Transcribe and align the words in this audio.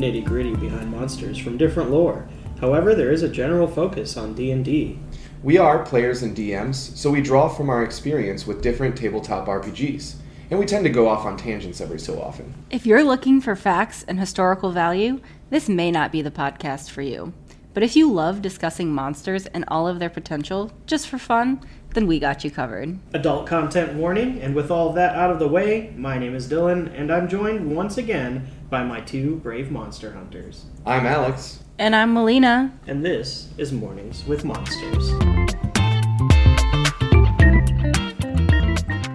nitty 0.00 0.24
gritty 0.24 0.54
behind 0.54 0.90
monsters 0.90 1.36
from 1.36 1.58
different 1.58 1.90
lore. 1.90 2.26
However, 2.60 2.94
there 2.94 3.12
is 3.12 3.22
a 3.22 3.28
general 3.28 3.68
focus 3.68 4.16
on 4.16 4.34
D&D. 4.34 4.98
We 5.42 5.58
are 5.58 5.84
players 5.84 6.22
and 6.22 6.36
DMs, 6.36 6.96
so 6.96 7.10
we 7.10 7.20
draw 7.20 7.48
from 7.48 7.68
our 7.68 7.84
experience 7.84 8.46
with 8.46 8.62
different 8.62 8.96
tabletop 8.96 9.46
RPGs, 9.46 10.16
and 10.50 10.58
we 10.58 10.66
tend 10.66 10.84
to 10.84 10.90
go 10.90 11.06
off 11.06 11.26
on 11.26 11.36
tangents 11.36 11.80
every 11.80 11.98
so 11.98 12.20
often. 12.20 12.54
If 12.70 12.86
you're 12.86 13.04
looking 13.04 13.40
for 13.40 13.54
facts 13.54 14.02
and 14.08 14.18
historical 14.18 14.72
value, 14.72 15.20
this 15.50 15.68
may 15.68 15.90
not 15.90 16.12
be 16.12 16.22
the 16.22 16.30
podcast 16.30 16.90
for 16.90 17.02
you. 17.02 17.34
But 17.72 17.82
if 17.82 17.94
you 17.94 18.10
love 18.10 18.42
discussing 18.42 18.92
monsters 18.92 19.46
and 19.46 19.64
all 19.68 19.86
of 19.86 19.98
their 19.98 20.10
potential 20.10 20.72
just 20.86 21.08
for 21.08 21.18
fun, 21.18 21.60
then 21.94 22.06
we 22.06 22.18
got 22.18 22.42
you 22.42 22.50
covered. 22.50 22.98
Adult 23.14 23.46
content 23.46 23.94
warning, 23.94 24.40
and 24.40 24.54
with 24.54 24.70
all 24.70 24.92
that 24.92 25.14
out 25.14 25.30
of 25.30 25.38
the 25.38 25.48
way, 25.48 25.92
my 25.96 26.18
name 26.18 26.34
is 26.34 26.48
Dylan, 26.48 26.92
and 26.98 27.12
I'm 27.12 27.28
joined 27.28 27.74
once 27.74 27.96
again 27.96 28.48
by 28.70 28.84
my 28.84 29.00
two 29.00 29.36
brave 29.36 29.70
monster 29.72 30.12
hunters. 30.12 30.66
I'm 30.86 31.04
Alex. 31.04 31.64
And 31.78 31.96
I'm 31.96 32.14
Melina. 32.14 32.72
And 32.86 33.04
this 33.04 33.48
is 33.58 33.72
Mornings 33.72 34.24
with 34.26 34.44
Monsters. 34.44 35.10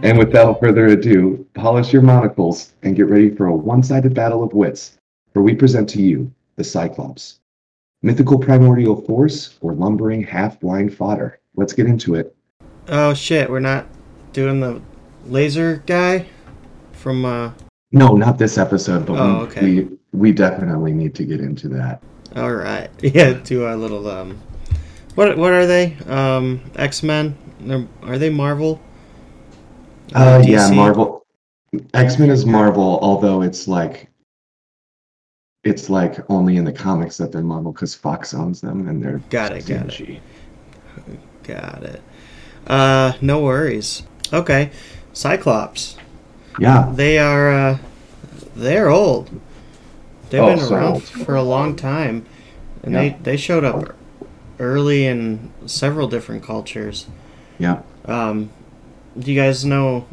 And 0.03 0.17
without 0.19 0.59
further 0.59 0.87
ado, 0.87 1.47
polish 1.53 1.93
your 1.93 2.01
monocles 2.01 2.73
and 2.83 2.97
get 2.97 3.07
ready 3.07 3.33
for 3.33 3.47
a 3.47 3.55
one 3.55 3.81
sided 3.81 4.13
battle 4.13 4.43
of 4.43 4.51
wits, 4.53 4.97
for 5.33 5.41
we 5.41 5.55
present 5.55 5.87
to 5.89 6.01
you 6.01 6.31
the 6.57 6.63
Cyclops. 6.63 7.39
Mythical 8.03 8.37
primordial 8.37 9.01
force 9.01 9.57
or 9.61 9.73
lumbering 9.73 10.21
half 10.21 10.59
blind 10.59 10.93
fodder. 10.93 11.39
Let's 11.55 11.73
get 11.73 11.87
into 11.87 12.15
it. 12.15 12.35
Oh 12.89 13.13
shit, 13.13 13.49
we're 13.49 13.61
not 13.61 13.87
doing 14.33 14.59
the 14.59 14.81
laser 15.25 15.81
guy 15.87 16.27
from 16.91 17.23
uh 17.23 17.51
No, 17.91 18.15
not 18.15 18.37
this 18.37 18.57
episode, 18.57 19.05
but 19.05 19.13
Oh, 19.19 19.37
we, 19.39 19.43
okay. 19.45 19.61
we 19.61 19.97
we 20.11 20.31
definitely 20.31 20.93
need 20.93 21.13
to 21.15 21.23
get 21.23 21.39
into 21.39 21.67
that. 21.69 22.01
all 22.35 22.53
right. 22.53 22.89
Yeah, 23.01 23.33
do 23.43 23.63
our 23.65 23.75
little 23.75 24.07
um 24.09 24.41
what 25.15 25.37
what 25.37 25.51
are 25.53 25.65
they? 25.65 25.95
Um 26.07 26.61
X-Men? 26.75 27.35
They're, 27.61 28.17
they 28.17 28.29
Marvel? 28.29 28.81
Uh, 30.13 30.43
yeah, 30.45 30.69
Marvel. 30.71 31.25
X 31.93 32.19
Men 32.19 32.29
is 32.29 32.45
Marvel, 32.45 32.99
although 33.01 33.41
it's 33.41 33.67
like 33.67 34.09
it's 35.63 35.89
like 35.89 36.19
only 36.29 36.57
in 36.57 36.63
the 36.63 36.71
comics 36.71 37.17
that 37.17 37.31
they're 37.31 37.41
Marvel 37.41 37.71
because 37.71 37.95
Fox 37.95 38.33
owns 38.33 38.61
them 38.61 38.87
and 38.87 39.01
they're 39.03 39.17
Got 39.29 39.53
it, 39.53 39.65
got 39.65 39.99
it. 39.99 40.21
Got 41.43 41.83
it. 41.83 42.01
Uh 42.67 43.13
no 43.21 43.41
worries. 43.41 44.03
Okay. 44.33 44.71
Cyclops. 45.13 45.97
Yeah, 46.59 46.91
They 46.93 47.17
are 47.19 47.51
uh 47.51 47.77
they're 48.55 48.89
old. 48.89 49.29
They've 50.29 50.41
Oh, 50.41 50.47
been 50.55 50.59
so 50.59 50.75
around 50.75 50.93
old. 50.93 51.03
for 51.03 51.35
a 51.35 51.43
long 51.43 51.75
time. 51.75 52.25
And 52.83 52.93
Yeah. 52.93 52.99
they 53.01 53.17
they 53.23 53.37
showed 53.37 53.63
up 53.63 53.95
early 54.59 55.05
in 55.05 55.51
several 55.65 56.07
different 56.07 56.43
cultures. 56.43 57.07
yeah. 57.57 57.79
Um, 58.05 58.49
do 59.17 59.31
you 59.31 59.39
guys 59.41 59.65
know 59.65 60.05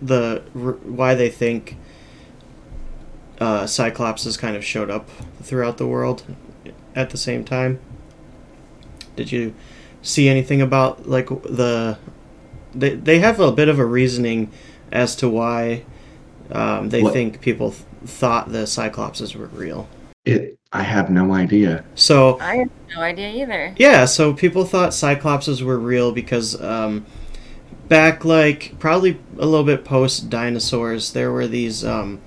the 0.00 0.42
r- 0.56 0.72
why 0.84 1.14
they 1.14 1.28
think 1.28 1.76
uh, 3.40 3.66
Cyclops 3.66 4.24
has 4.24 4.36
kind 4.36 4.56
of 4.56 4.64
showed 4.64 4.90
up 4.90 5.08
throughout 5.42 5.76
the 5.78 5.86
world 5.86 6.22
at 6.94 7.10
the 7.10 7.16
same 7.18 7.44
time? 7.44 7.78
Did 9.16 9.30
you 9.32 9.54
see 10.02 10.28
anything 10.28 10.60
about 10.62 11.08
like 11.08 11.28
the 11.42 11.98
they 12.74 12.94
they 12.94 13.18
have 13.20 13.38
a 13.40 13.52
bit 13.52 13.68
of 13.68 13.78
a 13.78 13.84
reasoning 13.84 14.50
as 14.94 15.14
to 15.16 15.28
why 15.28 15.84
um, 16.50 16.88
they 16.88 17.02
What? 17.02 17.12
think 17.12 17.42
people 17.42 17.72
th- 17.72 17.82
thought 18.06 18.50
the 18.52 18.64
Cyclopses 18.66 19.34
were 19.36 19.46
real. 19.46 19.88
It. 20.24 20.58
I 20.72 20.82
have 20.82 21.10
no 21.10 21.32
idea. 21.32 21.84
So 21.94 22.38
I 22.40 22.56
have 22.56 22.70
no 22.96 23.02
idea 23.02 23.28
either. 23.42 23.74
Yeah, 23.76 24.06
so 24.06 24.32
people 24.32 24.64
thought 24.64 24.90
Cyclopses 24.90 25.62
were 25.62 25.78
real 25.78 26.10
because 26.10 26.60
um, 26.60 27.04
back 27.88 28.24
like 28.24 28.74
probably 28.78 29.20
a 29.38 29.46
little 29.46 29.64
bit 29.64 29.84
post 29.84 30.30
dinosaurs, 30.30 31.12
there 31.12 31.30
were 31.30 31.46
these 31.46 31.84
um, 31.84 32.20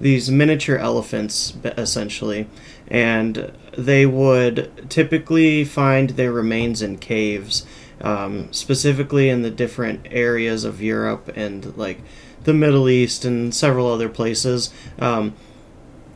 these 0.00 0.30
miniature 0.30 0.76
elephants 0.76 1.54
essentially, 1.64 2.46
and 2.88 3.52
they 3.76 4.06
would 4.06 4.88
typically 4.90 5.64
find 5.64 6.10
their 6.10 6.32
remains 6.32 6.82
in 6.82 6.98
caves, 6.98 7.66
um, 8.02 8.52
specifically 8.52 9.28
in 9.28 9.42
the 9.42 9.50
different 9.50 10.06
areas 10.10 10.64
of 10.64 10.82
Europe 10.82 11.30
and 11.34 11.76
like 11.76 12.00
the 12.44 12.54
Middle 12.54 12.88
East 12.88 13.24
and 13.24 13.54
several 13.54 13.86
other 13.86 14.08
places. 14.08 14.70
Um, 14.98 15.34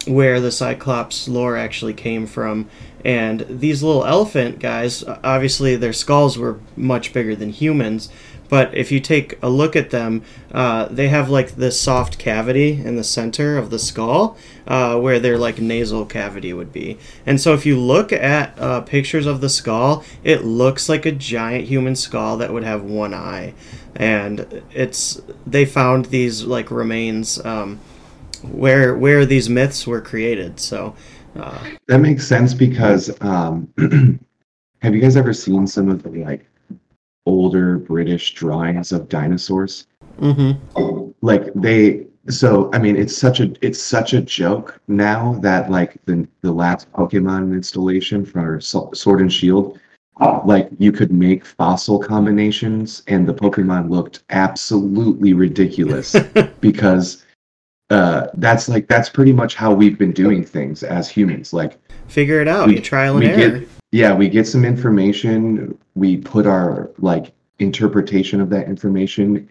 where 0.06 0.40
the 0.40 0.52
Cyclops 0.52 1.28
lore 1.28 1.56
actually 1.56 1.92
came 1.92 2.26
from. 2.26 2.68
And 3.04 3.44
these 3.48 3.82
little 3.82 4.04
elephant 4.04 4.58
guys, 4.58 5.04
obviously 5.04 5.76
their 5.76 5.92
skulls 5.92 6.38
were 6.38 6.60
much 6.76 7.12
bigger 7.12 7.36
than 7.36 7.50
humans, 7.50 8.08
but 8.48 8.74
if 8.76 8.92
you 8.92 9.00
take 9.00 9.38
a 9.42 9.48
look 9.48 9.74
at 9.76 9.90
them, 9.90 10.22
uh, 10.52 10.86
they 10.86 11.08
have 11.08 11.28
like 11.28 11.56
this 11.56 11.80
soft 11.80 12.18
cavity 12.18 12.80
in 12.84 12.96
the 12.96 13.04
center 13.04 13.56
of 13.56 13.70
the 13.70 13.78
skull, 13.78 14.36
uh, 14.66 14.98
where 14.98 15.18
their 15.18 15.38
like 15.38 15.60
nasal 15.60 16.04
cavity 16.04 16.52
would 16.52 16.72
be. 16.72 16.98
And 17.24 17.40
so 17.40 17.54
if 17.54 17.66
you 17.66 17.78
look 17.78 18.12
at 18.12 18.58
uh, 18.58 18.80
pictures 18.82 19.26
of 19.26 19.40
the 19.40 19.48
skull, 19.48 20.04
it 20.22 20.44
looks 20.44 20.88
like 20.88 21.06
a 21.06 21.12
giant 21.12 21.66
human 21.66 21.96
skull 21.96 22.36
that 22.38 22.52
would 22.52 22.64
have 22.64 22.82
one 22.82 23.14
eye. 23.14 23.54
And 23.94 24.62
it's 24.72 25.20
they 25.46 25.64
found 25.64 26.06
these 26.06 26.44
like 26.44 26.70
remains 26.70 27.44
um, 27.44 27.80
where 28.42 28.96
where 28.96 29.24
these 29.24 29.48
myths 29.48 29.86
were 29.86 30.00
created. 30.00 30.60
So, 30.60 30.94
uh, 31.34 31.58
That 31.88 31.98
makes 31.98 32.26
sense 32.26 32.54
because 32.54 33.10
um, 33.22 33.68
have 34.82 34.94
you 34.94 35.00
guys 35.00 35.16
ever 35.16 35.32
seen 35.32 35.66
some 35.66 35.88
of 35.88 36.02
the 36.02 36.10
like 36.10 36.46
older 37.26 37.78
British 37.78 38.34
drawings 38.34 38.92
of 38.92 39.08
dinosaurs? 39.08 39.86
mhm. 40.20 40.56
Like 41.20 41.52
they 41.54 42.06
so 42.28 42.70
I 42.72 42.78
mean 42.78 42.96
it's 42.96 43.16
such 43.16 43.40
a 43.40 43.52
it's 43.60 43.80
such 43.82 44.14
a 44.14 44.20
joke 44.22 44.80
now 44.88 45.34
that 45.42 45.70
like 45.70 45.96
the 46.06 46.26
the 46.40 46.52
last 46.52 46.90
Pokemon 46.92 47.52
installation 47.52 48.24
for 48.24 48.60
Sword 48.60 49.20
and 49.20 49.32
Shield 49.32 49.78
like 50.46 50.68
you 50.78 50.92
could 50.92 51.12
make 51.12 51.44
fossil 51.44 51.98
combinations 51.98 53.02
and 53.06 53.28
the 53.28 53.34
Pokemon 53.34 53.90
looked 53.90 54.24
absolutely 54.30 55.34
ridiculous 55.34 56.16
because 56.60 57.24
uh 57.90 58.26
that's 58.34 58.68
like 58.68 58.88
that's 58.88 59.08
pretty 59.10 59.32
much 59.32 59.54
how 59.54 59.72
we've 59.74 59.98
been 59.98 60.12
doing 60.12 60.42
things 60.44 60.82
as 60.82 61.08
humans 61.08 61.52
like 61.52 61.78
figure 62.08 62.40
it 62.40 62.48
out. 62.48 62.68
We- 62.68 62.76
you 62.76 62.80
trial 62.80 63.16
and 63.16 63.24
error. 63.24 63.58
get 63.60 63.68
yeah 63.92 64.12
we 64.14 64.28
get 64.28 64.46
some 64.46 64.64
information 64.64 65.76
we 65.94 66.16
put 66.16 66.46
our 66.46 66.90
like 66.98 67.32
interpretation 67.58 68.40
of 68.40 68.50
that 68.50 68.66
information 68.68 69.50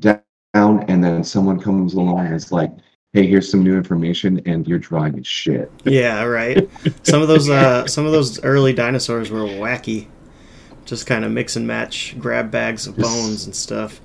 down 0.00 0.20
and 0.54 1.02
then 1.02 1.22
someone 1.24 1.58
comes 1.60 1.94
along 1.94 2.26
and 2.26 2.34
is 2.34 2.52
like 2.52 2.72
hey 3.12 3.26
here's 3.26 3.50
some 3.50 3.62
new 3.62 3.76
information 3.76 4.40
and 4.46 4.66
you're 4.66 4.78
drawing 4.78 5.18
is 5.18 5.26
shit 5.26 5.70
yeah, 5.84 6.22
right. 6.24 6.68
Some 7.04 7.22
of 7.22 7.28
those 7.28 7.48
uh, 7.48 7.86
some 7.94 8.06
of 8.06 8.12
those 8.12 8.42
early 8.44 8.72
dinosaurs 8.72 9.30
were 9.30 9.40
wacky. 9.44 10.08
Just 10.84 11.06
kind 11.06 11.24
of 11.24 11.30
mix 11.32 11.56
and 11.56 11.66
match, 11.66 12.14
grab 12.18 12.50
bags 12.50 12.86
of 12.86 12.96
Just- 12.96 13.08
bones 13.08 13.46
and 13.46 13.54
stuff. 13.54 14.00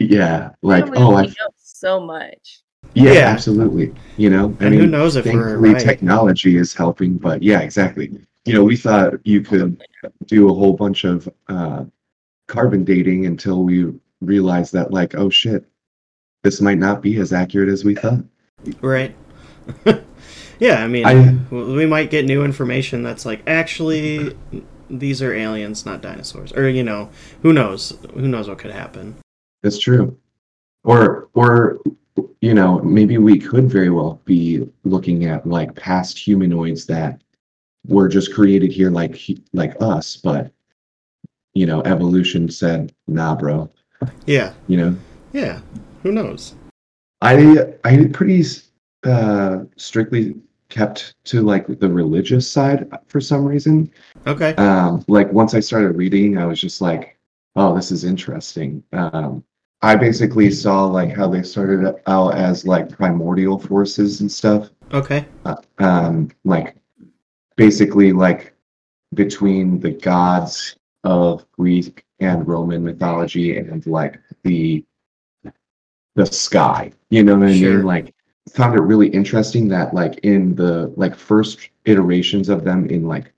yeah 0.00 0.50
like 0.62 0.84
oh 0.96 1.14
i 1.16 1.22
know 1.26 1.32
so 1.56 2.00
much. 2.00 2.60
yeah, 2.94 3.12
Yeah. 3.12 3.18
absolutely 3.28 3.94
you 4.16 4.28
know 4.30 4.54
i 4.60 4.64
And 4.64 4.70
mean 4.72 4.80
who 4.80 4.86
knows 4.86 5.16
if 5.16 5.24
we're 5.24 5.32
thankfully 5.32 5.72
right? 5.74 5.82
technology 5.82 6.56
is 6.56 6.74
helping 6.74 7.16
but 7.16 7.42
yeah 7.42 7.60
exactly 7.60 8.10
you 8.48 8.54
know 8.54 8.64
we 8.64 8.76
thought 8.76 9.14
you 9.24 9.40
could 9.42 9.82
do 10.26 10.48
a 10.48 10.54
whole 10.54 10.72
bunch 10.74 11.04
of 11.04 11.28
uh 11.48 11.84
carbon 12.46 12.84
dating 12.84 13.26
until 13.26 13.62
we 13.62 13.92
realized 14.20 14.72
that 14.72 14.90
like 14.90 15.14
oh 15.14 15.30
shit 15.30 15.64
this 16.42 16.60
might 16.60 16.78
not 16.78 17.02
be 17.02 17.18
as 17.18 17.32
accurate 17.32 17.68
as 17.68 17.84
we 17.84 17.94
thought 17.94 18.24
Right. 18.80 19.14
yeah, 20.58 20.82
I 20.82 20.88
mean, 20.88 21.06
I- 21.06 21.54
we 21.54 21.86
might 21.86 22.10
get 22.10 22.24
new 22.24 22.44
information 22.44 23.02
that's 23.02 23.24
like 23.24 23.42
actually 23.46 24.36
these 24.90 25.22
are 25.22 25.32
aliens, 25.32 25.84
not 25.84 26.00
dinosaurs, 26.00 26.52
or 26.52 26.68
you 26.68 26.82
know, 26.82 27.10
who 27.42 27.52
knows? 27.52 27.96
Who 28.14 28.26
knows 28.28 28.48
what 28.48 28.58
could 28.58 28.70
happen? 28.70 29.16
That's 29.62 29.78
true. 29.78 30.18
Or 30.84 31.28
or 31.34 31.78
you 32.40 32.54
know, 32.54 32.80
maybe 32.80 33.18
we 33.18 33.38
could 33.38 33.70
very 33.70 33.90
well 33.90 34.20
be 34.24 34.68
looking 34.84 35.26
at 35.26 35.46
like 35.46 35.74
past 35.74 36.18
humanoids 36.18 36.86
that 36.86 37.20
were 37.88 38.08
just 38.08 38.32
created 38.34 38.70
here 38.72 38.90
like 38.90 39.14
he- 39.14 39.42
like 39.52 39.74
us, 39.80 40.16
but 40.16 40.52
you 41.54 41.66
know, 41.66 41.82
evolution 41.82 42.48
said, 42.50 42.92
"Nah, 43.08 43.34
bro." 43.34 43.70
Yeah, 44.26 44.52
You 44.68 44.76
know, 44.76 44.96
yeah. 45.32 45.60
Who 46.04 46.12
knows? 46.12 46.54
I 47.20 47.74
I 47.84 48.06
pretty 48.12 48.44
uh 49.04 49.64
strictly 49.76 50.36
kept 50.68 51.14
to 51.24 51.40
like 51.42 51.66
the 51.80 51.88
religious 51.88 52.46
side 52.48 52.88
for 53.08 53.20
some 53.20 53.44
reason. 53.44 53.90
Okay. 54.26 54.54
um, 54.56 55.02
like 55.08 55.32
once 55.32 55.54
I 55.54 55.60
started 55.60 55.96
reading, 55.96 56.36
I 56.38 56.44
was 56.46 56.60
just 56.60 56.80
like, 56.80 57.18
oh, 57.56 57.74
this 57.74 57.90
is 57.90 58.04
interesting. 58.04 58.84
Um, 58.92 59.42
I 59.80 59.96
basically 59.96 60.50
saw 60.50 60.84
like 60.84 61.10
how 61.16 61.26
they 61.28 61.42
started 61.42 61.94
out 62.06 62.34
as 62.34 62.66
like 62.66 62.90
primordial 62.90 63.58
forces 63.58 64.20
and 64.20 64.30
stuff, 64.30 64.68
Okay. 64.92 65.24
uh, 65.46 65.56
um, 65.78 66.28
like 66.44 66.76
basically 67.58 68.12
like 68.12 68.54
between 69.14 69.80
the 69.80 69.90
gods 69.90 70.76
of 71.04 71.44
Greek 71.52 72.04
and 72.20 72.46
Roman 72.46 72.82
mythology 72.84 73.58
and 73.58 73.84
like 73.86 74.18
the 74.44 74.82
the 76.14 76.26
sky. 76.26 76.92
You 77.10 77.22
know 77.22 77.36
what 77.36 77.48
I 77.48 77.54
Sure. 77.56 77.76
mean? 77.78 77.84
Like 77.86 78.14
found 78.50 78.76
it 78.78 78.82
really 78.82 79.08
interesting 79.08 79.68
that 79.68 79.92
like 79.92 80.18
in 80.22 80.54
the 80.54 80.92
like 80.96 81.14
first 81.14 81.68
iterations 81.84 82.48
of 82.48 82.64
them 82.64 82.86
in 82.86 83.06
like 83.06 83.32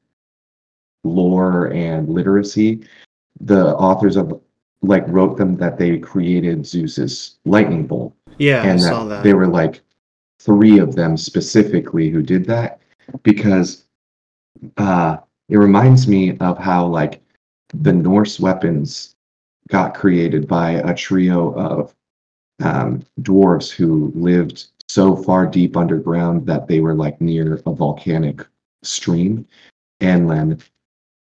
lore 1.04 1.72
and 1.72 2.08
literacy, 2.08 2.84
the 3.40 3.74
authors 3.76 4.16
of 4.16 4.40
like 4.82 5.04
wrote 5.08 5.36
them 5.36 5.56
that 5.56 5.78
they 5.78 5.98
created 5.98 6.66
Zeus's 6.66 7.38
lightning 7.44 7.86
bolt 7.86 8.14
Yeah, 8.38 8.62
I 8.62 8.66
and 8.66 8.80
saw 8.80 9.04
that, 9.04 9.22
They 9.22 9.34
were 9.34 9.46
like 9.48 9.82
three 10.38 10.78
of 10.78 10.94
them 10.94 11.16
specifically 11.16 12.08
who 12.10 12.22
did 12.22 12.46
that 12.46 12.80
because 13.22 13.84
uh 14.76 15.16
it 15.48 15.56
reminds 15.58 16.06
me 16.06 16.36
of 16.38 16.58
how 16.58 16.86
like 16.86 17.22
the 17.74 17.92
Norse 17.92 18.38
weapons 18.38 19.16
got 19.68 19.94
created 19.94 20.46
by 20.46 20.72
a 20.72 20.94
trio 20.94 21.52
of 21.54 21.94
um, 22.62 23.02
dwarves 23.22 23.70
who 23.70 24.12
lived 24.14 24.66
so 24.88 25.16
far 25.16 25.46
deep 25.46 25.76
underground 25.76 26.46
that 26.46 26.66
they 26.66 26.80
were 26.80 26.94
like 26.94 27.20
near 27.20 27.60
a 27.66 27.72
volcanic 27.72 28.46
stream. 28.82 29.46
And 30.00 30.28
then 30.28 30.58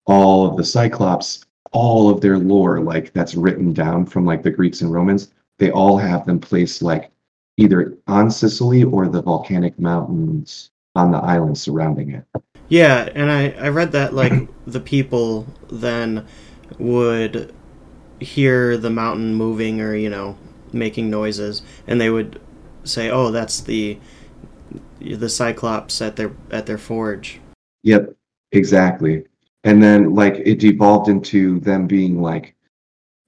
all 0.05 0.45
of 0.49 0.57
the 0.57 0.65
cyclops 0.65 1.45
all 1.71 2.09
of 2.09 2.21
their 2.21 2.37
lore 2.37 2.79
like 2.79 3.11
that's 3.13 3.35
written 3.35 3.73
down 3.73 4.05
from 4.05 4.25
like 4.25 4.43
the 4.43 4.51
greeks 4.51 4.81
and 4.81 4.91
romans 4.91 5.31
they 5.57 5.71
all 5.71 5.97
have 5.97 6.25
them 6.25 6.39
placed 6.39 6.81
like 6.81 7.09
either 7.57 7.97
on 8.07 8.29
Sicily 8.29 8.83
or 8.83 9.07
the 9.07 9.21
volcanic 9.21 9.79
mountains 9.79 10.71
on 10.95 11.11
the 11.11 11.17
island 11.17 11.57
surrounding 11.57 12.11
it. 12.11 12.25
Yeah, 12.69 13.09
and 13.13 13.31
I, 13.31 13.49
I 13.51 13.69
read 13.69 13.91
that 13.93 14.13
like 14.13 14.33
the 14.67 14.79
people 14.79 15.47
then 15.69 16.25
would 16.79 17.53
hear 18.19 18.77
the 18.77 18.89
mountain 18.89 19.35
moving 19.35 19.81
or 19.81 19.95
you 19.95 20.09
know 20.09 20.37
making 20.71 21.09
noises, 21.09 21.61
and 21.87 21.99
they 21.99 22.09
would 22.09 22.41
say, 22.83 23.09
"Oh, 23.09 23.31
that's 23.31 23.61
the 23.61 23.99
the 24.99 25.29
Cyclops 25.29 26.01
at 26.01 26.15
their 26.15 26.31
at 26.51 26.65
their 26.65 26.77
forge." 26.77 27.39
Yep, 27.83 28.15
exactly. 28.51 29.25
And 29.63 29.81
then 29.81 30.13
like 30.13 30.35
it 30.35 30.59
devolved 30.59 31.09
into 31.09 31.59
them 31.59 31.87
being 31.87 32.21
like 32.21 32.55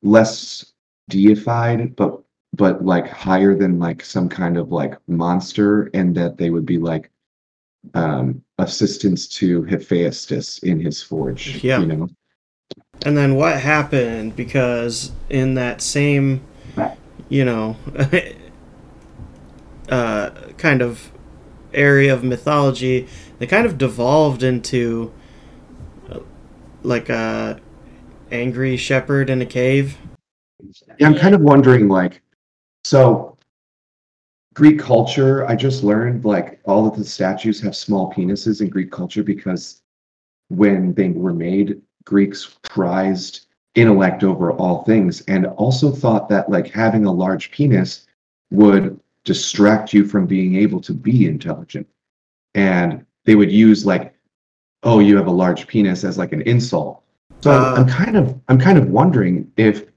less 0.04 0.74
deified, 1.10 1.96
but 1.96 2.22
but 2.54 2.86
like 2.86 3.08
higher 3.08 3.56
than 3.56 3.80
like 3.80 4.04
some 4.04 4.30
kind 4.30 4.58
of 4.58 4.72
like 4.72 4.98
monster, 5.08 5.90
and 5.94 6.16
that 6.16 6.38
they 6.38 6.50
would 6.50 6.66
be 6.66 6.78
like 6.78 7.12
um 7.94 8.42
assistants 8.58 9.28
to 9.28 9.64
Hephaestus 9.64 10.60
in 10.60 10.80
his 10.80 11.02
forge. 11.02 11.64
Yeah. 11.64 11.80
You 11.80 11.86
know? 11.86 12.10
And 13.04 13.18
then 13.18 13.36
what 13.36 13.60
happened? 13.60 14.36
Because 14.36 15.12
in 15.30 15.56
that 15.56 15.82
same, 15.82 16.42
you 17.30 17.46
know, 17.46 17.78
uh, 19.90 20.30
kind 20.58 20.82
of 20.82 21.12
area 21.74 22.14
of 22.14 22.24
mythology, 22.24 23.08
they 23.40 23.48
kind 23.48 23.66
of 23.66 23.78
devolved 23.78 24.44
into 24.44 25.12
uh, 26.10 26.20
like 26.84 27.10
a 27.10 27.60
angry 28.32 28.78
shepherd 28.78 29.30
in 29.30 29.42
a 29.42 29.46
cave. 29.46 29.98
Yeah, 30.98 31.08
I'm 31.08 31.16
kind 31.16 31.36
of 31.36 31.42
wondering, 31.42 31.90
like, 31.90 32.22
so 32.84 33.35
Greek 34.56 34.80
culture, 34.80 35.46
I 35.48 35.56
just 35.56 35.84
learned 35.84 36.24
like 36.24 36.60
all 36.64 36.88
of 36.88 36.96
the 36.98 37.04
statues 37.04 37.60
have 37.60 37.76
small 37.76 38.12
penises 38.14 38.62
in 38.62 38.70
Greek 38.70 38.90
culture 38.90 39.22
because 39.22 39.82
when 40.48 40.94
they 40.94 41.10
were 41.10 41.34
made, 41.34 41.82
Greeks 42.06 42.58
prized 42.64 43.48
intellect 43.76 44.24
over 44.24 44.54
all 44.54 44.84
things 44.86 45.22
and 45.28 45.46
also 45.46 45.92
thought 45.92 46.30
that 46.30 46.50
like 46.50 46.70
having 46.72 47.06
a 47.06 47.12
large 47.12 47.52
penis 47.52 48.08
would 48.50 48.98
distract 49.26 49.92
you 49.94 50.06
from 50.06 50.26
being 50.26 50.56
able 50.56 50.80
to 50.80 50.94
be 50.94 51.28
intelligent. 51.28 51.86
And 52.54 53.06
they 53.26 53.36
would 53.36 53.52
use 53.52 53.86
like, 53.86 54.14
oh, 54.84 55.00
you 55.00 55.18
have 55.18 55.28
a 55.28 55.32
large 55.32 55.68
penis 55.68 56.06
as 56.06 56.18
like 56.18 56.32
an 56.32 56.44
insult. 56.44 57.02
So 57.42 57.52
I'm- 57.52 57.62
Uh. 57.62 57.76
I'm 57.82 57.88
kind 57.88 58.16
of 58.16 58.40
I'm 58.48 58.60
kind 58.60 58.78
of 58.78 58.88
wondering 58.88 59.52
if 59.58 59.88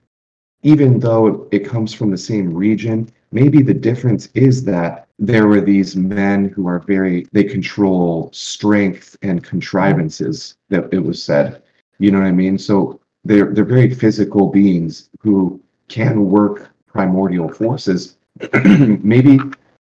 even 0.64 0.99
though 0.99 1.46
it 1.52 1.60
comes 1.64 1.94
from 1.94 2.10
the 2.10 2.19
same 2.19 2.52
region, 2.52 3.08
maybe 3.31 3.63
the 3.63 3.75
difference 3.75 4.29
is 4.35 4.65
that 4.65 5.09
there 5.19 5.47
were 5.47 5.61
these 5.61 5.97
men 5.97 6.49
who 6.49 6.67
are 6.67 6.79
very 6.81 7.27
they 7.33 7.45
control 7.45 8.31
strength 8.33 9.17
and 9.23 9.43
contrivances 9.45 10.57
that 10.69 10.93
it 10.93 11.01
was 11.01 11.23
said. 11.23 11.63
You 11.99 12.11
know 12.13 12.19
what 12.19 12.29
I 12.29 12.33
mean? 12.33 12.59
So 12.59 13.01
they're 13.25 13.53
they're 13.53 13.65
very 13.65 13.93
physical 13.93 14.49
beings 14.49 15.11
who 15.21 15.61
can 15.89 16.31
work 16.31 16.71
primordial 16.87 17.49
forces. 17.49 18.17
maybe 18.65 19.41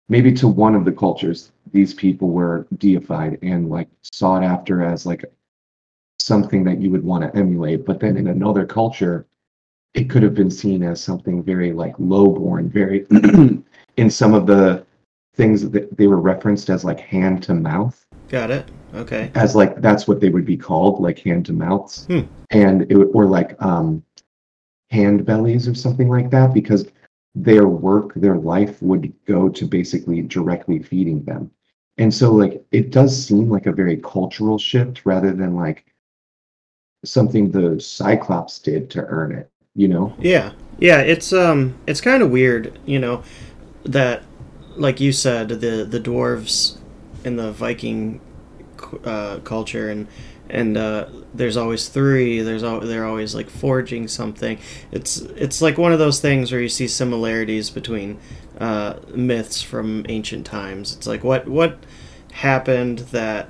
maybe 0.08 0.32
to 0.32 0.48
one 0.48 0.74
of 0.74 0.84
the 0.84 0.92
cultures, 0.92 1.52
these 1.72 1.94
people 1.94 2.30
were 2.30 2.66
deified 2.78 3.38
and 3.42 3.68
like 3.68 3.88
sought 4.02 4.42
after 4.42 4.82
as 4.82 5.06
like 5.06 5.24
something 6.18 6.64
that 6.64 6.80
you 6.80 6.90
would 6.90 7.04
want 7.04 7.22
to 7.24 7.38
emulate. 7.38 7.84
But 7.84 8.00
then 8.00 8.16
in 8.16 8.28
another 8.28 8.66
culture, 8.66 9.26
it 9.94 10.08
could 10.08 10.22
have 10.22 10.34
been 10.34 10.50
seen 10.50 10.82
as 10.82 11.02
something 11.02 11.42
very 11.42 11.72
like 11.72 11.96
lowborn, 11.98 12.70
very 12.70 13.06
in 13.96 14.10
some 14.10 14.34
of 14.34 14.46
the 14.46 14.84
things 15.34 15.68
that 15.70 15.96
they 15.96 16.06
were 16.06 16.20
referenced 16.20 16.70
as 16.70 16.84
like 16.84 17.00
hand 17.00 17.42
to 17.44 17.54
mouth, 17.54 18.04
Got 18.28 18.50
it. 18.50 18.70
Okay. 18.94 19.30
as 19.34 19.54
like 19.54 19.80
that's 19.80 20.06
what 20.08 20.20
they 20.20 20.28
would 20.28 20.44
be 20.44 20.56
called, 20.56 21.00
like 21.00 21.18
hand 21.20 21.46
to 21.46 21.52
mouths, 21.52 22.06
Hmm. 22.06 22.20
and 22.50 22.82
it, 22.90 22.94
or 22.94 23.26
like 23.26 23.60
um, 23.62 24.04
hand 24.90 25.24
bellies 25.24 25.68
or 25.68 25.74
something 25.74 26.08
like 26.08 26.30
that, 26.30 26.52
because 26.54 26.88
their 27.34 27.68
work, 27.68 28.12
their 28.14 28.36
life 28.36 28.82
would 28.82 29.12
go 29.24 29.48
to 29.48 29.66
basically 29.66 30.22
directly 30.22 30.82
feeding 30.82 31.22
them. 31.24 31.50
And 31.98 32.12
so 32.12 32.32
like 32.32 32.64
it 32.72 32.90
does 32.90 33.16
seem 33.26 33.48
like 33.48 33.66
a 33.66 33.72
very 33.72 33.96
cultural 33.98 34.58
shift 34.58 35.04
rather 35.04 35.32
than 35.32 35.54
like 35.54 35.84
something 37.04 37.50
the 37.50 37.80
Cyclops 37.80 38.58
did 38.58 38.90
to 38.90 39.04
earn 39.06 39.32
it, 39.32 39.50
you 39.80 39.88
know? 39.88 40.14
Yeah, 40.20 40.52
yeah. 40.78 41.00
It's 41.00 41.32
um, 41.32 41.78
it's 41.86 42.02
kind 42.02 42.22
of 42.22 42.30
weird, 42.30 42.78
you 42.84 42.98
know, 42.98 43.22
that 43.84 44.22
like 44.76 45.00
you 45.00 45.10
said, 45.10 45.48
the 45.48 45.86
the 45.88 45.98
dwarves 45.98 46.76
in 47.24 47.36
the 47.36 47.50
Viking 47.50 48.20
uh, 49.04 49.38
culture 49.38 49.88
and 49.88 50.06
and 50.50 50.76
uh, 50.76 51.06
there's 51.32 51.56
always 51.56 51.88
three. 51.88 52.42
There's 52.42 52.62
al- 52.62 52.80
they're 52.80 53.06
always 53.06 53.34
like 53.34 53.48
forging 53.48 54.06
something. 54.06 54.58
It's 54.92 55.20
it's 55.20 55.62
like 55.62 55.78
one 55.78 55.92
of 55.92 55.98
those 55.98 56.20
things 56.20 56.52
where 56.52 56.60
you 56.60 56.68
see 56.68 56.86
similarities 56.86 57.70
between 57.70 58.18
uh, 58.58 58.96
myths 59.14 59.62
from 59.62 60.04
ancient 60.10 60.44
times. 60.44 60.94
It's 60.94 61.06
like 61.06 61.24
what 61.24 61.48
what 61.48 61.78
happened 62.32 62.98
that 63.10 63.48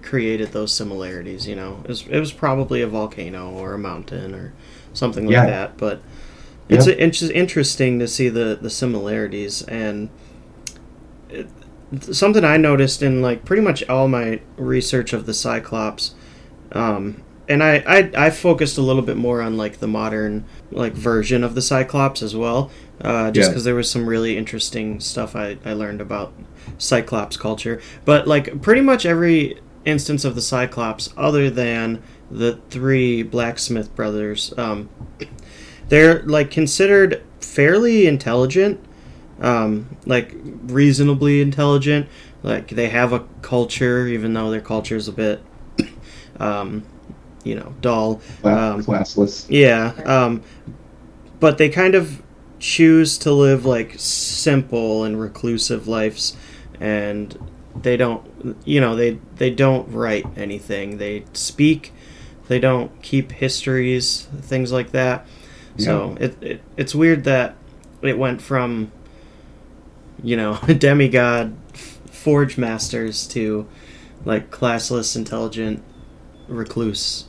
created 0.00 0.52
those 0.52 0.72
similarities. 0.72 1.46
You 1.46 1.56
know, 1.56 1.80
it 1.84 1.88
was, 1.88 2.06
it 2.06 2.18
was 2.18 2.32
probably 2.32 2.80
a 2.80 2.86
volcano 2.86 3.50
or 3.50 3.74
a 3.74 3.78
mountain 3.78 4.34
or 4.34 4.54
something 4.92 5.26
like 5.26 5.32
Yeah. 5.32 5.46
that. 5.46 5.76
But 5.78 6.00
it's 6.68 6.86
Yeah. 6.86 6.94
it's 6.98 7.22
interesting 7.22 7.98
to 7.98 8.06
see 8.08 8.28
the 8.28 8.58
the 8.60 8.70
similarities 8.70 9.62
and 9.62 10.08
it, 11.30 11.48
something 12.10 12.44
I 12.44 12.56
noticed 12.56 13.02
in 13.02 13.22
like 13.22 13.44
pretty 13.44 13.62
much 13.62 13.86
all 13.88 14.08
my 14.08 14.40
research 14.56 15.12
of 15.12 15.26
the 15.26 15.34
Cyclops. 15.34 16.14
Um, 16.72 17.22
and 17.48 17.62
I, 17.62 17.82
I 17.86 18.26
I 18.26 18.30
focused 18.30 18.76
a 18.76 18.82
little 18.82 19.00
bit 19.02 19.16
more 19.16 19.40
on 19.40 19.56
like 19.56 19.78
the 19.80 19.88
modern 19.88 20.44
like 20.70 20.92
version 20.92 21.42
of 21.42 21.54
the 21.54 21.62
Cyclops 21.62 22.22
as 22.22 22.36
well, 22.36 22.70
uh, 23.02 23.30
just 23.30 23.46
Yeah. 23.46 23.50
because 23.52 23.64
there 23.64 23.74
was 23.74 23.88
some 23.88 24.06
really 24.06 24.36
interesting 24.36 25.00
stuff 25.00 25.34
I, 25.34 25.56
I 25.64 25.72
learned 25.72 26.02
about 26.02 26.32
Cyclops 26.76 27.38
culture. 27.38 27.80
But 28.04 28.26
like 28.28 28.60
pretty 28.60 28.82
much 28.82 29.06
every 29.06 29.58
instance 29.86 30.26
of 30.26 30.34
the 30.34 30.42
Cyclops, 30.42 31.08
other 31.16 31.48
than 31.48 32.02
the 32.30 32.60
three 32.70 33.22
blacksmith 33.22 33.94
brothers, 33.94 34.52
um, 34.58 34.88
they're 35.88 36.22
like 36.22 36.50
considered 36.50 37.22
fairly 37.40 38.06
intelligent, 38.06 38.80
um, 39.40 39.96
like 40.06 40.34
reasonably 40.64 41.40
intelligent. 41.40 42.08
Like 42.42 42.68
they 42.68 42.88
have 42.88 43.12
a 43.12 43.20
culture, 43.42 44.06
even 44.06 44.32
though 44.34 44.50
their 44.50 44.60
culture 44.60 44.96
is 44.96 45.08
a 45.08 45.12
bit, 45.12 45.42
um, 46.40 46.84
you 47.44 47.54
know, 47.54 47.74
dull. 47.80 48.20
Um, 48.44 48.84
classless. 48.84 49.46
Yeah, 49.48 49.92
um, 50.04 50.42
but 51.40 51.58
they 51.58 51.68
kind 51.68 51.94
of 51.94 52.22
choose 52.58 53.18
to 53.18 53.32
live 53.32 53.64
like 53.64 53.94
simple 53.98 55.04
and 55.04 55.20
reclusive 55.20 55.88
lives, 55.88 56.36
and 56.80 57.36
they 57.82 57.96
don't, 57.96 58.56
you 58.64 58.80
know, 58.80 58.94
they 58.94 59.18
they 59.36 59.50
don't 59.50 59.90
write 59.92 60.26
anything. 60.36 60.98
They 60.98 61.24
speak. 61.32 61.92
They 62.48 62.58
don't 62.58 63.00
keep 63.02 63.32
histories, 63.32 64.26
things 64.40 64.72
like 64.72 64.92
that. 64.92 65.26
So 65.78 66.16
it, 66.18 66.42
it 66.42 66.62
it's 66.76 66.94
weird 66.94 67.24
that 67.24 67.54
it 68.02 68.18
went 68.18 68.42
from, 68.42 68.90
you 70.22 70.36
know, 70.36 70.56
demigod 70.78 71.56
f- 71.74 72.00
forge 72.10 72.58
masters 72.58 73.26
to 73.28 73.68
like 74.24 74.50
classless, 74.50 75.14
intelligent, 75.14 75.84
recluse, 76.48 77.26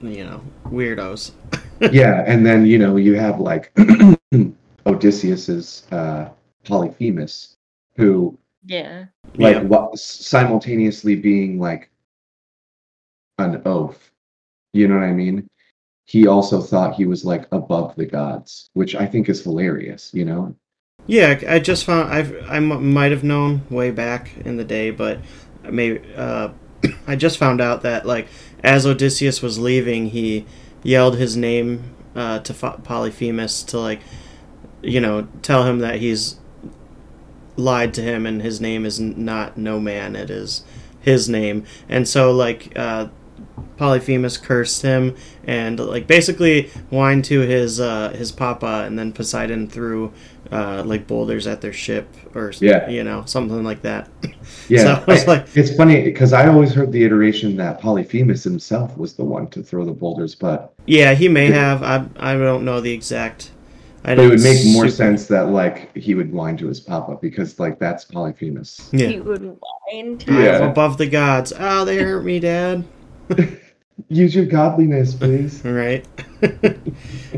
you 0.00 0.24
know, 0.24 0.42
weirdos. 0.66 1.32
yeah, 1.92 2.24
and 2.26 2.46
then 2.46 2.64
you 2.64 2.78
know 2.78 2.96
you 2.96 3.14
have 3.14 3.40
like 3.40 3.72
Odysseus's 4.86 5.82
uh, 5.92 6.30
Polyphemus, 6.64 7.56
who 7.96 8.38
Yeah. 8.64 9.06
like 9.36 9.56
Yeah. 9.56 9.62
wa- 9.62 9.90
simultaneously 9.94 11.16
being 11.16 11.58
like 11.58 11.90
an 13.38 13.60
oaf. 13.66 14.11
You 14.72 14.88
know 14.88 14.94
what 14.94 15.04
I 15.04 15.12
mean? 15.12 15.46
He 16.06 16.26
also 16.26 16.60
thought 16.60 16.94
he 16.94 17.06
was 17.06 17.24
like 17.24 17.46
above 17.52 17.94
the 17.96 18.06
gods, 18.06 18.70
which 18.74 18.94
I 18.94 19.06
think 19.06 19.28
is 19.28 19.42
hilarious. 19.42 20.10
You 20.12 20.24
know? 20.24 20.56
Yeah, 21.06 21.40
I 21.48 21.58
just 21.58 21.84
found 21.84 22.12
I've 22.12 22.34
I 22.48 22.56
m- 22.56 22.92
might 22.92 23.10
have 23.12 23.24
known 23.24 23.62
way 23.70 23.90
back 23.90 24.36
in 24.44 24.56
the 24.56 24.64
day, 24.64 24.90
but 24.90 25.18
maybe 25.64 26.00
uh, 26.14 26.50
I 27.06 27.16
just 27.16 27.38
found 27.38 27.60
out 27.60 27.82
that 27.82 28.06
like 28.06 28.28
as 28.62 28.86
Odysseus 28.86 29.42
was 29.42 29.58
leaving, 29.58 30.10
he 30.10 30.46
yelled 30.82 31.16
his 31.16 31.36
name 31.36 31.94
uh, 32.14 32.40
to 32.40 32.54
Ph- 32.54 32.82
Polyphemus 32.84 33.62
to 33.64 33.78
like 33.78 34.00
you 34.82 35.00
know 35.00 35.28
tell 35.42 35.64
him 35.64 35.78
that 35.78 35.96
he's 35.96 36.36
lied 37.56 37.94
to 37.94 38.02
him 38.02 38.26
and 38.26 38.42
his 38.42 38.60
name 38.60 38.84
is 38.84 38.98
not 38.98 39.56
no 39.56 39.78
man 39.78 40.16
it 40.16 40.30
is 40.30 40.64
his 41.00 41.28
name 41.28 41.64
and 41.88 42.08
so 42.08 42.32
like 42.32 42.72
uh 42.76 43.06
Polyphemus 43.76 44.36
cursed 44.36 44.82
him 44.82 45.16
and 45.44 45.78
like 45.80 46.06
basically 46.06 46.68
whined 46.90 47.24
to 47.26 47.40
his 47.40 47.80
uh 47.80 48.10
his 48.10 48.30
papa 48.30 48.84
and 48.86 48.98
then 48.98 49.12
Poseidon 49.12 49.68
threw 49.68 50.12
uh 50.52 50.82
like 50.86 51.06
boulders 51.06 51.46
at 51.46 51.60
their 51.62 51.72
ship 51.72 52.06
or 52.34 52.52
Yeah. 52.60 52.88
you 52.88 53.02
know 53.02 53.24
something 53.26 53.64
like 53.64 53.82
that 53.82 54.08
Yeah. 54.68 54.82
So 54.84 55.04
I 55.08 55.12
was 55.12 55.26
like- 55.26 55.46
it's 55.56 55.74
funny 55.74 56.02
because 56.02 56.32
I 56.32 56.46
always 56.48 56.72
heard 56.72 56.92
the 56.92 57.02
iteration 57.04 57.56
that 57.56 57.80
Polyphemus 57.80 58.44
himself 58.44 58.96
was 58.96 59.14
the 59.14 59.24
one 59.24 59.48
to 59.48 59.62
throw 59.62 59.84
the 59.84 59.92
boulders, 59.92 60.34
but, 60.34 60.72
yeah 60.86 61.14
he 61.14 61.28
may 61.28 61.46
have 61.50 61.82
I 61.82 62.04
I 62.18 62.34
don't 62.34 62.64
know 62.64 62.80
the 62.80 62.92
exact 62.92 63.50
I 64.04 64.14
but 64.14 64.24
it 64.24 64.28
would 64.28 64.40
make 64.42 64.64
more 64.66 64.84
super- 64.88 64.90
sense 64.90 65.26
that 65.28 65.48
like 65.48 65.96
he 65.96 66.14
would 66.14 66.32
whine 66.32 66.56
to 66.58 66.66
his 66.68 66.80
papa 66.80 67.18
because 67.20 67.58
like 67.58 67.78
that's 67.80 68.04
Polyphemus. 68.04 68.90
yeah 68.92 69.08
He 69.08 69.20
would 69.20 69.42
whine 69.42 70.18
to 70.18 70.30
I'm 70.32 70.42
Yeah. 70.44 70.58
above 70.70 70.98
the 70.98 71.06
gods 71.08 71.52
oh 71.58 71.84
they 71.84 71.96
hurt 71.98 72.24
me 72.24 72.38
dad 72.38 72.84
Use 74.08 74.34
your 74.34 74.46
godliness, 74.46 75.14
please. 75.14 75.62
right 75.64 76.04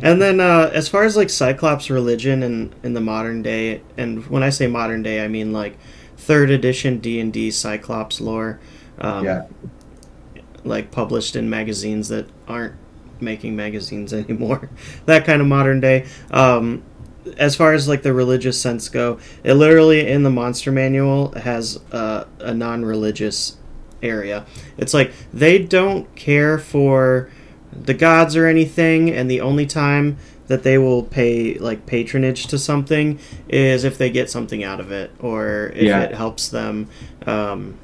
and 0.03 0.21
then 0.23 0.41
uh, 0.41 0.71
as 0.73 0.89
far 0.89 1.05
as 1.05 1.17
like 1.17 1.29
cyclops 1.31 1.91
religion 1.91 2.43
and 2.43 2.75
in 2.83 2.95
the 2.95 3.01
modern 3.01 3.43
day 3.43 3.83
and 3.99 4.27
when 4.29 4.43
i 4.43 4.49
say 4.49 4.67
modern 4.67 5.03
day 5.03 5.23
i 5.23 5.29
mean 5.29 5.53
like 5.53 5.77
third 6.17 6.51
edition 6.51 6.99
d&d 6.99 7.51
cyclops 7.51 8.21
lore 8.21 8.61
um, 8.99 9.25
Yeah. 9.25 9.43
like 10.65 10.91
published 10.91 11.37
in 11.37 11.51
magazines 11.51 12.09
that 12.09 12.29
aren't 12.49 12.75
making 13.21 13.55
magazines 13.57 14.13
anymore 14.15 14.71
that 15.07 15.25
kind 15.27 15.43
of 15.43 15.47
modern 15.49 15.81
day 15.81 16.07
um, 16.31 16.83
as 17.37 17.55
far 17.57 17.73
as 17.75 17.89
like 17.89 18.03
the 18.03 18.13
religious 18.13 18.59
sense 18.59 18.89
go 18.89 19.19
it 19.43 19.55
literally 19.55 20.09
in 20.09 20.23
the 20.23 20.31
monster 20.31 20.73
manual 20.73 21.33
has 21.33 21.79
uh, 21.93 22.25
a 22.41 22.55
non-religious 22.55 23.57
area 24.05 24.45
it's 24.77 24.95
like 24.95 25.13
they 25.33 25.59
don't 25.59 26.13
care 26.15 26.59
for 26.59 27.29
the 27.73 27.95
gods 27.95 28.37
or 28.37 28.47
anything 28.47 29.11
and 29.11 29.31
the 29.31 29.41
only 29.41 29.67
time 29.67 30.17
that 30.47 30.63
they 30.63 30.77
will 30.79 31.03
pay 31.03 31.55
like 31.59 31.87
patronage 31.87 32.47
to 32.47 32.59
something 32.59 33.19
is 33.49 33.83
if 33.83 33.97
they 33.99 34.11
get 34.11 34.31
something 34.31 34.63
out 34.63 34.79
of 34.79 34.93
it 34.93 35.11
or 35.21 35.73
if 35.75 35.83
Yeah. 35.85 36.03
it 36.03 36.15
helps 36.15 36.49
them 36.51 36.89
um, 37.27 37.75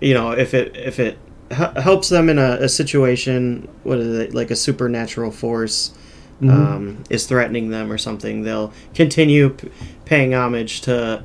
you 0.00 0.14
know 0.14 0.30
if 0.30 0.54
it 0.54 0.76
if 0.76 0.98
it 1.00 1.18
h- 1.50 1.76
helps 1.76 2.08
them 2.08 2.28
in 2.28 2.38
a, 2.38 2.58
a 2.60 2.68
situation 2.68 3.68
what 3.82 3.98
is 3.98 4.16
it 4.18 4.34
like 4.34 4.50
a 4.50 4.56
supernatural 4.56 5.30
force 5.32 5.92
Mhm. 6.40 6.50
um, 6.52 7.04
is 7.10 7.26
threatening 7.26 7.70
them 7.70 7.90
or 7.90 7.98
something 7.98 8.44
they'll 8.44 8.72
continue 8.94 9.48
p- 9.50 9.68
paying 10.04 10.34
homage 10.34 10.80
to 10.82 11.24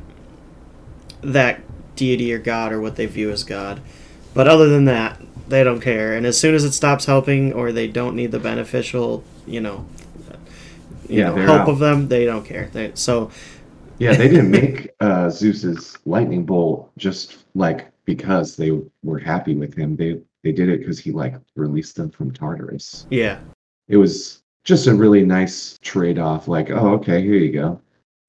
that 1.21 1.61
deity 1.95 2.33
or 2.33 2.39
god 2.39 2.71
or 2.73 2.81
what 2.81 2.95
they 2.95 3.05
view 3.05 3.29
as 3.29 3.43
god 3.43 3.79
but 4.33 4.47
other 4.47 4.67
than 4.69 4.85
that 4.85 5.19
they 5.47 5.63
don't 5.63 5.81
care 5.81 6.13
and 6.15 6.25
as 6.25 6.37
soon 6.37 6.55
as 6.55 6.63
it 6.63 6.71
stops 6.71 7.05
helping 7.05 7.51
or 7.53 7.71
they 7.71 7.87
don't 7.87 8.15
need 8.15 8.31
the 8.31 8.39
beneficial 8.39 9.23
you 9.45 9.59
know 9.61 9.85
you 11.09 11.19
Yeah, 11.19 11.29
know 11.29 11.35
help 11.35 11.61
out. 11.61 11.69
of 11.69 11.79
them 11.79 12.07
they 12.07 12.25
don't 12.25 12.45
care 12.45 12.69
they, 12.73 12.91
so 12.95 13.29
Yeah, 13.99 14.13
they 14.13 14.27
didn't 14.29 14.49
make 14.51 14.89
uh, 14.99 15.29
Zeus's 15.29 15.97
lightning 16.05 16.45
bolt 16.45 16.91
just 16.97 17.45
like 17.55 17.91
because 18.05 18.55
they 18.55 18.71
were 19.03 19.19
happy 19.19 19.55
with 19.55 19.73
him. 19.75 19.95
They 19.95 20.19
they 20.43 20.51
did 20.51 20.69
it 20.69 20.79
because 20.79 20.99
he 20.99 21.11
like 21.11 21.35
released 21.55 21.95
them 21.95 22.09
from 22.09 22.31
Tartarus. 22.31 23.05
yeah 23.09 23.39
It 23.87 23.97
was 23.97 24.43
just 24.63 24.87
a 24.87 24.93
really 24.93 25.25
nice 25.25 25.77
trade 25.81 26.19
off. 26.19 26.47
Like, 26.47 26.69
oh, 26.69 26.93
okay, 26.95 27.21
here 27.21 27.35
you 27.35 27.51
go. 27.51 27.79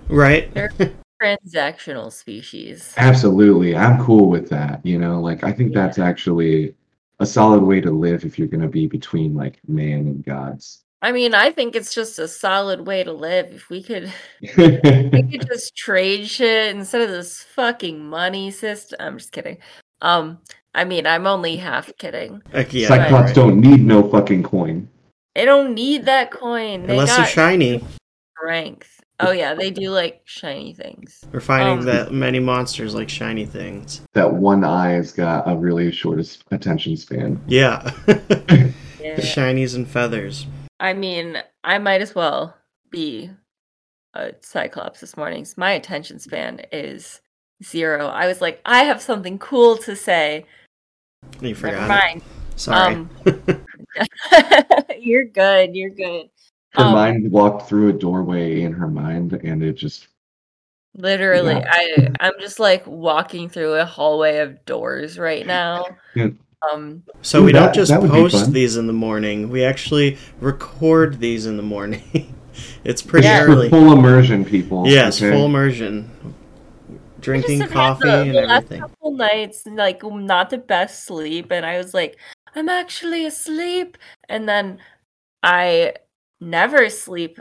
right 0.08 0.49
transactional 1.24 2.12
species. 2.12 2.92
Absolutely, 2.96 3.76
I'm 3.76 4.02
cool 4.02 4.28
with 4.28 4.48
that. 4.50 4.84
You 4.84 4.98
know, 4.98 5.20
like 5.20 5.44
I 5.44 5.52
think 5.52 5.74
Yeah. 5.74 5.82
that's 5.86 5.98
actually 5.98 6.74
a 7.20 7.26
solid 7.26 7.62
way 7.62 7.80
to 7.80 7.90
live 7.90 8.24
if 8.24 8.38
you're 8.38 8.48
gonna 8.48 8.68
be 8.68 8.86
between 8.86 9.34
like 9.34 9.58
man 9.66 10.00
and 10.00 10.24
gods. 10.24 10.80
I 11.02 11.12
mean, 11.12 11.34
I 11.34 11.50
think 11.50 11.76
it's 11.76 11.94
just 11.94 12.18
a 12.18 12.26
solid 12.26 12.86
way 12.86 13.04
to 13.04 13.12
live. 13.12 13.52
If 13.52 13.68
we 13.68 13.82
could, 13.82 14.10
we 14.40 14.48
could 14.48 15.46
just 15.52 15.76
trade 15.76 16.26
shit 16.28 16.74
instead 16.74 17.02
of 17.02 17.10
this 17.10 17.42
fucking 17.42 18.00
money 18.02 18.50
system. 18.50 18.96
I'm 19.00 19.18
just 19.18 19.30
kidding. 19.32 19.58
Um, 20.00 20.38
I 20.74 20.84
mean, 20.84 21.06
I'm 21.06 21.26
only 21.26 21.56
half 21.56 21.94
kidding. 21.98 22.42
Like, 22.54 22.72
yeah 22.72 22.88
Cyclops 22.88 23.26
right. 23.28 23.34
don't 23.34 23.60
need 23.60 23.80
no 23.80 24.08
fucking 24.10 24.44
coin. 24.44 24.88
They 25.34 25.44
don't 25.44 25.74
need 25.74 26.06
that 26.06 26.30
coin. 26.30 26.86
They 26.86 26.94
unless 26.94 27.10
got 27.10 27.16
they're 27.18 27.26
shiny 27.26 27.84
strength. 28.38 29.03
Oh 29.21 29.30
yeah, 29.30 29.54
they 29.54 29.71
do 29.71 29.90
like 29.90 30.23
shiny 30.25 30.75
things. 30.75 31.25
we're 31.33 31.40
finding 31.40 31.78
Um, 31.78 31.85
that 31.85 32.12
many 32.12 32.40
monsters 32.40 32.94
like 32.94 33.09
shiny 33.09 33.47
things 33.47 34.00
That 34.14 34.33
one 34.35 34.64
eye 34.64 34.90
has 34.92 35.12
got 35.12 35.49
a 35.49 35.56
really 35.56 35.90
short 35.92 36.18
attention 36.50 36.97
span. 36.97 37.40
yeah 37.47 37.90
Yeah. 39.00 39.16
the 39.16 39.23
shinies 39.23 39.75
and 39.76 39.87
feathers 39.87 40.47
I 40.80 40.92
mean, 40.92 41.38
I 41.62 41.78
might 41.78 42.02
as 42.02 42.14
well 42.14 42.56
be 42.90 43.30
a 44.14 44.33
Cyclops 44.40 45.00
this 45.00 45.16
morning. 45.16 45.44
So 45.44 45.54
my 45.56 45.71
attention 45.73 46.18
span 46.18 46.61
is 46.73 47.21
zero. 47.62 48.06
I 48.09 48.26
was 48.26 48.40
like, 48.40 48.61
I 48.66 48.85
have 48.85 49.00
something 49.00 49.38
cool 49.38 49.76
to 49.78 49.94
say. 49.97 50.44
you 51.40 51.49
Never 51.54 51.68
forgot 51.68 51.85
it. 51.85 51.88
mind. 51.88 52.23
sorry 52.56 52.94
Um, 52.94 53.11
you're 55.00 55.25
good. 55.25 55.75
You're 55.75 55.90
good. 55.90 56.28
Her 56.74 56.84
Um, 56.84 56.92
mind 56.94 57.30
walked 57.30 57.68
through 57.68 57.88
a 57.90 57.92
doorway 57.92 58.62
in 58.62 58.72
her 58.72 58.88
mind, 58.88 59.32
and 59.44 59.62
it 59.62 59.74
just 59.74 60.08
Literally, 60.96 61.54
Yeah. 61.54 61.68
I 61.70 62.08
I'm 62.20 62.34
just 62.40 62.60
like 62.60 62.86
walking 62.86 63.48
through 63.48 63.74
a 63.74 63.84
hallway 63.84 64.38
of 64.38 64.64
doors 64.64 65.18
right 65.18 65.44
now. 65.58 65.84
Yeah. 66.14 66.28
Um, 66.72 67.02
So 67.20 67.40
Ooh, 67.40 67.44
we 67.46 67.52
don't 67.52 67.74
just 67.74 67.90
that 67.90 68.00
would 68.00 68.12
be 68.12 68.16
post 68.18 68.52
these 68.52 68.76
in 68.76 68.86
the 68.86 68.92
morning. 68.92 69.50
We 69.50 69.64
actually 69.64 70.18
record 70.40 71.18
these 71.18 71.46
in 71.46 71.56
the 71.56 71.62
morning. 71.64 72.34
it's 72.84 73.02
pretty 73.02 73.26
Yeah. 73.26 73.42
early. 73.42 73.70
full 73.70 73.92
immersion, 73.92 74.44
people. 74.44 74.86
yes, 74.86 75.20
okay? 75.20 75.32
full 75.36 75.46
immersion. 75.46 76.10
Drinking 77.20 77.58
just 77.60 77.72
have 77.72 77.98
had 77.98 78.04
coffee 78.04 78.08
the, 78.08 78.20
and 78.20 78.30
the 78.34 78.40
last 78.42 78.56
everything. 78.64 78.80
couple 78.82 79.10
nights, 79.16 79.66
like 79.66 80.02
not 80.04 80.50
the 80.50 80.58
best 80.58 81.04
sleep, 81.06 81.50
and 81.50 81.64
I 81.66 81.76
was 81.78 81.92
like, 81.94 82.16
I'm 82.54 82.68
actually 82.68 83.24
asleep, 83.26 83.96
and 84.28 84.48
then 84.48 84.78
I 85.42 85.94
never 86.44 86.88
sleep 86.90 87.40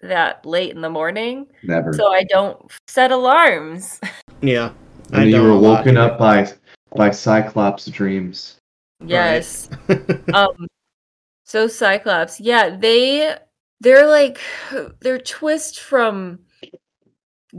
that 0.00 0.44
late 0.44 0.70
in 0.74 0.80
the 0.82 0.90
morning, 0.90 1.46
Never. 1.62 1.92
so 1.92 2.12
I 2.12 2.24
don't 2.24 2.70
set 2.86 3.10
alarms. 3.12 4.00
Yeah. 4.42 4.72
and 5.12 5.30
you 5.30 5.42
were 5.42 5.50
a 5.50 5.54
lot 5.54 5.78
woken 5.78 5.96
up 5.96 6.18
by 6.18 6.52
by 6.94 7.10
Cyclops 7.10 7.86
dreams. 7.86 8.58
yes. 9.04 9.70
um 10.34 10.66
so 11.44 11.66
cyclops 11.68 12.38
yeah 12.40 12.76
they 12.76 13.34
they're 13.80 14.06
like 14.06 14.40
their 15.00 15.18
twist 15.18 15.80
from 15.80 16.40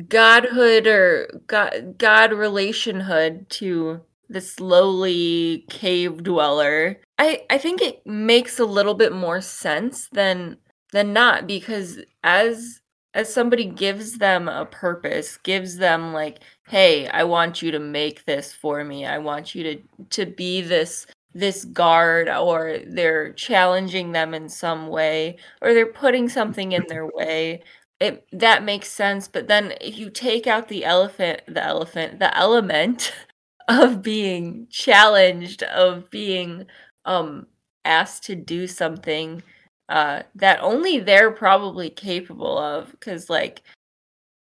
godhood 0.07 0.85
or 0.87 1.27
god 1.47 1.95
god 1.97 2.31
relationhood 2.31 3.47
to 3.49 4.01
this 4.29 4.59
lowly 4.59 5.65
cave 5.69 6.21
dweller 6.23 6.99
i 7.17 7.41
i 7.49 7.57
think 7.57 7.81
it 7.81 8.05
makes 8.05 8.59
a 8.59 8.65
little 8.65 8.93
bit 8.93 9.13
more 9.13 9.39
sense 9.41 10.09
than 10.11 10.57
than 10.91 11.13
not 11.13 11.47
because 11.47 11.99
as 12.23 12.81
as 13.13 13.33
somebody 13.33 13.65
gives 13.65 14.17
them 14.17 14.47
a 14.47 14.65
purpose 14.65 15.37
gives 15.37 15.77
them 15.77 16.13
like 16.13 16.39
hey 16.67 17.07
i 17.09 17.23
want 17.23 17.61
you 17.61 17.71
to 17.71 17.79
make 17.79 18.25
this 18.25 18.53
for 18.53 18.83
me 18.83 19.05
i 19.05 19.17
want 19.17 19.55
you 19.55 19.63
to 19.63 19.77
to 20.09 20.25
be 20.25 20.61
this 20.61 21.05
this 21.33 21.65
guard 21.65 22.29
or 22.29 22.79
they're 22.87 23.33
challenging 23.33 24.11
them 24.11 24.33
in 24.33 24.49
some 24.49 24.87
way 24.87 25.37
or 25.61 25.73
they're 25.73 25.85
putting 25.85 26.29
something 26.29 26.71
in 26.71 26.83
their 26.87 27.05
way 27.05 27.61
it 27.99 28.27
that 28.31 28.63
makes 28.63 28.89
sense. 28.91 29.27
But 29.27 29.47
then 29.47 29.73
if 29.81 29.97
you 29.97 30.09
take 30.09 30.47
out 30.47 30.67
the 30.67 30.85
elephant, 30.85 31.41
the 31.47 31.63
elephant, 31.63 32.19
the 32.19 32.35
element 32.37 33.13
of 33.67 34.01
being 34.01 34.67
challenged, 34.69 35.63
of 35.63 36.09
being 36.09 36.67
um 37.05 37.47
asked 37.85 38.23
to 38.25 38.35
do 38.35 38.67
something 38.67 39.41
uh 39.89 40.21
that 40.35 40.59
only 40.61 40.99
they're 40.99 41.31
probably 41.31 41.89
capable 41.89 42.57
of 42.57 42.91
because 42.91 43.29
like 43.29 43.61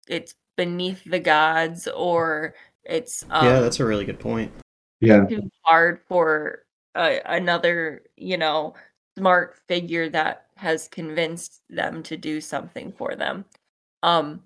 it's 0.08 0.34
beneath 0.56 1.02
the 1.04 1.20
gods 1.20 1.88
or 1.88 2.54
it's 2.84 3.24
um, 3.30 3.46
yeah, 3.46 3.60
that's 3.60 3.80
a 3.80 3.84
really 3.84 4.04
good 4.04 4.18
point. 4.18 4.52
Yeah. 5.00 5.24
too 5.24 5.50
hard 5.62 6.00
for 6.08 6.64
uh, 6.94 7.16
another 7.24 8.02
you 8.16 8.36
know 8.36 8.74
smart 9.16 9.56
figure 9.66 10.08
that 10.10 10.46
has 10.56 10.88
convinced 10.88 11.62
them 11.70 12.02
to 12.02 12.16
do 12.16 12.40
something 12.40 12.92
for 12.92 13.14
them 13.14 13.44
um 14.02 14.42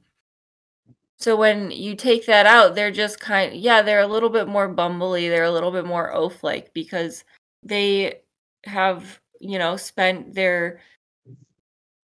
so 1.16 1.34
when 1.36 1.70
you 1.70 1.96
take 1.96 2.26
that 2.26 2.46
out 2.46 2.74
they're 2.74 2.90
just 2.90 3.18
kind 3.18 3.54
yeah 3.54 3.82
they're 3.82 4.00
a 4.00 4.06
little 4.06 4.28
bit 4.28 4.46
more 4.46 4.72
bumbly 4.72 5.28
they're 5.28 5.44
a 5.44 5.50
little 5.50 5.72
bit 5.72 5.84
more 5.84 6.14
oaf 6.14 6.42
like 6.44 6.72
because 6.72 7.24
they 7.62 8.20
have 8.64 9.20
you 9.40 9.58
know 9.58 9.76
spent 9.76 10.34
their 10.34 10.80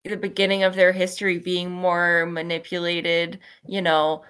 the 0.05 0.17
beginning 0.17 0.63
of 0.63 0.75
their 0.75 0.93
history 0.93 1.39
being 1.39 1.71
more 1.71 2.27
manipulated 2.27 3.39
you 3.67 3.83
know 3.83 4.23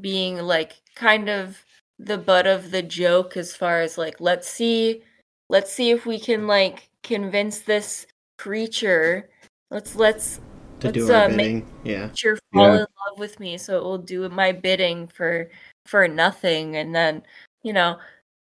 being 0.00 0.38
like 0.38 0.82
kind 0.96 1.28
of 1.28 1.64
the 1.98 2.18
butt 2.18 2.46
of 2.46 2.70
the 2.72 2.82
joke 2.82 3.36
as 3.36 3.54
far 3.54 3.80
as 3.80 3.96
like 3.96 4.20
let's 4.20 4.48
see 4.48 5.02
let's 5.48 5.72
see 5.72 5.90
if 5.90 6.04
we 6.04 6.18
can 6.18 6.46
like 6.48 6.88
convince 7.04 7.60
this 7.60 8.06
creature 8.38 9.28
let's 9.70 9.94
let's 9.94 10.40
To 10.80 10.88
Let's, 10.88 11.08
our 11.08 11.14
uh, 11.14 11.28
make- 11.28 11.38
bidding. 11.38 11.66
Yeah. 11.84 12.08
creature 12.08 12.38
fall 12.52 12.64
Yeah. 12.64 12.74
in 12.80 12.86
love 13.08 13.18
with 13.18 13.38
me 13.38 13.56
so 13.56 13.78
it 13.78 13.84
will 13.84 13.98
do 13.98 14.28
my 14.28 14.50
bidding 14.52 15.06
for 15.06 15.48
for 15.86 16.08
nothing 16.08 16.76
and 16.76 16.94
then 16.94 17.22
you 17.62 17.72
know 17.72 17.98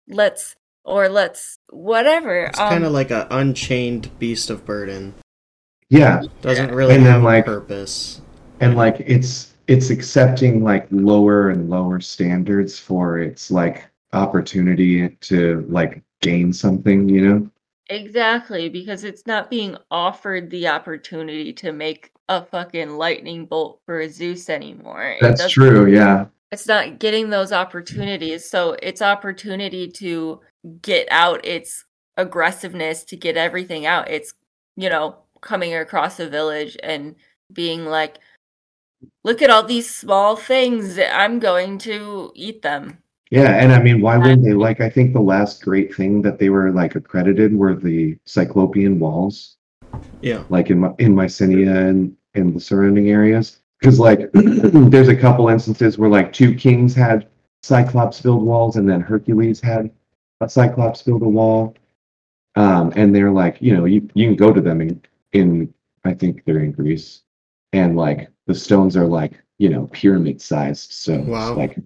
let's 0.08 0.54
or 0.88 1.08
let's 1.08 1.58
whatever 1.70 2.44
It's 2.44 2.58
um 2.58 2.70
kind 2.70 2.84
of 2.84 2.92
like 2.92 3.10
an 3.10 3.26
unchained 3.30 4.10
beast 4.18 4.50
of 4.50 4.64
burden. 4.64 5.14
Yeah. 5.90 6.22
Doesn't 6.42 6.72
really 6.74 6.94
And 6.96 7.04
then, 7.06 7.12
have 7.12 7.22
like- 7.22 7.44
purpose. 7.46 8.20
and 8.60 8.76
like 8.76 8.96
it's 9.00 9.54
it's 9.68 9.90
accepting 9.90 10.64
like 10.64 10.86
lower 10.90 11.50
and 11.50 11.68
lower 11.70 12.00
standards 12.00 12.78
for 12.78 13.18
its 13.18 13.50
like 13.50 13.86
opportunity 14.14 15.08
to 15.20 15.66
like 15.68 16.02
gain 16.22 16.52
something 16.52 17.08
you 17.08 17.20
know 17.28 17.50
Exactly, 17.90 18.68
because 18.68 19.02
it's 19.02 19.26
not 19.26 19.48
being 19.48 19.74
offered 19.90 20.50
the 20.50 20.68
opportunity 20.68 21.54
to 21.54 21.72
make 21.72 22.12
a 22.28 22.44
fucking 22.44 22.98
lightning 22.98 23.46
bolt 23.46 23.80
for 23.86 24.06
Zeus 24.10 24.50
anymore. 24.50 25.16
That's 25.22 25.48
true 25.50 25.86
yeah 25.90 26.26
It's 26.50 26.66
not 26.66 26.98
getting 26.98 27.30
those 27.30 27.52
opportunities. 27.52 28.48
So 28.48 28.76
its 28.82 29.02
opportunity 29.02 29.88
to 29.92 30.40
get 30.82 31.06
out 31.10 31.44
its 31.44 31.84
aggressiveness, 32.16 33.04
to 33.04 33.16
get 33.16 33.36
everything 33.36 33.86
out, 33.86 34.10
it's, 34.10 34.32
you 34.76 34.88
know, 34.88 35.16
coming 35.40 35.74
across 35.74 36.18
a 36.20 36.28
village 36.28 36.76
and 36.82 37.14
being 37.52 37.84
like, 37.84 38.18
look 39.24 39.42
at 39.42 39.50
all 39.50 39.62
these 39.62 39.92
small 39.94 40.36
things. 40.36 40.98
I'm 40.98 41.38
going 41.38 41.78
to 41.78 42.32
eat 42.34 42.62
them. 42.62 42.98
yeah 43.30 43.56
and 43.62 43.72
i 43.74 43.78
mean 43.82 44.00
why 44.00 44.16
wouldn't 44.16 44.42
they 44.42 44.54
like 44.54 44.80
i 44.80 44.88
think 44.88 45.12
the 45.12 45.20
last 45.20 45.62
great 45.62 45.94
thing 45.94 46.22
that 46.22 46.38
they 46.38 46.48
were 46.48 46.70
like 46.72 46.94
accredited 46.96 47.54
were 47.54 47.74
the 47.74 48.16
cyclopean 48.24 48.98
walls 48.98 49.56
Yeah. 50.22 50.42
like 50.48 50.70
in 50.70 50.78
my 50.80 50.92
in 50.98 51.14
mycenae 51.14 51.64
and 51.68 52.16
in 52.34 52.54
the 52.54 52.60
surrounding 52.60 53.10
areas 53.10 53.60
because 53.80 53.98
like 54.00 54.30
there's 54.32 55.08
a 55.08 55.16
couple 55.16 55.48
instances 55.48 55.98
where 55.98 56.10
like 56.10 56.32
two 56.32 56.54
kings 56.54 56.94
had 56.94 57.28
cyclops 57.62 58.20
build 58.20 58.42
walls 58.42 58.76
and 58.76 58.88
then 58.88 59.00
hercules 59.00 59.60
had 59.60 59.90
a 60.40 60.48
cyclops 60.48 61.02
build 61.02 61.22
a 61.22 61.28
wall 61.28 61.74
um 62.56 62.92
and 62.96 63.14
they're 63.14 63.30
like 63.32 63.60
you 63.60 63.76
know 63.76 63.84
you, 63.84 64.08
you 64.14 64.26
can 64.26 64.36
go 64.36 64.52
to 64.52 64.60
them 64.60 64.80
in 64.80 65.00
in 65.32 65.72
i 66.04 66.14
think 66.14 66.44
they're 66.44 66.60
in 66.60 66.72
greece 66.72 67.22
and 67.72 67.96
like 67.96 68.28
the 68.46 68.54
stones 68.54 68.96
are 68.96 69.06
like 69.06 69.32
you 69.58 69.68
know 69.68 69.86
pyramid 69.92 70.40
sized 70.40 70.92
so 70.92 71.14
it's, 71.14 71.26
Wow. 71.28 71.54
like 71.56 71.78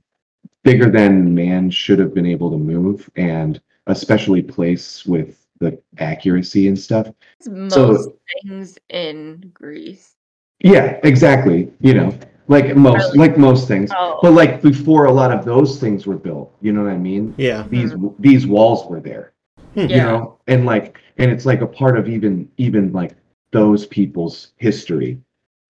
bigger 0.63 0.91
than 0.91 1.35
man 1.35 1.71
should 1.71 1.99
have 1.99 2.15
been 2.15 2.27
able 2.27 2.51
to 2.51 2.59
move 2.59 3.09
and 3.17 3.61
especially 3.89 4.43
place 4.43 5.05
with 5.07 5.45
the 5.59 5.81
accuracy 5.99 6.69
and 6.69 6.79
stuff 6.79 7.09
most 7.49 7.75
So- 7.75 8.17
things 8.45 8.79
in 8.91 9.51
Greece. 9.55 10.15
Yeah, 10.63 10.99
exactly. 11.03 11.71
You 11.81 11.95
know, 11.95 12.19
like 12.49 12.77
most 12.77 13.15
Really? 13.15 13.19
like 13.29 13.39
most 13.39 13.69
things. 13.69 13.91
Oh. 13.97 14.19
But 14.23 14.33
like 14.33 14.63
before 14.63 15.07
a 15.07 15.13
lot 15.13 15.33
of 15.33 15.45
those 15.45 15.79
things 15.79 16.07
were 16.07 16.17
built, 16.17 16.55
you 16.61 16.73
know 16.73 16.83
what 16.85 16.93
I 16.93 16.99
mean? 16.99 17.35
Yeah. 17.37 17.65
These 17.69 17.95
these 18.19 18.47
walls 18.47 18.89
were 18.89 19.01
there. 19.01 19.33
You 19.75 19.87
Yeah. 19.87 20.05
know, 20.05 20.39
and 20.47 20.65
like 20.67 20.99
and 21.19 21.31
it's 21.31 21.47
like 21.47 21.61
a 21.63 21.67
part 21.67 21.99
of 21.99 22.09
even 22.09 22.49
even 22.59 22.93
like 22.93 23.13
those 23.53 23.87
people's 23.87 24.53
history. 24.57 25.19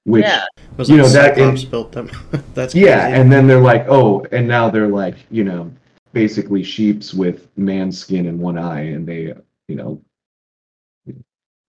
Which 0.05 0.25
Yeah. 0.25 0.45
Was 0.77 0.89
You 0.91 0.97
know, 0.97 1.09
that 1.09 1.37
Cyclops 1.37 1.65
built 1.65 1.93
them. 1.93 2.11
That's 2.55 2.75
yeah, 2.75 3.07
and 3.09 3.31
then 3.31 3.47
they're 3.47 3.61
like, 3.61 3.87
oh, 3.89 4.27
and 4.33 4.49
now 4.49 4.69
they're 4.69 4.89
like, 4.89 5.15
you 5.31 5.45
know, 5.45 5.71
basically 6.13 6.65
sheeps 6.65 7.15
with 7.15 7.47
man 7.57 7.93
skin 7.93 8.27
and 8.27 8.41
one 8.41 8.59
eye, 8.59 8.81
and 8.81 9.07
they, 9.07 9.31
uh, 9.31 9.37
you 9.69 9.77
know, 9.77 10.01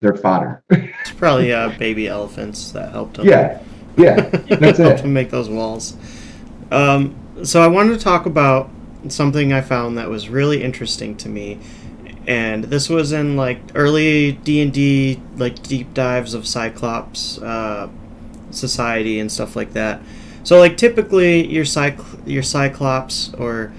they're 0.03 0.15
fodder. 0.15 0.61
it's 0.69 1.11
probably 1.11 1.51
uh, 1.53 1.69
baby 1.79 2.07
elephants 2.07 2.71
that 2.73 2.91
helped 2.91 3.15
them. 3.17 3.25
yeah, 3.27 3.61
yeah, 3.97 4.15
that's 4.19 4.77
helped 4.77 4.99
it. 4.99 5.05
him 5.05 5.13
make 5.13 5.31
those 5.31 5.49
walls. 5.49 5.95
Um, 6.71 7.15
so 7.43 7.61
I 7.61 7.67
wanted 7.67 7.97
to 7.97 8.03
talk 8.03 8.25
about 8.25 8.69
something 9.07 9.51
I 9.53 9.61
found 9.61 9.97
that 9.97 10.09
was 10.09 10.27
really 10.29 10.61
interesting 10.61 11.15
to 11.17 11.29
me, 11.29 11.57
and 12.27 12.65
this 12.65 12.89
was 12.89 13.11
in 13.13 13.37
like 13.37 13.59
early 13.75 14.33
D 14.33 14.61
and 14.61 14.73
D 14.73 15.21
like 15.37 15.63
deep 15.63 15.93
dives 15.93 16.33
of 16.33 16.45
Cyclops 16.45 17.37
uh, 17.41 17.89
society 18.51 19.19
and 19.19 19.31
stuff 19.31 19.55
like 19.55 19.71
that. 19.73 20.01
So 20.43 20.59
like 20.59 20.75
typically 20.75 21.47
your 21.47 21.63
cycl- 21.63 22.21
your 22.27 22.43
Cyclops 22.43 23.33
or 23.35 23.71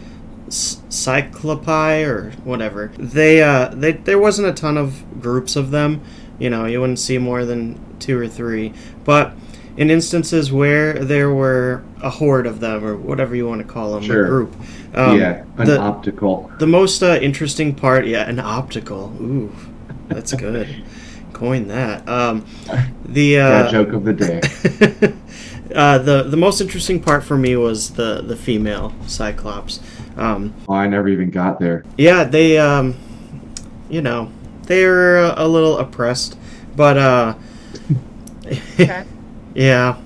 Cyclopi 0.94 2.07
or 2.07 2.30
whatever 2.44 2.92
they 2.98 3.42
uh 3.42 3.68
they 3.74 3.92
there 3.92 4.18
wasn't 4.18 4.46
a 4.48 4.52
ton 4.52 4.76
of 4.78 5.02
groups 5.20 5.57
of 5.57 5.70
them 5.72 6.00
you 6.38 6.48
know 6.48 6.66
you 6.66 6.80
wouldn't 6.80 6.98
see 7.00 7.18
more 7.18 7.44
than 7.44 7.78
two 7.98 8.16
or 8.18 8.28
three 8.28 8.72
but 9.04 9.33
in 9.76 9.90
instances 9.90 10.52
where 10.52 10.92
there 11.04 11.30
were 11.35 11.83
a 12.00 12.11
horde 12.11 12.46
of 12.46 12.61
them 12.61 12.85
or 12.85 12.96
whatever 12.96 13.35
you 13.35 13.46
want 13.46 13.61
to 13.61 13.66
call 13.66 13.92
them 13.94 14.02
Sure. 14.04 14.24
a 14.24 14.28
group 14.28 14.54
um, 14.94 15.18
yeah, 15.18 15.44
an 15.59 15.66
the- 15.66 15.80
optical. 15.80 16.50
the 16.61 16.66
most 16.66 17.02
uh, 17.02 17.18
interesting 17.20 17.74
part 17.74 18.07
yeah 18.07 18.28
an 18.28 18.38
optical 18.38 19.12
ooh 19.20 19.52
that's 20.09 20.33
good 20.35 20.85
coin 21.33 21.66
that 21.66 22.09
um 22.09 22.46
the 23.04 23.38
uh 23.40 23.68
joke 23.68 23.92
of 23.92 24.04
the 24.04 24.12
day. 24.12 24.40
uh, 25.74 25.98
the 25.98 26.22
the 26.22 26.37
most 26.37 26.61
interesting 26.61 27.00
part 27.02 27.24
for 27.24 27.37
me 27.37 27.57
was 27.57 27.94
the 27.94 28.22
the 28.22 28.37
female 28.37 28.92
Cyclops. 29.09 29.80
Um, 30.16 30.55
Oh, 30.68 30.74
I 30.74 30.87
never 30.87 31.09
even 31.09 31.31
got 31.31 31.59
there. 31.59 31.85
yeah, 31.98 32.24
they 32.24 32.59
um, 32.59 32.94
you 33.90 34.00
know 34.03 34.31
they're 34.66 35.18
a, 35.18 35.35
a 35.38 35.48
little 35.48 35.79
oppressed, 35.79 36.37
but 36.77 36.96
uh, 36.96 37.35
Okay. 38.46 39.05
yeah. 39.55 39.96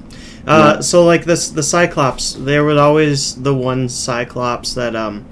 Uh, 0.47 0.75
Yeah. 0.77 0.81
So 0.81 1.05
like 1.05 1.25
this, 1.25 1.51
the 1.51 1.63
Cyclops, 1.63 2.33
there 2.35 2.65
was 2.65 2.79
always 2.79 3.35
the 3.43 3.55
one 3.55 3.89
Cyclops 3.89 4.75
that 4.75 4.95
um, 4.97 5.25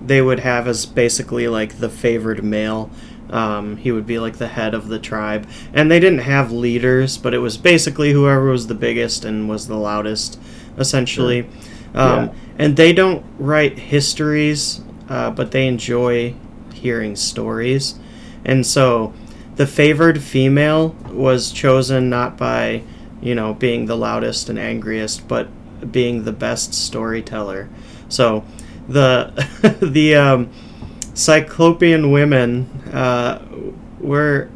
they 0.00 0.22
would 0.22 0.40
have 0.40 0.66
as 0.68 0.86
basically 0.86 1.48
like 1.48 1.78
the 1.78 1.88
favored 1.88 2.42
male. 2.44 2.90
Um, 3.30 3.76
he 3.76 3.92
would 3.92 4.06
be 4.06 4.18
like 4.18 4.38
the 4.38 4.48
head 4.48 4.72
of 4.72 4.88
the 4.88 4.98
tribe, 4.98 5.46
and 5.74 5.90
they 5.90 6.00
didn't 6.00 6.20
have 6.20 6.50
leaders, 6.50 7.18
but 7.18 7.34
it 7.34 7.38
was 7.40 7.58
basically 7.58 8.12
whoever 8.12 8.48
was 8.50 8.68
the 8.68 8.74
biggest 8.74 9.22
and 9.26 9.50
was 9.50 9.66
the 9.68 9.76
loudest, 9.76 10.40
essentially. 10.78 11.46
Um, 11.94 12.26
Yeah. 12.26 12.32
And 12.58 12.76
they 12.76 12.92
don't 12.92 13.24
write 13.38 13.78
histories, 13.78 14.80
uh, 15.08 15.30
but 15.30 15.52
they 15.52 15.66
enjoy 15.68 16.34
hearing 16.74 17.16
stories, 17.16 17.94
and 18.44 18.66
so 18.66 19.12
the 19.56 19.66
favored 19.66 20.22
female 20.22 20.94
was 21.10 21.50
chosen 21.50 22.08
not 22.08 22.36
by 22.36 22.82
you 23.20 23.34
know 23.34 23.54
being 23.54 23.86
the 23.86 23.96
loudest 23.96 24.48
and 24.48 24.58
angriest 24.58 25.26
but 25.26 25.48
being 25.90 26.24
the 26.24 26.32
best 26.32 26.72
storyteller 26.72 27.68
so 28.08 28.44
the 28.88 29.32
the 29.82 30.14
um, 30.14 30.48
cyclopean 31.14 32.12
women 32.12 32.66
uh, 32.92 33.40
were 34.00 34.48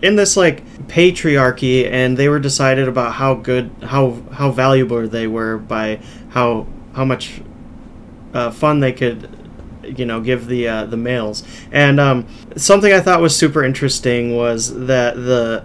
in 0.00 0.16
this 0.16 0.36
like 0.36 0.62
patriarchy 0.88 1.88
and 1.90 2.16
they 2.16 2.28
were 2.28 2.38
decided 2.38 2.88
about 2.88 3.14
how 3.14 3.34
good 3.34 3.70
how 3.82 4.12
how 4.32 4.50
valuable 4.50 5.06
they 5.06 5.26
were 5.26 5.58
by 5.58 6.00
how 6.30 6.66
how 6.94 7.04
much 7.04 7.40
uh, 8.34 8.50
fun 8.50 8.80
they 8.80 8.92
could 8.92 9.28
you 9.84 10.04
know 10.04 10.20
give 10.20 10.46
the 10.46 10.66
uh, 10.66 10.84
the 10.86 10.96
males 10.96 11.42
and 11.70 12.00
um, 12.00 12.26
something 12.56 12.92
I 12.92 13.00
thought 13.00 13.20
was 13.20 13.36
super 13.36 13.62
interesting 13.62 14.36
was 14.36 14.86
that 14.86 15.16
the 15.16 15.64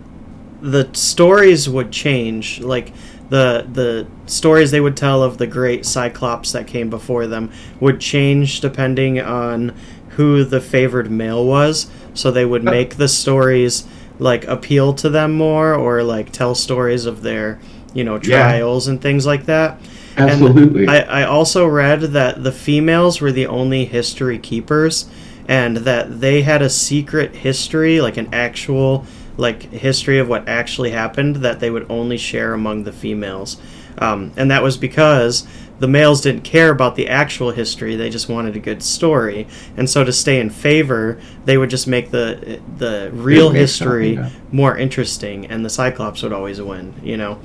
the 0.61 0.89
stories 0.93 1.69
would 1.69 1.91
change 1.91 2.61
like 2.61 2.93
the 3.29 3.65
the 3.71 4.07
stories 4.25 4.71
they 4.71 4.79
would 4.79 4.95
tell 4.95 5.23
of 5.23 5.37
the 5.37 5.47
great 5.47 5.85
Cyclops 5.85 6.51
that 6.51 6.67
came 6.67 6.89
before 6.89 7.27
them 7.27 7.51
would 7.79 7.99
change 7.99 8.59
depending 8.61 9.19
on 9.19 9.75
who 10.09 10.43
the 10.43 10.61
favored 10.61 11.09
male 11.09 11.43
was. 11.45 11.89
So 12.13 12.29
they 12.29 12.45
would 12.45 12.63
make 12.63 12.97
the 12.97 13.07
stories 13.07 13.87
like 14.19 14.45
appeal 14.45 14.93
to 14.93 15.09
them 15.09 15.33
more, 15.33 15.73
or 15.73 16.03
like 16.03 16.31
tell 16.31 16.55
stories 16.55 17.05
of 17.05 17.21
their 17.21 17.59
you 17.93 18.03
know 18.03 18.15
Yeah. 18.15 18.39
trials 18.39 18.87
and 18.87 19.01
things 19.01 19.25
like 19.25 19.45
that. 19.45 19.79
And 20.15 20.29
Absolutely. 20.29 20.87
I, 20.87 21.21
I 21.21 21.23
also 21.23 21.65
read 21.65 22.01
that 22.01 22.43
the 22.43 22.51
females 22.51 23.19
were 23.19 23.31
the 23.31 23.47
only 23.47 23.85
history 23.85 24.37
keepers 24.37 25.07
and 25.47 25.77
that 25.77 26.21
they 26.21 26.43
had 26.43 26.61
a 26.61 26.69
secret 26.69 27.35
history, 27.35 27.99
like 27.99 28.17
an 28.17 28.29
actual 28.31 29.05
like 29.37 29.63
history 29.71 30.19
of 30.19 30.29
what 30.29 30.47
actually 30.47 30.91
happened 30.91 31.37
that 31.37 31.59
they 31.59 31.71
would 31.71 31.87
only 31.89 32.17
share 32.17 32.53
among 32.53 32.83
the 32.83 32.91
females. 32.91 33.57
Um, 33.97 34.31
and 34.37 34.51
that 34.51 34.61
was 34.61 34.77
because 34.77 35.47
the 35.83 35.87
males 35.89 36.21
didn't 36.21 36.45
care 36.45 36.69
about 36.69 36.95
the 36.95 37.09
actual 37.09 37.51
history; 37.51 37.97
they 37.97 38.09
just 38.09 38.29
wanted 38.29 38.55
a 38.55 38.59
good 38.59 38.81
story. 38.81 39.47
And 39.75 39.89
so, 39.89 40.05
to 40.05 40.13
stay 40.13 40.39
in 40.39 40.49
favor, 40.49 41.19
they 41.43 41.57
would 41.57 41.69
just 41.69 41.87
make 41.87 42.09
the 42.11 42.61
the 42.77 43.09
real 43.11 43.49
history 43.49 44.15
something 44.15 44.41
more 44.53 44.77
interesting, 44.77 45.45
and 45.47 45.65
the 45.65 45.69
Cyclops 45.69 46.23
would 46.23 46.31
always 46.31 46.61
win. 46.61 46.93
You 47.03 47.17
know. 47.17 47.39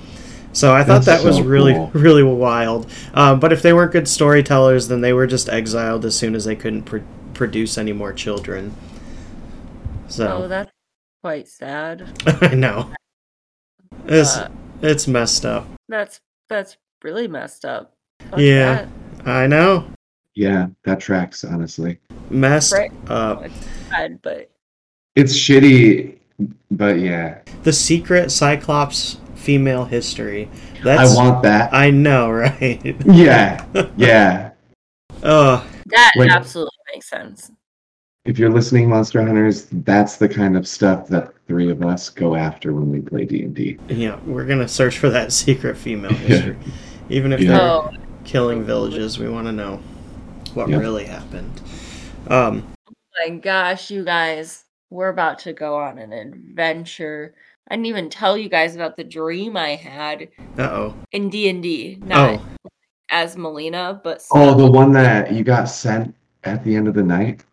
So 0.52 0.72
I 0.72 0.84
thought 0.84 1.02
That's 1.04 1.22
that 1.22 1.24
was 1.26 1.38
so 1.38 1.42
really, 1.42 1.72
cool. 1.74 1.90
really 1.94 2.22
wild. 2.22 2.88
Um, 3.12 3.40
but 3.40 3.52
if 3.52 3.60
they 3.60 3.72
weren't 3.72 3.90
good 3.90 4.06
storytellers, 4.06 4.86
then 4.86 5.00
they 5.00 5.12
were 5.12 5.26
just 5.26 5.48
exiled 5.48 6.04
as 6.04 6.14
soon 6.16 6.36
as 6.36 6.44
they 6.44 6.54
couldn't 6.56 6.84
pr- 6.84 6.98
produce 7.34 7.76
any 7.76 7.92
more 7.92 8.12
children. 8.12 8.72
Oh, 8.76 10.08
So 10.08 10.48
that's 10.48 10.70
quite 11.22 11.48
sad. 11.48 12.06
I 12.40 12.54
know 12.54 12.92
it's 14.06 14.36
Uh, 14.36 14.48
it's 14.80 15.06
messed 15.08 15.44
up. 15.44 15.66
That's 15.88 16.20
that's 16.48 16.76
really 17.02 17.28
messed 17.28 17.64
up. 17.64 17.92
Fuck 18.30 18.38
Yeah. 18.40 18.86
that. 19.24 19.28
I 19.28 19.46
know, 19.46 19.84
yeah, 20.34 20.68
that 20.84 21.00
tracks, 21.00 21.44
honestly. 21.44 21.98
messed 22.30 22.72
Right. 22.72 22.92
up. 23.08 23.44
It's 23.44 23.54
sad, 23.90 24.20
but 24.22 24.50
It's 25.16 25.36
shitty, 25.36 26.16
but 26.70 26.98
yeah. 27.00 27.38
The 27.64 27.72
secret 27.72 28.30
Cyclops 28.30 29.18
female 29.34 29.84
history. 29.84 30.48
That's 30.84 31.12
I 31.12 31.16
want 31.16 31.42
that. 31.42 31.72
I 31.74 31.90
know, 31.90 32.30
right? 32.60 32.96
yeah, 33.06 33.64
yeah. 33.96 34.50
oh, 35.22 35.66
that 35.86 36.12
Like- 36.16 36.30
absolutely 36.30 36.76
makes 36.94 37.08
sense. 37.08 37.50
If 38.24 38.38
you're 38.38 38.50
listening, 38.50 38.90
Monster 38.90 39.24
Hunters, 39.24 39.68
that's 39.72 40.16
the 40.16 40.28
kind 40.28 40.54
of 40.54 40.68
stuff 40.68 41.08
that 41.08 41.32
three 41.46 41.70
of 41.70 41.82
us 41.82 42.10
go 42.10 42.34
after 42.34 42.74
when 42.74 42.90
we 42.90 43.00
play 43.00 43.24
D 43.24 43.42
and 43.42 43.54
D. 43.54 43.78
yeah. 43.88 44.18
We're 44.26 44.44
gonna 44.44 44.68
search 44.68 44.98
for 44.98 45.08
that 45.10 45.32
secret 45.44 45.76
female 45.78 46.12
history, 46.12 46.56
even 47.08 47.32
if 47.32 47.40
Yeah. 47.40 47.50
they're 47.52 47.60
Oh, 47.62 47.90
killing 48.28 48.62
villages. 48.62 49.18
We 49.18 49.28
want 49.28 49.46
to 49.46 49.52
know 49.52 49.80
what 50.52 50.68
Yep. 50.68 50.80
really 50.80 51.06
happened. 51.06 51.60
Um, 52.28 52.66
my 53.18 53.30
gosh, 53.30 53.90
you 53.90 54.04
guys, 54.04 54.64
we're 54.90 55.08
about 55.08 55.38
to 55.40 55.54
go 55.54 55.76
on 55.76 55.98
an 55.98 56.12
adventure. 56.12 57.34
I 57.70 57.74
didn't 57.74 57.86
even 57.86 58.10
tell 58.10 58.36
you 58.36 58.48
guys 58.50 58.74
about 58.76 58.96
the 58.96 59.04
dream 59.04 59.56
I 59.56 59.76
had 59.76 60.28
uh 60.58 60.62
oh. 60.62 60.94
in 61.12 61.30
D 61.30 61.48
and 61.48 61.62
D, 61.62 61.98
not 62.04 62.40
Oh, 62.40 62.42
as 63.10 63.36
Melina, 63.36 63.98
but 64.04 64.22
Oh, 64.30 64.54
the 64.54 64.70
one 64.70 64.92
that 64.92 65.32
you 65.32 65.42
got 65.42 65.64
sent 65.64 66.14
at 66.44 66.62
the 66.64 66.76
end 66.76 66.86
of 66.86 66.94
the 66.94 67.02
night. 67.02 67.44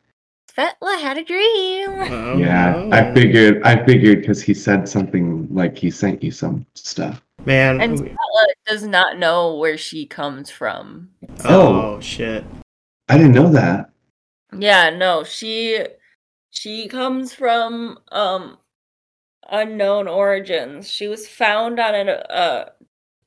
Svetla 0.58 1.00
had 1.02 1.18
a 1.18 1.24
dream. 1.24 1.90
oh 2.14 2.38
yeah, 2.38 2.84
no. 2.86 2.90
I 2.96 3.14
figured. 3.14 3.62
I 3.64 3.84
figured 3.86 4.22
because 4.22 4.42
he 4.42 4.54
said 4.54 4.88
something 4.88 5.48
like 5.54 5.78
he 5.78 5.90
sent 5.92 6.22
you 6.24 6.32
some 6.32 6.66
stuff. 6.76 7.22
Man. 7.46 7.82
And 7.82 8.00
we- 8.00 8.10
Svetla 8.10 8.46
does 8.66 8.84
not 8.84 9.18
know 9.18 9.56
where 9.56 9.78
she 9.78 10.06
comes 10.06 10.50
from. 10.50 11.10
oh 11.46 12.00
shit. 12.00 12.44
I 13.08 13.18
didn't 13.18 13.34
know 13.34 13.50
that. 13.52 13.90
Yeah, 14.58 14.90
no, 14.90 15.24
she 15.24 15.86
she 16.50 16.88
comes 16.88 17.34
from 17.34 18.00
um 18.12 18.58
unknown 19.50 20.08
origins. 20.08 20.90
She 20.90 21.08
was 21.08 21.28
found 21.28 21.80
on 21.80 21.94
an 21.96 22.10
uh 22.10 22.70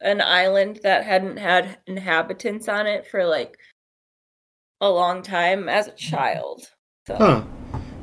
an 0.01 0.21
island 0.21 0.81
that 0.83 1.05
hadn't 1.05 1.37
had 1.39 1.79
inhabitants 1.87 2.69
on 2.69 2.87
it 2.87 3.07
for 3.07 3.25
like 3.25 3.57
a 4.81 4.89
long 4.89 5.23
time 5.23 5.69
as 5.69 5.87
a 5.89 5.93
child. 5.93 6.71
So 7.07 7.17
Huh. 7.17 7.43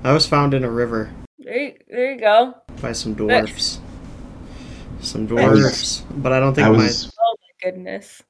I 0.03 0.13
was 0.13 0.25
found 0.27 0.53
in 0.53 0.63
a 0.63 0.69
river 0.69 1.11
there, 1.39 1.57
you, 1.57 1.73
there 1.89 2.13
you 2.13 2.19
go. 2.19 2.55
by 2.81 2.91
some 2.91 3.13
dwarfs. 3.15 3.79
Some 5.05 5.27
I 5.37 5.47
was- 5.49 5.59
dwarfs, 5.59 6.03
but 6.11 6.31
I 6.33 6.39
don't 6.39 6.53
think 6.53 6.67
I 6.67 6.71
my. 6.71 6.89
Oh 7.19 7.35
my 7.41 7.69
goodness. 7.71 8.21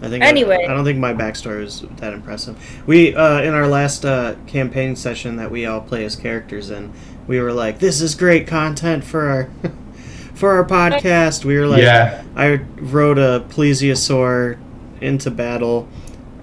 I 0.00 0.08
think 0.08 0.22
Anyway. 0.22 0.64
I, 0.68 0.74
don't 0.74 0.84
think 0.84 0.98
my 0.98 1.12
backstory 1.14 1.64
is 1.64 1.82
that 1.96 2.12
impressive. 2.12 2.56
We 2.86 3.14
uh, 3.16 3.40
in 3.42 3.54
our 3.54 3.66
last 3.66 4.04
uh, 4.04 4.34
campaign 4.46 4.94
session 4.94 5.36
that 5.36 5.50
we 5.50 5.66
all 5.66 5.80
play 5.80 6.04
as 6.04 6.14
characters 6.14 6.70
in, 6.70 6.92
we 7.26 7.40
were 7.40 7.52
like, 7.52 7.78
"This 7.80 8.00
is 8.00 8.14
great 8.14 8.46
content 8.46 9.02
for 9.02 9.28
our 9.28 9.50
for 10.34 10.52
our 10.52 10.64
podcast." 10.64 11.44
We 11.44 11.58
were 11.58 11.66
like, 11.66 11.82
yeah, 11.82 12.22
I 12.36 12.56
rode 12.76 13.18
a 13.18 13.40
plesiosaur 13.48 14.58
into 15.00 15.30
battle, 15.30 15.88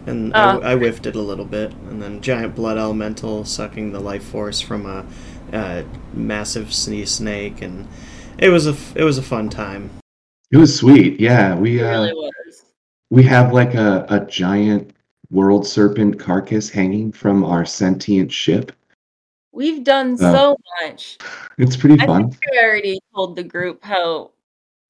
and 0.05 0.33
Oh. 0.35 0.59
I, 0.61 0.73
I 0.73 0.75
whiffed 0.75 1.05
it 1.05 1.15
a 1.15 1.21
little 1.21 1.45
bit, 1.45 1.71
and 1.89 2.01
then 2.01 2.21
giant 2.21 2.55
blood 2.55 2.77
elemental 2.77 3.45
sucking 3.45 3.91
the 3.93 3.99
life 4.01 4.23
force 4.23 4.59
from 4.59 4.85
a, 4.85 5.05
a 5.53 5.85
massive 6.13 6.73
sea 6.73 7.05
snake, 7.05 7.61
and 7.61 7.87
it 8.37 8.49
was 8.49 8.67
a 8.67 8.71
f- 8.71 8.95
it 8.95 9.03
was 9.03 9.17
a 9.17 9.21
fun 9.23 9.49
time. 9.49 9.89
it 10.51 10.57
was 10.57 10.75
sweet. 10.75 11.19
Yeah, 11.19 11.55
we 11.55 11.81
uh, 11.83 11.91
really 11.91 12.13
was. 12.13 12.63
we 13.09 13.23
have 13.23 13.53
like 13.53 13.73
a, 13.75 14.05
a 14.09 14.25
giant 14.25 14.91
world 15.31 15.65
serpent 15.67 16.19
carcass 16.19 16.69
hanging 16.69 17.11
from 17.11 17.43
our 17.43 17.65
sentient 17.65 18.31
ship. 18.31 18.71
We've 19.51 19.83
done 19.83 20.17
Oh. 20.19 20.33
so 20.33 20.57
much. 20.83 21.17
It's 21.57 21.77
pretty 21.77 21.99
I 22.01 22.05
fun. 22.05 22.29
think 22.31 22.41
I 22.53 22.63
already 22.65 22.99
told 23.13 23.35
the 23.35 23.43
group 23.43 23.83
how 23.83 24.31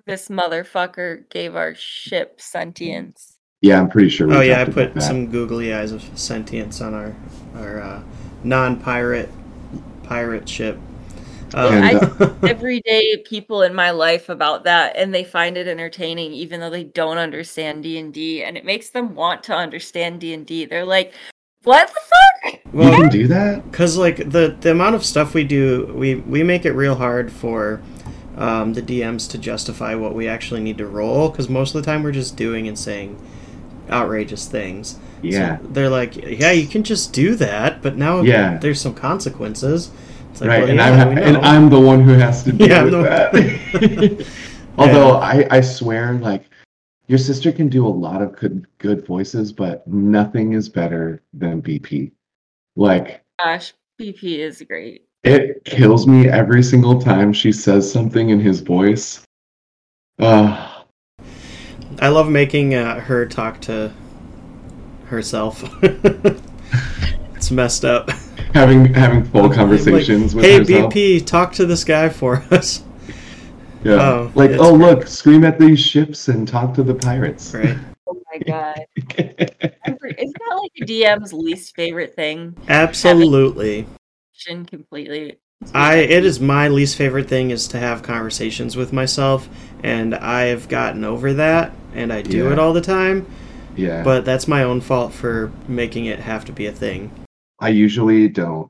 this 0.06 0.28
motherfucker 0.30 1.30
gave 1.30 1.56
our 1.56 1.74
ship 1.76 2.42
sentience. 2.42 3.38
Yeah, 3.62 3.80
I'm 3.80 3.90
pretty 3.90 4.10
sure. 4.10 4.28
We 4.28 4.36
Oh 4.36 4.42
yeah, 4.42 4.62
I 4.62 4.66
put 4.66 5.02
some 5.02 5.28
googly 5.32 5.74
eyes 5.74 5.92
of 5.92 6.04
sentience 6.18 6.82
on 6.82 6.94
our 6.94 7.16
our 7.56 7.80
uh, 7.82 8.04
non-pirate 8.44 9.30
pirate 10.04 10.48
ship. 10.48 10.78
Um, 11.56 11.74
And, 11.74 11.98
I 11.98 12.32
everyday 12.50 13.18
people 13.26 13.62
in 13.62 13.74
my 13.74 13.92
life 13.92 14.30
about 14.30 14.66
that, 14.66 14.96
and 14.98 15.14
they 15.14 15.24
find 15.24 15.58
it 15.58 15.68
entertaining, 15.68 16.34
even 16.34 16.60
though 16.60 16.70
they 16.70 16.84
don't 16.84 17.18
understand 17.18 17.84
D 17.84 17.98
and 17.98 18.14
D, 18.14 18.44
and 18.44 18.58
it 18.58 18.66
makes 18.66 18.90
them 18.90 19.16
want 19.16 19.44
to 19.44 19.56
understand 19.56 20.20
D 20.20 20.34
and 20.34 20.46
D. 20.46 20.66
They're 20.66 20.86
like, 20.86 21.14
"What 21.64 21.88
the 21.88 21.94
fuck?" 21.94 22.60
you 22.74 22.92
can 22.92 23.10
do 23.10 23.28
that. 23.28 23.72
because 23.72 23.98
like 23.98 24.18
the 24.18 24.56
the 24.60 24.72
amount 24.72 24.96
of 24.96 25.06
stuff 25.06 25.34
we 25.34 25.46
do, 25.46 25.92
we 25.96 26.16
we 26.16 26.44
make 26.44 26.66
it 26.66 26.74
real 26.74 26.96
hard 26.96 27.32
for 27.32 27.82
um, 28.38 28.74
the 28.74 28.82
DMs 28.82 29.30
to 29.32 29.38
justify 29.38 29.96
what 29.96 30.14
we 30.14 30.28
actually 30.28 30.62
need 30.62 30.78
to 30.80 30.86
roll. 30.86 31.30
Because 31.30 31.48
most 31.48 31.74
of 31.74 31.82
the 31.82 31.90
time 31.90 32.04
we're 32.04 32.12
just 32.12 32.36
doing 32.36 32.68
and 32.68 32.78
saying 32.78 33.18
outrageous 33.90 34.48
things. 34.48 34.98
Yeah, 35.22 35.58
So 35.60 35.68
they're 35.68 35.90
like, 35.90 36.16
yeah, 36.18 36.52
you 36.52 36.68
can 36.68 36.84
just 36.84 37.14
do 37.14 37.36
that, 37.36 37.82
but 37.82 37.98
now 37.98 38.22
Yeah. 38.22 38.58
there's 38.58 38.82
some 38.82 38.94
consequences. 38.94 39.90
It's 40.36 40.42
like, 40.42 40.50
right. 40.50 40.60
well, 40.64 40.70
and 40.70 40.78
yeah, 40.80 40.86
I'm 41.06 41.18
and. 41.18 41.38
I'm 41.38 41.70
the 41.70 41.80
one 41.80 42.02
who 42.04 42.12
has 42.12 42.44
to 42.44 42.52
deal 42.52 42.68
Yeah, 42.68 42.84
with 42.84 42.92
the- 42.92 43.04
that. 43.04 44.28
Although 44.78 45.12
I 45.18 45.48
I 45.50 45.62
swear 45.62 46.14
like. 46.16 46.44
Your 47.08 47.20
sister 47.20 47.52
can 47.52 47.70
do 47.70 47.86
a 47.86 47.88
lot 47.88 48.24
of 48.24 48.36
good 48.36 48.66
good 48.80 49.06
voices, 49.06 49.54
but 49.54 49.88
nothing 49.88 50.54
is 50.54 50.68
better 50.68 51.22
than 51.34 51.62
BP. 51.62 52.12
Like 52.76 53.24
Gosh, 53.38 53.74
BP 54.02 54.40
is 54.40 54.62
great. 54.68 55.06
it 55.24 55.64
kills 55.66 56.08
me 56.08 56.28
every 56.28 56.64
single 56.64 57.00
time 57.00 57.32
she 57.32 57.52
says 57.52 57.90
something 57.90 58.30
in 58.32 58.40
his 58.40 58.60
voice. 58.62 59.24
Uh, 60.18 60.82
I 62.02 62.08
love 62.10 62.28
making 62.28 62.74
uh, 62.74 63.00
her 63.02 63.28
talk 63.28 63.62
to 63.62 63.94
herself. 65.06 65.64
it's 67.36 67.52
messed 67.52 67.86
up. 67.86 68.10
Having 68.56 68.92
having 68.94 69.24
full 69.26 69.44
Like, 69.50 69.56
conversations 69.56 70.34
with 70.34 70.46
hey 70.46 70.58
herself. 70.60 70.92
BP, 70.94 71.26
talk 71.26 71.54
to 71.54 71.66
this 71.68 71.84
guy 71.84 72.10
for 72.10 72.38
us. 72.52 72.84
Yeah. 73.84 73.94
Oh, 74.02 74.32
like, 74.34 74.52
it's 74.52 74.62
oh 74.64 74.74
look, 74.74 75.06
scream 75.06 75.44
at 75.44 75.60
these 75.60 75.80
ships 75.80 76.28
and 76.30 76.48
talk 76.48 76.74
to 76.76 76.84
the 76.84 76.96
pirates. 76.96 77.54
Right. 77.54 77.78
Oh 78.08 78.22
my 78.32 78.38
god, 78.40 78.86
isn't 79.18 79.38
that 79.40 80.60
like 80.62 80.72
a 80.80 80.86
DM's 80.86 81.34
least 81.34 81.76
favorite 81.76 82.16
thing? 82.16 82.56
Absolutely. 82.68 83.88
Action 84.36 84.64
Completely. 84.66 85.38
I 85.74 85.96
it 85.96 86.24
is 86.24 86.40
my 86.40 86.68
least 86.68 86.98
favorite 86.98 87.28
thing 87.28 87.50
is 87.50 87.68
to 87.70 87.80
have 87.80 88.04
conversations 88.04 88.76
with 88.78 88.94
myself 88.94 89.50
and 89.84 90.14
I've 90.14 90.70
gotten 90.70 91.04
over 91.04 91.34
that 91.34 91.72
and 91.96 92.14
I 92.14 92.22
do 92.22 92.44
Yeah. 92.46 92.52
it 92.52 92.60
all 92.60 92.74
the 92.74 92.82
time, 92.82 93.26
yeah. 93.76 94.04
but 94.04 94.24
that's 94.24 94.48
my 94.48 94.62
own 94.62 94.82
fault 94.82 95.12
for 95.14 95.52
making 95.68 96.06
it 96.06 96.20
have 96.20 96.46
to 96.46 96.52
be 96.52 96.68
a 96.68 96.72
thing. 96.72 97.10
I 97.60 97.70
usually 97.70 98.28
don't. 98.28 98.70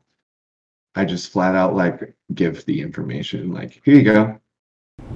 I 0.95 1.05
just 1.05 1.31
flat 1.31 1.55
out 1.55 1.75
like 1.75 2.15
give 2.33 2.63
the 2.65 2.81
information. 2.81 3.51
Like, 3.51 3.81
here 3.83 3.95
you 3.95 4.03
go. 4.03 4.39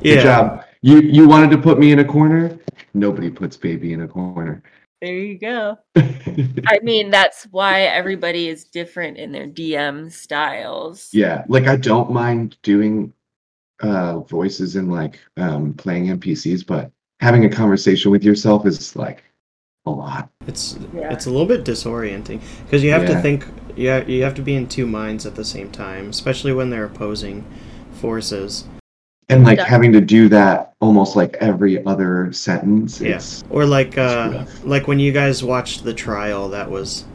Yeah. 0.01 0.15
Good 0.15 0.23
job. 0.23 0.65
You 0.81 1.01
you 1.01 1.27
wanted 1.27 1.51
to 1.51 1.57
put 1.57 1.79
me 1.79 1.91
in 1.91 1.99
a 1.99 2.05
corner? 2.05 2.57
Nobody 2.93 3.29
puts 3.29 3.57
baby 3.57 3.93
in 3.93 4.01
a 4.01 4.07
corner. 4.07 4.63
There 5.01 5.13
you 5.13 5.39
go. 5.39 5.77
I 5.95 6.79
mean, 6.81 7.09
that's 7.09 7.45
why 7.51 7.83
everybody 7.83 8.49
is 8.49 8.65
different 8.65 9.17
in 9.17 9.31
their 9.31 9.47
DM 9.47 10.11
styles. 10.11 11.09
yeah, 11.13 11.45
like 11.47 11.67
I 11.67 11.77
don't 11.77 12.11
mind 12.11 12.57
doing 12.63 13.13
uh 13.81 14.19
voices 14.19 14.75
and 14.75 14.91
like 14.91 15.19
um 15.37 15.73
playing 15.73 16.07
NPCs, 16.07 16.65
but 16.65 16.91
having 17.21 17.45
a 17.45 17.49
conversation 17.49 18.11
with 18.11 18.23
yourself 18.23 18.65
is 18.65 18.95
like 18.95 19.23
a 19.89 19.95
lot. 19.95 20.29
It's 20.47 20.77
Yeah. 20.95 21.11
it's 21.11 21.25
a 21.25 21.29
little 21.29 21.45
bit 21.45 21.63
disorienting 21.65 22.39
because 22.65 22.83
you 22.83 22.91
have 22.91 23.05
to 23.07 23.13
Yeah. 23.13 23.21
think. 23.21 23.45
Yeah, 23.75 24.03
you 24.05 24.23
have 24.23 24.33
to 24.35 24.41
be 24.41 24.55
in 24.55 24.67
two 24.67 24.85
minds 24.85 25.25
at 25.25 25.35
the 25.35 25.45
same 25.45 25.69
time, 25.69 26.09
especially 26.09 26.51
when 26.53 26.69
they're 26.69 26.85
opposing 26.85 27.45
forces. 27.93 28.65
And 29.29 29.43
like 29.43 29.57
Yeah. 29.59 29.65
having 29.65 29.93
to 29.93 30.01
do 30.01 30.27
that 30.29 30.73
almost 30.81 31.15
like 31.15 31.37
every 31.39 31.83
other 31.85 32.29
sentence. 32.31 32.99
Yeah. 32.99 33.19
Or 33.49 33.65
like 33.65 33.97
uh, 33.97 34.45
like 34.63 34.87
when 34.87 34.99
you 34.99 35.11
guys 35.11 35.43
watched 35.43 35.83
the 35.83 35.93
trial, 35.93 36.49
that 36.49 36.69
was 36.71 37.05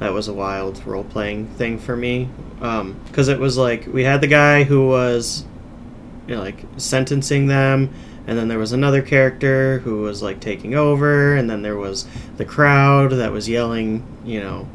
that 0.00 0.12
was 0.12 0.28
a 0.28 0.32
wild 0.34 0.80
role 0.84 1.04
playing 1.04 1.46
thing 1.56 1.78
for 1.78 1.96
me. 1.96 2.28
Um, 2.60 2.96
because 3.08 3.28
it 3.28 3.38
was 3.38 3.56
like 3.56 3.88
we 3.92 4.04
had 4.04 4.20
the 4.20 4.26
guy 4.26 4.64
who 4.64 4.86
was 4.86 5.44
you 6.28 6.34
know, 6.34 6.42
like 6.42 6.58
sentencing 6.76 7.46
them, 7.46 7.88
and 8.26 8.36
then 8.36 8.48
there 8.48 8.58
was 8.58 8.72
another 8.72 9.02
character 9.02 9.78
who 9.80 10.02
was 10.02 10.22
like 10.22 10.40
taking 10.40 10.74
over, 10.74 11.34
and 11.34 11.48
then 11.48 11.62
there 11.62 11.76
was 11.76 12.06
the 12.36 12.44
crowd 12.44 13.12
that 13.12 13.32
was 13.32 13.48
yelling, 13.48 14.04
you 14.24 14.40
know, 14.40 14.68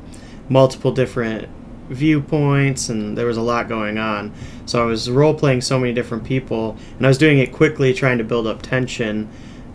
multiple 0.49 0.91
different 0.91 1.49
viewpoints, 1.89 2.89
and 2.89 3.17
there 3.17 3.25
was 3.25 3.37
a 3.37 3.41
lot 3.41 3.67
going 3.67 3.97
on. 3.97 4.31
So 4.65 4.81
I 4.81 4.85
was 4.85 5.09
role 5.09 5.33
playing 5.33 5.61
so 5.61 5.79
many 5.79 5.93
different 5.93 6.23
people, 6.23 6.77
and 6.97 7.05
I 7.05 7.09
was 7.09 7.17
doing 7.17 7.39
it 7.39 7.51
quickly, 7.51 7.93
trying 7.93 8.17
to 8.19 8.23
build 8.23 8.47
up 8.47 8.61
tension, 8.61 9.29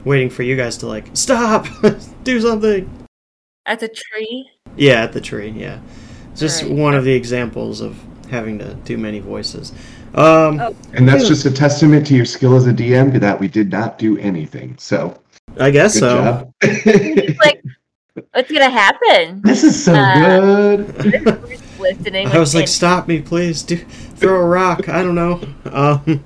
waiting 0.05 0.31
for 0.31 0.43
you 0.43 0.57
guys 0.57 0.79
to 0.79 0.87
like 0.87 1.09
stop, 1.15 1.67
do 2.25 2.41
something. 2.41 2.91
At 3.67 3.81
the 3.81 3.89
tree. 3.89 4.51
Yeah, 4.77 5.03
at 5.03 5.13
the 5.13 5.21
tree. 5.21 5.51
Yeah, 5.51 5.81
just 6.35 6.63
Alright. 6.63 6.79
one 6.79 6.95
of 6.95 7.05
the 7.05 7.13
examples 7.13 7.81
of 7.81 8.01
having 8.31 8.59
to 8.59 8.75
do 8.75 8.97
many 8.97 9.21
voices. 9.21 9.73
Um, 10.17 10.59
Oh. 10.61 10.75
and 10.95 11.07
that's 11.07 11.29
just 11.29 11.45
a 11.45 11.51
testament 11.51 12.07
to 12.07 12.15
your 12.17 12.25
skill 12.25 12.57
as 12.57 12.67
a 12.67 12.73
DM 12.73 13.19
that 13.21 13.39
we 13.39 13.49
did 13.49 13.71
not 13.71 13.99
do 13.99 14.17
anything. 14.19 14.75
So 14.79 15.19
I 15.61 15.71
guess 15.71 15.95
good 15.95 16.01
so. 16.01 16.17
job. 16.63 17.37
like, 17.45 17.63
what's 18.33 18.51
gonna 18.51 18.71
happen? 18.71 19.43
this 19.45 19.63
is 19.63 19.83
so 19.85 19.95
Uh, 19.95 20.77
good. 20.77 21.51
Listening. 21.79 22.27
I 22.29 22.39
was 22.39 22.55
like, 22.55 22.69
"Stop 22.69 23.07
me, 23.07 23.21
please! 23.21 23.63
Do 23.63 23.77
throw 23.77 24.41
a 24.41 24.45
rock." 24.45 24.89
I 24.89 25.03
don't 25.03 25.15
know. 25.15 25.43
Um, 25.71 26.25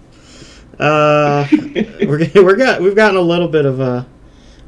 uh, 0.78 1.46
we're 2.06 2.30
we're 2.36 2.56
got 2.56 2.80
we've 2.80 2.94
gotten 2.94 3.16
a 3.16 3.20
little 3.20 3.48
bit 3.48 3.66
of 3.66 3.80
a 3.80 4.06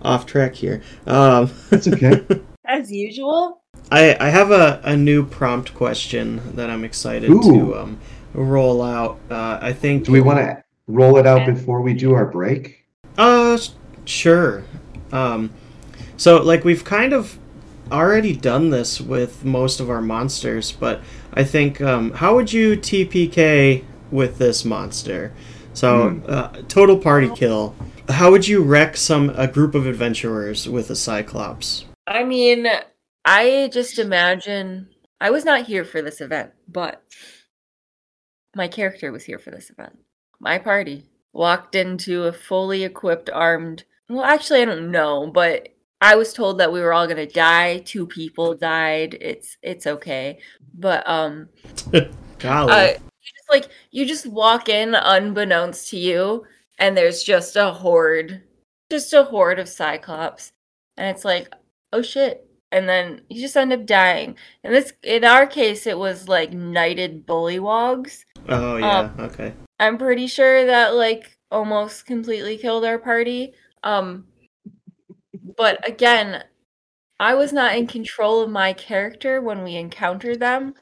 off 0.03 0.27
track 0.27 0.55
here. 0.57 0.83
Um, 1.07 1.51
That's 1.71 1.87
okay. 1.87 2.27
as 2.67 2.91
usual. 2.91 3.63
I 3.93 4.17
I 4.19 4.29
have 4.31 4.51
a, 4.51 4.81
a 4.85 4.97
new 4.97 5.25
prompt 5.25 5.73
question 5.75 6.41
that 6.57 6.69
I'm 6.69 6.85
excited 6.85 7.31
Ooh. 7.31 7.43
to 7.43 7.77
um 7.79 8.01
roll 8.35 8.83
out. 8.83 9.19
Uh, 9.31 9.59
I 9.61 9.73
think. 9.73 10.05
Do 10.05 10.13
we 10.13 10.21
want 10.21 10.39
to 10.39 10.63
roll 10.87 11.17
it 11.19 11.27
out 11.27 11.47
before 11.47 11.81
we 11.81 11.95
do 11.95 12.15
our 12.15 12.27
break? 12.27 12.85
Uh, 13.19 13.59
sure. 14.05 14.65
Um, 15.13 15.53
so 16.17 16.43
like 16.43 16.65
we've 16.65 16.85
kind 16.85 17.13
of 17.13 17.39
already 17.91 18.35
done 18.35 18.71
this 18.71 19.01
with 19.01 19.45
most 19.45 19.81
of 19.81 19.91
our 19.91 20.01
monsters, 20.01 20.73
but 20.73 21.03
I 21.35 21.45
think 21.45 21.81
um, 21.81 22.13
how 22.13 22.35
would 22.35 22.53
you 22.53 22.77
TPK 22.77 23.85
with 24.11 24.39
this 24.39 24.65
monster? 24.65 25.33
So 25.75 26.11
Hmm. 26.11 26.21
uh, 26.27 26.49
total 26.69 26.99
party 26.99 27.31
kill. 27.35 27.75
How 28.09 28.31
would 28.31 28.47
you 28.49 28.63
wreck 28.63 28.97
some 28.97 29.31
a 29.31 29.47
group 29.47 29.75
of 29.75 29.87
adventurers 29.87 30.69
with 30.69 30.91
a 30.91 30.97
cyclops? 30.97 31.85
I 32.07 32.25
mean, 32.25 32.67
I 33.25 33.71
just 33.73 33.99
imagine 33.99 34.89
I 35.21 35.31
was 35.31 35.45
not 35.45 35.67
here 35.67 35.85
for 35.85 36.03
this 36.03 36.21
event, 36.21 36.51
but 36.69 37.03
my 38.55 38.69
character 38.69 39.13
was 39.13 39.25
here 39.25 39.39
for 39.39 39.51
this 39.51 39.71
event. 39.71 39.99
My 40.41 40.59
party 40.59 41.05
walked 41.33 41.75
into 41.75 42.25
a 42.25 42.33
fully 42.33 42.85
equipped 42.85 43.31
armed. 43.31 43.85
Well, 44.09 44.25
actually, 44.25 44.63
I 44.63 44.67
don't 44.67 44.91
know, 44.91 45.31
but 45.33 45.69
I 46.01 46.17
was 46.17 46.33
told 46.33 46.59
that 46.59 46.73
we 46.73 46.81
were 46.81 46.93
all 46.93 47.07
gonna 47.07 47.27
die. 47.27 47.79
Two 47.79 48.07
people 48.07 48.55
died. 48.55 49.17
It's 49.21 49.57
it's 49.63 49.87
okay, 49.87 50.41
but 50.75 51.09
um, 51.09 51.49
Golly. 52.39 52.73
uh, 52.73 52.87
you 52.89 53.33
just 53.37 53.51
like 53.51 53.69
you 53.91 54.05
just 54.05 54.27
walk 54.27 54.69
in 54.69 54.95
unbeknownst 54.95 55.89
to 55.91 55.97
you, 55.97 56.45
and 56.79 56.97
there's 56.97 57.23
just 57.23 57.55
a 57.57 57.71
horde, 57.71 58.43
just 58.91 59.13
a 59.13 59.25
horde 59.25 59.61
of 59.61 59.69
cyclops, 59.69 60.53
and 60.97 61.09
it's 61.15 61.25
like, 61.25 61.53
oh 61.93 62.03
shit, 62.03 62.47
and 62.73 62.89
then 62.89 63.21
you 63.29 63.41
just 63.41 63.57
end 63.57 63.73
up 63.73 63.87
dying. 63.87 64.35
And 64.65 64.75
this, 64.75 64.93
in 65.03 65.25
our 65.25 65.47
case, 65.47 65.87
it 65.87 65.99
was 65.99 66.27
like 66.27 66.53
knighted 66.53 67.27
bullywogs. 67.27 68.25
oh 68.49 68.77
yeah. 68.77 68.99
um, 68.99 69.15
okay. 69.21 69.53
I'm 69.79 69.99
pretty 69.99 70.27
sure 70.27 70.67
that 70.67 70.95
like 70.95 71.37
almost 71.51 72.07
completely 72.07 72.57
killed 72.57 72.85
our 72.85 72.99
party. 72.99 73.53
Um, 73.85 74.25
but 75.57 75.87
again, 75.87 76.43
I 77.21 77.35
was 77.35 77.53
not 77.53 77.77
in 77.77 77.87
control 77.87 78.41
of 78.41 78.51
my 78.51 78.73
character 78.73 79.41
when 79.41 79.63
we 79.63 79.77
encountered 79.77 80.41
them, 80.41 80.75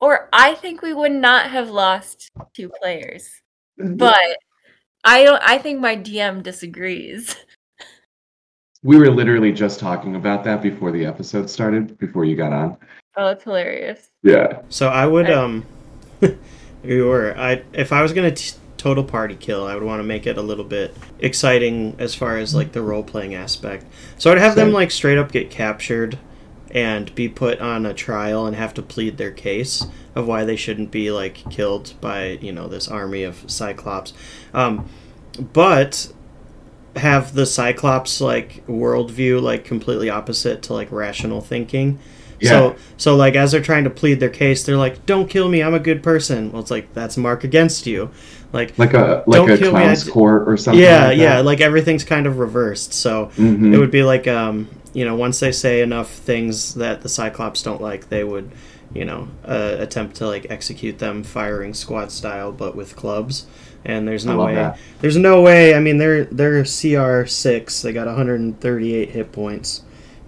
or 0.00 0.28
I 0.32 0.54
think 0.54 0.82
we 0.82 0.92
would 0.92 1.12
not 1.12 1.50
have 1.50 1.70
lost 1.70 2.30
two 2.54 2.70
players. 2.82 3.30
But 3.78 4.38
I 5.04 5.22
don't. 5.22 5.42
I 5.42 5.58
think 5.58 5.80
my 5.80 5.96
DM 5.96 6.42
disagrees. 6.42 7.36
We 8.86 8.96
were 8.98 9.10
literally 9.10 9.50
just 9.50 9.80
talking 9.80 10.14
about 10.14 10.44
that 10.44 10.62
before 10.62 10.92
the 10.92 11.04
episode 11.04 11.50
started, 11.50 11.98
before 11.98 12.24
you 12.24 12.36
got 12.36 12.52
on. 12.52 12.76
Oh, 13.16 13.30
it's 13.30 13.42
hilarious. 13.42 14.10
Yeah. 14.22 14.60
So 14.68 14.86
I 14.86 15.06
would 15.06 15.28
um, 15.28 15.66
you 16.84 17.06
were 17.08 17.36
I 17.36 17.64
if 17.72 17.92
I 17.92 18.00
was 18.00 18.12
gonna 18.12 18.30
t- 18.30 18.56
total 18.76 19.02
party 19.02 19.34
kill, 19.34 19.66
I 19.66 19.74
would 19.74 19.82
want 19.82 19.98
to 19.98 20.04
make 20.04 20.24
it 20.24 20.38
a 20.38 20.42
little 20.42 20.64
bit 20.64 20.96
exciting 21.18 21.96
as 21.98 22.14
far 22.14 22.36
as 22.36 22.54
like 22.54 22.70
the 22.70 22.80
role 22.80 23.02
playing 23.02 23.34
aspect. 23.34 23.86
So 24.18 24.30
I'd 24.30 24.38
have 24.38 24.54
them 24.54 24.72
like 24.72 24.92
straight 24.92 25.18
up 25.18 25.32
get 25.32 25.50
captured 25.50 26.16
and 26.70 27.12
be 27.16 27.28
put 27.28 27.60
on 27.60 27.86
a 27.86 27.92
trial 27.92 28.46
and 28.46 28.54
have 28.54 28.72
to 28.74 28.82
plead 28.82 29.16
their 29.16 29.32
case 29.32 29.84
of 30.14 30.28
why 30.28 30.44
they 30.44 30.54
shouldn't 30.54 30.92
be 30.92 31.10
like 31.10 31.42
killed 31.50 31.94
by 32.00 32.38
you 32.40 32.52
know 32.52 32.68
this 32.68 32.86
army 32.86 33.24
of 33.24 33.50
cyclops. 33.50 34.12
Um, 34.54 34.88
but 35.52 36.12
have 36.96 37.34
the 37.34 37.46
cyclops 37.46 38.20
like 38.20 38.66
worldview 38.66 39.40
like 39.42 39.64
completely 39.64 40.08
opposite 40.10 40.62
to 40.62 40.72
like 40.72 40.90
rational 40.90 41.40
thinking. 41.40 41.98
Yeah. 42.40 42.50
So 42.50 42.76
so 42.96 43.16
like 43.16 43.34
as 43.34 43.52
they're 43.52 43.62
trying 43.62 43.84
to 43.84 43.90
plead 43.90 44.20
their 44.20 44.28
case, 44.30 44.62
they're 44.64 44.76
like, 44.76 45.06
"Don't 45.06 45.28
kill 45.28 45.48
me, 45.48 45.62
I'm 45.62 45.74
a 45.74 45.78
good 45.80 46.02
person." 46.02 46.52
Well, 46.52 46.60
it's 46.60 46.70
like 46.70 46.92
that's 46.94 47.16
a 47.16 47.20
mark 47.20 47.44
against 47.44 47.86
you. 47.86 48.10
Like 48.52 48.78
Like 48.78 48.94
a 48.94 49.24
like 49.26 49.48
a 49.48 49.62
me, 49.62 49.70
clown's 49.70 50.08
I- 50.08 50.10
court 50.12 50.48
or 50.48 50.56
something. 50.56 50.82
yeah, 50.82 51.06
like 51.08 51.18
yeah, 51.18 51.40
like 51.40 51.60
everything's 51.60 52.04
kind 52.04 52.26
of 52.26 52.38
reversed. 52.38 52.92
So 52.92 53.30
Mhm. 53.38 53.74
it 53.74 53.78
would 53.78 53.90
be 53.90 54.02
like 54.02 54.28
um, 54.28 54.68
you 54.92 55.04
know, 55.04 55.14
once 55.16 55.40
they 55.40 55.52
say 55.52 55.80
enough 55.82 56.10
things 56.10 56.74
that 56.74 57.02
the 57.02 57.08
Cyclops 57.08 57.62
don't 57.62 57.82
like, 57.82 58.08
they 58.08 58.24
would, 58.24 58.50
you 58.96 59.04
know, 59.04 59.28
uh, 59.44 59.76
attempt 59.78 60.16
to 60.16 60.26
like 60.26 60.46
execute 60.50 60.98
them 60.98 61.22
firing 61.22 61.74
squad 61.74 62.10
style 62.10 62.52
but 62.52 62.74
with 62.74 62.96
clubs. 62.96 63.46
And 63.84 64.08
there's 64.08 64.26
no 64.26 64.44
way. 64.44 64.54
that. 64.56 64.78
There's 65.00 65.16
no 65.16 65.42
way. 65.42 65.74
I 65.74 65.80
mean, 65.80 65.98
they're 65.98 66.24
they're 66.24 66.64
CR 66.64 67.24
six. 67.26 67.82
They 67.82 67.92
got 67.92 68.06
138 68.06 69.10
hit 69.10 69.30
points, 69.30 69.82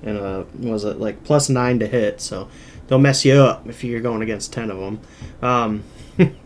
and 0.04 0.16
uh, 0.16 0.44
was 0.61 0.85
it 0.85 1.00
like 1.00 1.24
plus 1.24 1.48
nine 1.48 1.81
to 1.81 1.87
hit? 1.88 2.20
So 2.20 2.48
they'll 2.87 3.00
mess 3.00 3.24
you 3.24 3.35
up 3.35 3.66
if 3.68 3.83
you're 3.83 4.00
going 4.00 4.22
against 4.22 4.52
ten 4.52 4.70
of 4.70 4.78
them. 4.78 5.00
Um, 5.42 5.83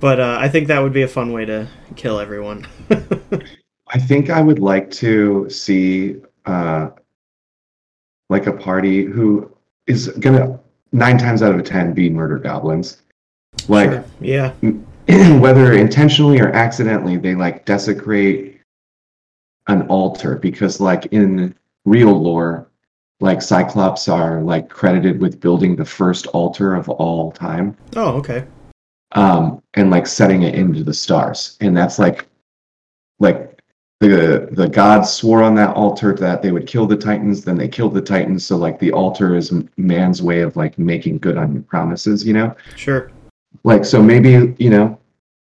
but 0.00 0.20
uh, 0.20 0.36
I 0.38 0.50
think 0.50 0.68
that 0.68 0.80
would 0.80 0.92
be 0.92 1.02
a 1.02 1.08
fun 1.08 1.32
way 1.32 1.46
to 1.46 1.68
kill 1.94 2.20
everyone. 2.20 2.66
I 3.88 3.98
think 3.98 4.28
I 4.28 4.42
would 4.42 4.58
like 4.58 4.90
to 4.92 5.48
see 5.48 6.16
uh 6.44 6.90
like 8.28 8.46
a 8.46 8.52
party 8.52 9.04
who 9.04 9.50
is 9.86 10.08
gonna 10.08 10.60
nine 10.96 11.18
times 11.18 11.42
out 11.42 11.54
of 11.54 11.64
ten 11.64 11.92
be 11.92 12.08
murder 12.10 12.38
goblins. 12.38 13.02
Like 13.68 13.90
Sure. 13.90 14.04
yeah, 14.20 14.52
whether 15.38 15.72
intentionally 15.72 16.40
or 16.40 16.48
accidentally, 16.48 17.16
they 17.16 17.34
like 17.34 17.64
desecrate 17.64 18.60
an 19.68 19.82
altar 19.88 20.36
because, 20.36 20.80
like 20.80 21.06
in 21.06 21.54
real 21.84 22.12
lore, 22.20 22.68
like 23.20 23.42
Cyclops 23.42 24.08
are 24.08 24.40
like 24.42 24.68
credited 24.68 25.20
with 25.20 25.40
building 25.40 25.76
the 25.76 25.84
first 25.84 26.26
altar 26.28 26.74
of 26.74 26.88
all 26.88 27.32
time, 27.32 27.76
Oh, 27.94 28.12
okay. 28.18 28.44
um, 29.12 29.62
and 29.74 29.90
like 29.90 30.06
setting 30.06 30.42
it 30.42 30.54
into 30.54 30.82
the 30.84 30.94
stars, 30.94 31.56
and 31.60 31.76
that's 31.76 31.98
like, 31.98 32.26
like 33.18 33.45
the 34.00 34.48
the 34.52 34.68
gods 34.68 35.12
swore 35.12 35.42
on 35.42 35.54
that 35.54 35.74
altar 35.74 36.14
that 36.14 36.42
they 36.42 36.52
would 36.52 36.66
kill 36.66 36.86
the 36.86 36.96
Titans, 36.96 37.44
then 37.44 37.56
they 37.56 37.68
killed 37.68 37.94
the 37.94 38.02
Titans, 38.02 38.44
so 38.44 38.56
like 38.56 38.78
the 38.78 38.92
altar 38.92 39.34
is 39.36 39.52
man's 39.76 40.22
way 40.22 40.40
of 40.40 40.56
like 40.56 40.78
making 40.78 41.18
good 41.18 41.38
on 41.38 41.54
your 41.54 41.62
promises, 41.62 42.26
you 42.26 42.34
know. 42.34 42.54
Sure. 42.76 43.10
Like, 43.64 43.84
so 43.84 44.02
maybe, 44.02 44.54
you 44.58 44.70
know, 44.70 44.98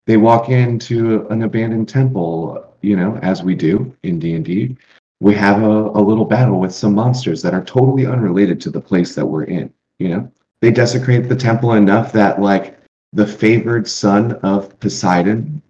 they 0.07 0.17
walk 0.17 0.49
into 0.49 1.27
an 1.29 1.43
abandoned 1.43 1.89
temple, 1.89 2.65
you 2.81 2.97
know, 2.97 3.19
as 3.23 3.43
we 3.43 3.55
do 3.55 3.95
in 4.03 4.19
D 4.19 4.35
and 4.35 4.45
D, 4.45 4.77
we 5.21 5.35
have 5.35 5.63
a, 5.63 5.67
a 5.67 6.01
little 6.01 6.25
battle 6.25 6.61
with 6.61 6.75
some 6.75 6.95
monsters 6.95 7.43
that 7.43 7.55
are 7.55 7.65
totally 7.65 8.07
unrelated 8.07 8.61
to 8.61 8.71
the 8.71 8.81
place 8.81 9.15
that 9.15 9.27
we're 9.27 9.45
in. 9.45 9.73
You 9.99 10.09
know, 10.09 10.33
they 10.61 10.71
desecrate 10.71 11.29
the 11.29 11.37
temple 11.37 11.73
enough 11.73 12.13
that 12.13 12.41
like 12.41 12.79
the 13.13 13.27
favored 13.27 13.89
son 13.89 14.33
of 14.43 14.79
Poseidon 14.81 15.63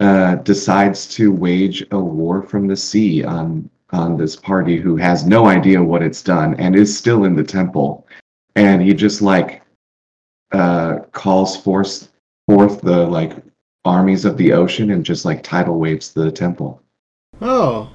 uh, 0.00 0.36
decides 0.36 1.06
to 1.08 1.32
wage 1.32 1.84
a 1.90 1.98
war 1.98 2.42
from 2.42 2.66
the 2.66 2.76
sea 2.76 3.24
on 3.24 3.68
on 3.90 4.16
this 4.16 4.36
party 4.36 4.76
who 4.76 4.96
has 4.96 5.24
no 5.24 5.46
idea 5.46 5.82
what 5.82 6.02
it's 6.02 6.22
done 6.22 6.54
and 6.60 6.76
is 6.76 6.96
still 6.96 7.24
in 7.24 7.34
the 7.34 7.42
temple, 7.42 8.06
and 8.54 8.82
he 8.82 8.92
just 8.94 9.22
like 9.22 9.62
uh, 10.52 11.00
calls 11.12 11.56
forth 11.56 12.10
forth 12.46 12.80
the 12.80 13.06
like 13.06 13.32
armies 13.84 14.24
of 14.24 14.36
the 14.36 14.52
ocean 14.52 14.90
and 14.90 15.04
just 15.04 15.24
like 15.24 15.42
tidal 15.42 15.78
waves 15.78 16.12
the 16.12 16.30
temple. 16.30 16.82
Oh, 17.40 17.90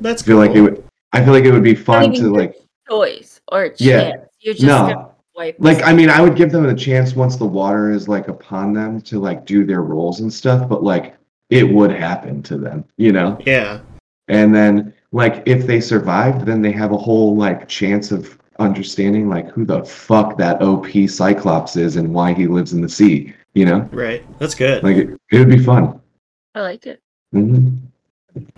that's 0.00 0.22
I 0.22 0.26
feel 0.26 0.36
cool. 0.36 0.46
like 0.46 0.56
it 0.56 0.60
would. 0.60 0.84
I 1.12 1.24
feel 1.24 1.32
like 1.32 1.44
it 1.44 1.52
would 1.52 1.64
be 1.64 1.74
fun 1.74 2.12
to 2.14 2.34
like 2.34 2.56
choice 2.88 3.40
or 3.50 3.68
chance. 3.68 3.80
Yeah. 3.80 4.12
You're 4.40 4.54
just 4.54 4.66
no 4.66 4.78
gonna 4.78 5.08
wipe 5.34 5.56
like 5.58 5.82
i 5.84 5.92
mean 5.92 6.10
i 6.10 6.20
would 6.20 6.36
give 6.36 6.52
them 6.52 6.66
a 6.66 6.74
chance 6.74 7.14
once 7.14 7.36
the 7.36 7.44
water 7.44 7.90
is 7.90 8.08
like 8.08 8.28
upon 8.28 8.72
them 8.72 9.00
to 9.00 9.18
like 9.18 9.46
do 9.46 9.64
their 9.64 9.82
roles 9.82 10.20
and 10.20 10.32
stuff 10.32 10.68
but 10.68 10.82
like 10.82 11.16
it 11.52 11.64
would 11.64 11.90
happen 11.90 12.42
to 12.42 12.56
them 12.56 12.84
you 12.96 13.12
know 13.12 13.38
yeah. 13.46 13.80
and 14.28 14.54
then 14.54 14.92
like 15.12 15.42
if 15.46 15.66
they 15.66 15.80
survived 15.80 16.46
then 16.46 16.62
they 16.62 16.72
have 16.72 16.92
a 16.92 16.96
whole 16.98 17.36
like 17.36 17.68
chance 17.68 18.10
of 18.10 18.38
understanding 18.58 19.28
like 19.28 19.48
who 19.50 19.64
the 19.64 19.84
fuck 19.84 20.36
that 20.38 20.60
op 20.62 20.86
cyclops 21.08 21.76
is 21.76 21.96
and 21.96 22.12
why 22.12 22.32
he 22.32 22.46
lives 22.46 22.72
in 22.72 22.80
the 22.80 22.88
sea 22.88 23.32
you 23.54 23.64
know 23.64 23.80
Right. 23.92 24.24
That's 24.38 24.54
good. 24.54 24.82
like 24.82 24.96
it, 24.96 25.08
it 25.30 25.38
would 25.38 25.48
be 25.48 25.62
fun 25.62 26.00
I 26.54 26.60
liked 26.60 26.86
it. 26.86 27.00
hmm 27.32 27.76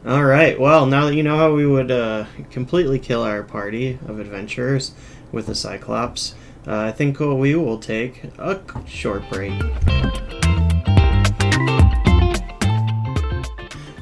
All 0.06 0.24
right. 0.24 0.58
Well, 0.58 0.86
now 0.86 1.06
that 1.06 1.14
you 1.14 1.22
know 1.22 1.36
how 1.36 1.54
we 1.54 1.66
would 1.66 1.90
uh, 1.90 2.26
completely 2.50 2.98
kill 2.98 3.22
our 3.22 3.42
party 3.42 3.98
of 4.08 4.18
adventurers 4.18 4.94
with 5.32 5.46
the 5.46 5.54
Cyclops, 5.54 6.34
uh, 6.66 6.78
I 6.78 6.92
think 6.92 7.20
we 7.20 7.54
will 7.54 7.78
take 7.78 8.24
a 8.38 8.60
short 8.86 9.28
break. 9.30 9.52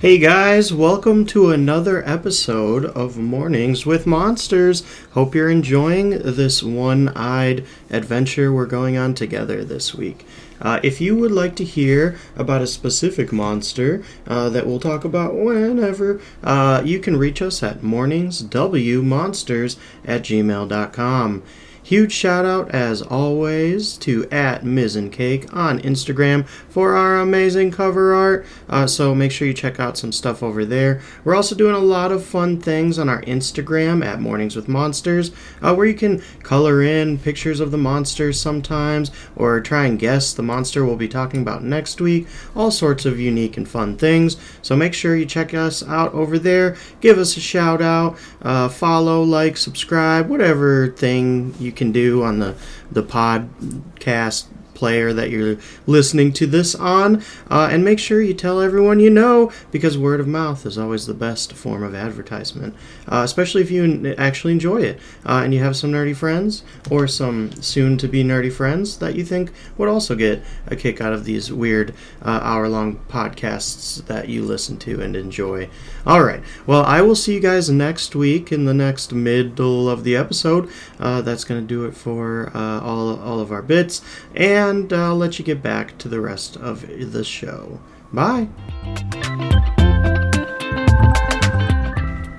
Hey 0.03 0.19
guys, 0.19 0.75
welcome 0.75 1.27
to 1.27 1.53
another 1.53 2.03
episode 2.05 2.87
of 2.87 3.19
Mornings 3.19 3.87
with 3.87 4.05
Monsters. 4.05 4.83
Hope 5.13 5.33
you're 5.33 5.49
enjoying 5.49 6.19
this 6.19 6.61
one 6.61 7.11
eyed 7.11 7.65
adventure 7.89 8.53
we're 8.53 8.67
going 8.67 8.97
on 8.97 9.15
together 9.15 9.65
this 9.65 9.95
week. 9.95 10.27
Uh, 10.61 10.81
if 10.83 11.01
you 11.01 11.15
would 11.15 11.31
like 11.31 11.55
to 11.55 11.65
hear 11.65 12.19
about 12.35 12.63
a 12.63 12.67
specific 12.67 13.33
monster 13.33 14.03
uh, 14.27 14.49
that 14.49 14.67
we'll 14.67 14.81
talk 14.81 15.05
about 15.05 15.37
whenever, 15.37 16.21
uh, 16.43 16.83
you 16.85 16.99
can 16.99 17.17
reach 17.17 17.41
us 17.41 17.63
at 17.63 17.83
morningswmonsters 17.83 19.77
at 20.05 20.23
gmail.com. 20.23 21.45
Huge 21.85 22.13
shout 22.13 22.45
out, 22.45 22.71
as 22.71 23.03
always, 23.03 23.97
to 23.99 24.29
at 24.31 24.63
Cake 24.63 25.55
on 25.55 25.81
Instagram 25.81 26.47
for 26.47 26.95
our 26.95 27.19
amazing 27.19 27.73
cover 27.73 28.15
art. 28.15 28.47
Uh, 28.69 28.87
so 28.87 29.17
make 29.17 29.33
sure 29.33 29.49
you 29.49 29.55
check 29.55 29.81
out 29.81 29.99
some 29.99 30.13
stuff 30.13 30.45
over 30.45 30.65
there. 30.65 31.01
We're 31.25 31.35
also 31.35 31.57
doing 31.57 31.75
a 31.75 31.81
lot 31.81 32.13
of 32.13 32.25
fun 32.25 32.61
things 32.61 33.01
on 33.01 33.09
our 33.09 33.21
Instagram 33.23 34.05
at 34.05 34.21
Mornings 34.21 34.55
with 34.55 34.69
Monsters, 34.69 35.33
uh, 35.61 35.75
where 35.75 35.87
you 35.87 35.95
can 35.95 36.23
color 36.45 36.83
in 36.83 37.19
pictures 37.19 37.59
of 37.59 37.73
the 37.73 37.79
monsters 37.79 38.41
sometimes, 38.41 39.11
or 39.35 39.61
try 39.61 39.87
and 39.87 39.99
guess 39.99 40.33
the 40.33 40.43
monster 40.43 40.85
we'll 40.85 40.97
be 40.97 41.09
talking 41.09 41.43
about 41.43 41.65
next 41.65 42.01
week. 42.01 42.29
All 42.55 42.71
sorts 42.71 43.05
of 43.05 43.19
unique 43.19 43.57
and 43.57 43.69
fun 43.69 43.97
things. 43.97 44.37
So 44.63 44.77
make 44.77 44.95
sure 44.95 45.17
you 45.17 45.27
check 45.27 45.53
us 45.53 45.83
out 45.83 46.15
over 46.15 46.39
there. 46.39 46.77
Give 47.01 47.19
us 47.19 47.37
a 47.37 47.41
shout 47.41 47.83
out, 47.83 48.17
uh, 48.43 48.69
follow, 48.69 49.23
like, 49.23 49.57
subscribe, 49.57 50.29
whatever 50.29 50.89
thing 50.89 51.55
you 51.59 51.73
can 51.73 51.93
do 51.93 52.23
on 52.23 52.39
the 52.39 52.55
the 52.91 53.03
podcast 53.03 54.47
player 54.83 55.13
that 55.13 55.31
you're 55.31 55.57
listening 55.87 56.33
to 56.33 56.45
this 56.45 56.75
on. 56.75 57.23
Uh, 57.49 57.69
and 57.71 57.85
make 57.85 58.01
sure 58.01 58.21
you 58.21 58.35
tell 58.35 58.61
everyone 58.61 58.99
you 58.99 59.09
know 59.09 59.53
because 59.71 59.97
word 59.97 60.19
of 60.19 60.27
mouth 60.27 60.67
is 60.67 60.77
always 60.77 61.07
the 61.07 61.15
best 61.15 61.53
form 61.53 61.85
of 61.85 61.95
advertisement, 61.95 62.75
uh, 63.07 63.23
especially 63.25 63.63
if 63.63 63.71
you 63.71 64.13
actually 64.19 64.53
enjoy 64.53 64.83
it 64.83 64.99
uh, 65.25 65.41
and 65.45 65.55
you 65.55 65.61
have 65.61 65.77
some 65.77 65.93
nerdy 65.93 66.17
friends 66.17 66.65
or 66.91 67.07
some 67.07 67.53
soon 67.63 67.97
to 67.97 68.09
be 68.09 68.25
nerdy 68.25 68.53
friends 68.53 68.99
that 68.99 69.15
you 69.15 69.25
think 69.25 69.53
would 69.79 69.89
also 69.89 70.17
get 70.17 70.43
a 70.73 70.77
kick 70.77 71.01
out 71.01 71.13
of 71.13 71.25
these 71.25 71.53
weird 71.53 71.95
uh, 72.23 72.41
hour 72.43 72.69
long 72.69 72.97
podcasts 73.09 74.05
that 74.07 74.29
you 74.29 74.43
listen 74.43 74.77
to 74.79 75.01
and 75.01 75.15
enjoy. 75.15 75.69
All 76.05 76.25
right. 76.25 76.43
Well, 76.67 76.83
I 76.85 77.03
will 77.03 77.15
see 77.15 77.35
you 77.35 77.41
guys 77.41 77.71
next 77.71 78.17
week 78.17 78.51
in 78.51 78.65
the 78.65 78.75
next 78.75 79.13
middle 79.13 79.89
of 79.89 80.03
the 80.03 80.17
episode. 80.17 80.69
Uh, 80.99 81.23
that's 81.23 81.45
going 81.45 81.61
to 81.61 81.67
do 81.67 81.85
it 81.85 81.95
for 81.95 82.51
uh, 82.55 82.81
all, 82.81 83.21
all 83.21 83.39
of 83.39 83.53
our 83.53 83.63
bits. 83.63 84.03
And 84.35 84.93
I'll 84.93 85.17
let 85.17 85.39
you 85.39 85.45
get 85.45 85.63
back 85.63 85.97
to 85.99 86.09
the 86.09 86.21
rest 86.21 86.57
of 86.57 86.87
the 87.13 87.23
show. 87.23 87.81
Bye. 88.13 88.49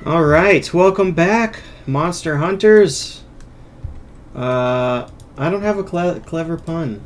All 0.05 0.25
right. 0.25 0.73
Welcome 0.73 1.13
back, 1.13 1.61
Monster 1.87 2.37
Hunters. 2.37 3.23
Uh, 4.35 5.07
I 5.37 5.49
don't 5.49 5.61
have 5.61 5.77
a 5.77 5.83
cle- 5.83 6.19
clever 6.19 6.57
pun 6.57 7.01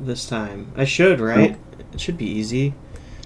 this 0.00 0.26
time. 0.28 0.72
I 0.76 0.84
should, 0.84 1.20
right? 1.20 1.56
It 1.92 2.00
should 2.00 2.16
be 2.18 2.26
easy. 2.26 2.74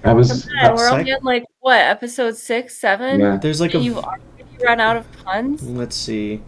i 0.04 0.12
was 0.12 0.48
Yeah, 0.54 0.70
we're 0.72 0.88
Psych- 0.88 0.98
only 1.00 1.12
on 1.12 1.22
like 1.22 1.44
what 1.60 1.80
episode 1.80 2.36
six, 2.36 2.76
seven. 2.76 3.20
yeah 3.20 3.36
There's 3.36 3.60
like 3.60 3.74
a. 3.74 3.78
You've 3.78 3.98
already 3.98 4.22
run 4.64 4.80
out 4.80 4.96
of 4.96 5.10
puns. 5.24 5.62
Let's 5.62 5.96
see. 5.96 6.42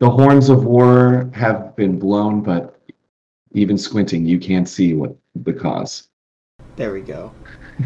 the 0.00 0.10
horns 0.10 0.48
of 0.48 0.64
war 0.64 1.30
have 1.34 1.74
been 1.76 1.98
blown 1.98 2.42
but 2.42 2.80
even 3.52 3.78
squinting 3.78 4.26
you 4.26 4.38
can't 4.38 4.68
see 4.68 4.92
what 4.94 5.14
the 5.36 5.52
cause 5.52 6.08
There 6.76 6.92
we 6.92 7.00
go. 7.00 7.32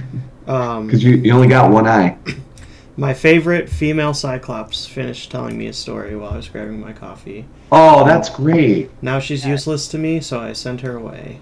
Um, 0.47 0.87
because 0.87 1.05
you, 1.05 1.17
you 1.17 1.33
only 1.33 1.47
got 1.49 1.71
one 1.71 1.87
eye 1.87 2.17
my 2.97 3.13
favorite 3.13 3.69
female 3.69 4.15
Cyclops 4.15 4.87
finished 4.87 5.31
telling 5.31 5.59
me 5.59 5.67
a 5.67 5.75
story 5.75 6.17
while 6.17 6.31
I 6.33 6.37
was 6.37 6.49
grabbing 6.49 6.81
my 6.81 6.93
coffee. 6.95 7.47
oh 7.71 8.05
that's 8.07 8.31
great 8.31 8.91
Now 9.03 9.19
she's 9.21 9.45
useless 9.47 9.89
to 9.89 9.99
me, 9.99 10.21
so 10.21 10.41
I 10.41 10.55
sent 10.55 10.81
her 10.81 10.97
away. 10.97 11.41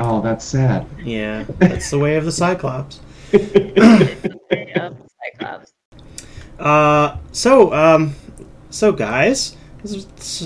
Oh 0.00 0.20
that's 0.20 0.44
sad 0.44 0.86
Yeah, 1.04 1.44
that's 1.58 1.90
the 1.90 1.98
way 1.98 2.16
of 2.16 2.24
the 2.24 2.32
Cyclops. 2.32 3.00
Yep, 3.32 4.28
Cyclops. 4.50 5.72
Uh, 6.58 7.16
so, 7.32 7.72
um, 7.72 8.14
so 8.68 8.92
guys, 8.92 9.56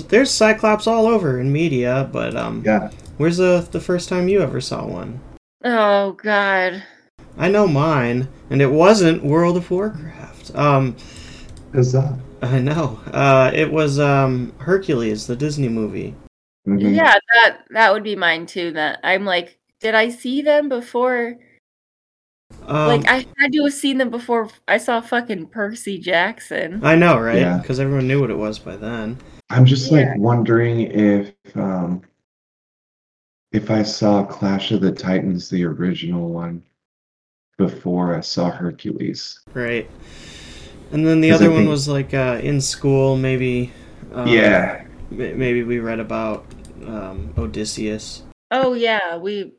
there's 0.07 0.31
Cyclops 0.31 0.87
all 0.87 1.07
over 1.07 1.41
in 1.41 1.51
media, 1.51 2.09
but 2.13 2.37
um, 2.37 2.63
yeah 2.65 2.89
where's 3.17 3.37
the 3.37 3.67
the 3.71 3.79
first 3.79 4.09
time 4.09 4.27
you 4.27 4.41
ever 4.41 4.61
saw 4.61 4.85
one? 4.85 5.19
Oh 5.63 6.13
God. 6.13 6.83
I 7.37 7.49
know 7.49 7.67
mine, 7.67 8.29
and 8.49 8.61
it 8.61 8.71
wasn't 8.71 9.23
World 9.23 9.57
of 9.57 9.69
Warcraft. 9.69 10.55
Um, 10.55 10.95
Huzzah. 11.73 12.17
I 12.41 12.59
know. 12.59 12.99
Uh, 13.11 13.51
it 13.53 13.71
was 13.71 13.99
um 13.99 14.53
Hercules, 14.59 15.27
the 15.27 15.35
Disney 15.35 15.69
movie. 15.69 16.15
Mhm. 16.67 16.95
Yeah, 16.95 17.13
that 17.33 17.57
that 17.71 17.93
would 17.93 18.03
be 18.03 18.15
mine 18.15 18.45
too. 18.45 18.71
That 18.71 18.99
I'm 19.03 19.25
like, 19.25 19.57
did 19.79 19.93
I 19.95 20.09
see 20.09 20.41
them 20.41 20.67
before? 20.69 21.35
Um, 22.67 22.87
like 22.87 23.07
I 23.07 23.25
had 23.37 23.51
to 23.53 23.63
have 23.63 23.73
seen 23.73 23.97
them 23.97 24.09
before 24.09 24.49
I 24.67 24.77
saw 24.77 25.01
fucking 25.01 25.47
Percy 25.47 25.97
Jackson. 25.99 26.79
I 26.83 26.95
know, 26.95 27.19
right? 27.19 27.37
Yeah. 27.39 27.57
Because 27.57 27.79
everyone 27.79 28.07
knew 28.07 28.21
what 28.21 28.29
it 28.31 28.37
was 28.37 28.59
by 28.59 28.75
then. 28.75 29.17
i'm 29.51 29.65
just 29.65 29.91
Yeah. 29.91 30.09
like 30.11 30.17
wondering 30.17 30.81
if 30.81 31.31
um 31.55 32.01
if 33.51 33.69
i 33.69 33.83
saw 33.83 34.23
clash 34.25 34.71
of 34.71 34.81
the 34.81 34.91
titans 34.91 35.49
the 35.51 35.63
original 35.63 36.29
one 36.29 36.63
before 37.59 38.15
i 38.15 38.21
saw 38.21 38.49
hercules 38.49 39.39
Right. 39.53 39.87
And 40.91 41.05
then 41.05 41.21
the 41.21 41.31
I 41.31 41.35
other 41.35 41.51
one 41.51 41.67
was 41.69 41.87
like 41.87 42.13
uh, 42.13 42.39
in 42.41 42.59
school, 42.61 43.17
maybe. 43.17 43.71
Um, 44.13 44.27
yeah 44.27 44.85
ma- 45.11 45.33
Maybe 45.35 45.61
we 45.63 45.77
read 45.79 45.99
about 45.99 46.45
um, 46.87 47.33
Odysseus. 47.37 48.23
Oh 48.51 48.73
yeah, 48.73 49.17
we 49.17 49.53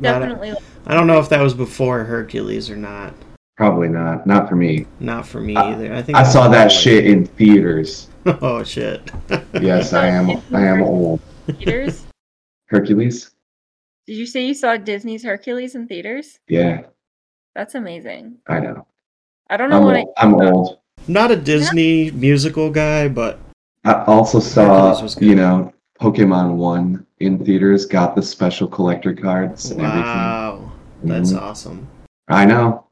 But 0.00 0.14
I- 0.14 0.18
definitely. 0.18 0.54
I 0.86 0.94
don't 0.94 1.06
know 1.06 1.18
if 1.18 1.28
that 1.30 1.40
was 1.40 1.54
before 1.54 2.04
Hercules 2.04 2.68
or 2.70 2.76
not. 2.76 3.14
probably 3.56 3.88
not 3.88 4.26
not 4.26 4.48
for 4.48 4.56
me 4.56 4.84
Not 5.00 5.26
for 5.26 5.40
me 5.40 5.54
I- 5.56 5.72
either. 5.72 5.94
I 5.94 6.02
think 6.02 6.18
i 6.18 6.24
saw 6.24 6.48
that 6.48 6.64
like- 6.64 6.70
shit 6.72 7.06
in 7.06 7.24
theaters 7.24 8.08
oh 8.26 8.64
shit. 8.64 9.00
yes 9.62 9.92
i 9.92 10.06
am 10.08 10.42
i 10.52 10.60
am 10.66 10.82
old 10.82 11.20
theaters. 11.46 12.04
hercules 12.66 13.30
Did 14.08 14.16
you 14.16 14.26
say 14.26 14.44
you 14.44 14.54
saw 14.54 14.76
Disney's 14.76 15.22
Hercules 15.22 15.74
in 15.76 15.86
theaters? 15.86 16.40
yeah 16.48 16.82
That's 17.54 17.74
amazing. 17.76 18.38
i 18.48 18.58
know 18.58 18.86
I 19.48 19.56
don't 19.56 19.70
know 19.70 19.76
i'm 19.78 19.84
what 19.84 19.96
I. 19.96 20.00
old, 20.00 20.12
I'm 20.16 20.34
old. 20.34 20.78
Not 21.06 21.30
a 21.30 21.36
Disney 21.36 22.10
musical 22.10 22.70
guy, 22.70 23.06
but 23.08 23.38
I 23.84 24.02
also 24.06 24.40
saw, 24.40 24.64
Hercules 24.88 25.02
was 25.02 25.14
good. 25.14 25.28
you 25.28 25.34
know, 25.36 25.72
Pokemon 26.00 26.54
One 26.56 27.06
in 27.20 27.44
theaters. 27.44 27.86
Got 27.86 28.16
the 28.16 28.22
special 28.22 28.66
collector 28.68 29.14
cards 29.14 29.70
and 29.70 29.82
wow, 29.82 30.70
everything. 31.02 31.08
that's 31.08 31.32
Mhm. 31.32 31.40
awesome. 31.42 31.86
I 32.28 32.44
know. 32.44 32.84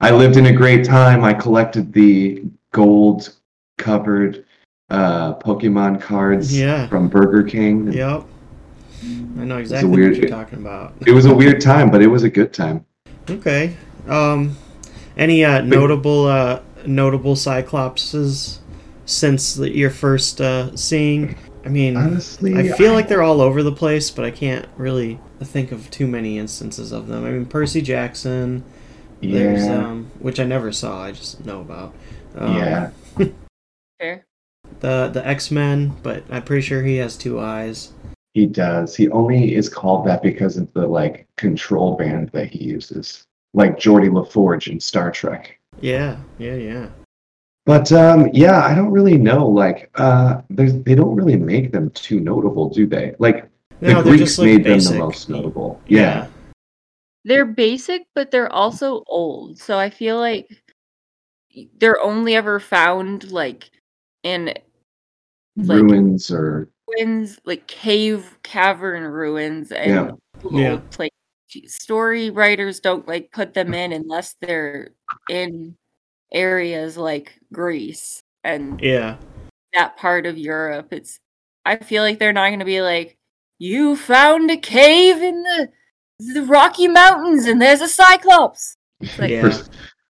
I 0.00 0.10
lived 0.10 0.36
in 0.36 0.46
a 0.46 0.52
great 0.52 0.84
time. 0.84 1.24
I 1.24 1.32
collected 1.32 1.92
the 1.92 2.42
gold 2.72 3.32
covered 3.78 4.44
uh, 4.90 5.34
Pokemon 5.36 6.00
cards 6.00 6.56
Yeah. 6.56 6.86
from 6.88 7.08
Burger 7.08 7.42
King. 7.42 7.90
Yep. 7.92 8.24
I 9.40 9.44
know 9.44 9.56
exactly 9.58 9.88
weird- 9.90 10.12
what 10.12 10.20
you're 10.20 10.28
talking 10.30 10.58
about. 10.58 10.92
It 11.06 11.12
was 11.12 11.24
a 11.24 11.34
weird 11.34 11.60
time, 11.60 11.90
but 11.90 12.02
it 12.02 12.06
was 12.06 12.22
a 12.22 12.28
good 12.28 12.52
time. 12.52 12.84
Okay. 13.30 13.74
Um, 14.08 14.56
any 15.16 15.44
uh, 15.44 15.62
notable 15.62 16.26
uh, 16.26 16.60
notable 16.86 17.34
Cyclopses 17.34 18.58
since 19.06 19.54
the, 19.54 19.74
your 19.74 19.90
first 19.90 20.40
uh, 20.40 20.76
seeing? 20.76 21.34
I 21.64 21.68
mean, 21.68 21.96
Honestly, 21.96 22.56
I 22.56 22.76
feel 22.76 22.92
like 22.92 23.08
they're 23.08 23.22
all 23.22 23.40
over 23.40 23.62
the 23.62 23.72
place, 23.72 24.10
but 24.10 24.24
I 24.24 24.30
can't 24.30 24.66
really 24.76 25.18
think 25.40 25.72
of 25.72 25.90
too 25.90 26.06
many 26.06 26.38
instances 26.38 26.92
of 26.92 27.08
them. 27.08 27.24
I 27.24 27.30
mean, 27.30 27.46
Percy 27.46 27.80
Jackson. 27.80 28.64
There's 29.22 29.66
um, 29.66 30.10
which 30.18 30.38
I 30.38 30.44
never 30.44 30.70
saw. 30.72 31.02
I 31.02 31.12
just 31.12 31.44
know 31.46 31.60
about. 31.60 31.94
Um, 32.36 32.56
yeah. 32.56 32.90
Fair. 33.98 34.26
The 34.80 35.08
the 35.12 35.26
X 35.26 35.50
Men, 35.50 35.94
but 36.02 36.24
I'm 36.30 36.42
pretty 36.42 36.62
sure 36.62 36.82
he 36.82 36.96
has 36.96 37.16
two 37.16 37.40
eyes. 37.40 37.92
He 38.34 38.46
does. 38.46 38.96
He 38.96 39.08
only 39.10 39.54
is 39.54 39.68
called 39.68 40.06
that 40.06 40.22
because 40.22 40.56
of 40.56 40.72
the 40.74 40.86
like 40.86 41.26
control 41.36 41.96
band 41.96 42.30
that 42.30 42.50
he 42.50 42.64
uses, 42.64 43.24
like 43.54 43.78
Geordi 43.78 44.10
LaForge 44.10 44.70
in 44.70 44.80
Star 44.80 45.10
Trek. 45.10 45.58
Yeah, 45.80 46.18
yeah, 46.38 46.54
yeah. 46.54 46.88
But 47.66 47.90
um, 47.92 48.28
yeah, 48.32 48.60
I 48.60 48.74
don't 48.74 48.90
really 48.90 49.16
know. 49.16 49.48
Like, 49.48 49.90
uh, 49.94 50.42
they 50.50 50.94
don't 50.94 51.14
really 51.14 51.36
make 51.36 51.72
them 51.72 51.90
too 51.90 52.20
notable, 52.20 52.68
do 52.68 52.86
they? 52.86 53.14
Like 53.18 53.48
the 53.80 53.94
No, 53.94 54.02
they're 54.02 54.16
Greeks 54.16 54.18
just 54.18 54.38
like 54.38 54.46
made 54.46 54.64
basic. 54.64 54.90
them 54.90 54.98
the 54.98 55.04
most 55.06 55.28
notable. 55.30 55.80
Yeah, 55.88 56.28
They're 57.24 57.46
basic, 57.46 58.06
but 58.14 58.30
they're 58.30 58.52
also 58.52 59.02
old. 59.06 59.58
So 59.58 59.78
I 59.78 59.88
feel 59.88 60.18
like 60.18 60.48
they're 61.78 62.00
only 62.00 62.34
ever 62.34 62.60
found 62.60 63.30
like 63.30 63.70
in 64.24 64.52
like 65.56 65.80
ruins 65.80 66.30
or 66.30 66.68
ruins, 66.98 67.38
like 67.44 67.66
cave 67.66 68.38
cavern 68.42 69.04
ruins, 69.04 69.72
and 69.72 69.90
Yeah. 69.90 70.10
Yeah. 70.50 70.70
old, 70.72 70.98
like 70.98 71.12
story 71.66 72.28
writers 72.28 72.80
don't 72.80 73.06
like 73.08 73.30
put 73.32 73.54
them 73.54 73.72
in 73.72 73.92
unless 73.92 74.34
they're 74.40 74.90
in 75.30 75.76
areas 76.34 76.96
like 76.96 77.38
Greece 77.52 78.22
and 78.42 78.80
Yeah. 78.80 79.16
that 79.72 79.96
part 79.96 80.26
of 80.26 80.36
Europe. 80.36 80.88
It's 80.92 81.18
I 81.64 81.76
feel 81.76 82.02
like 82.02 82.18
they're 82.18 82.32
not 82.32 82.48
going 82.48 82.58
to 82.58 82.64
be 82.64 82.82
like 82.82 83.16
you 83.58 83.96
found 83.96 84.50
a 84.50 84.56
cave 84.56 85.22
in 85.22 85.42
the 85.42 85.70
the 86.18 86.42
Rocky 86.42 86.88
Mountains 86.88 87.46
and 87.46 87.60
there's 87.60 87.80
a 87.80 87.88
cyclops. 87.88 88.76
Like, 89.18 89.30
Yeah. 89.30 89.42
First, 89.42 89.70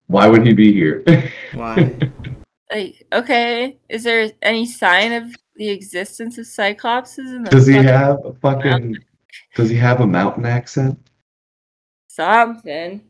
why 0.07 0.27
would 0.27 0.45
he 0.45 0.53
be 0.53 0.73
here? 0.73 1.03
Why? 1.53 1.97
like 2.71 3.05
okay, 3.13 3.77
is 3.89 4.03
there 4.03 4.31
any 4.41 4.65
sign 4.65 5.13
of 5.13 5.35
the 5.55 5.69
existence 5.69 6.37
of 6.37 6.45
cyclopses 6.45 7.31
in 7.31 7.43
the 7.43 7.51
does 7.51 7.67
he 7.67 7.75
have 7.75 8.25
a 8.25 8.33
fucking? 8.33 8.97
Does 9.55 9.69
he 9.69 9.75
have 9.77 10.01
a 10.01 10.07
mountain 10.07 10.45
accent? 10.45 10.99
something? 12.07 13.01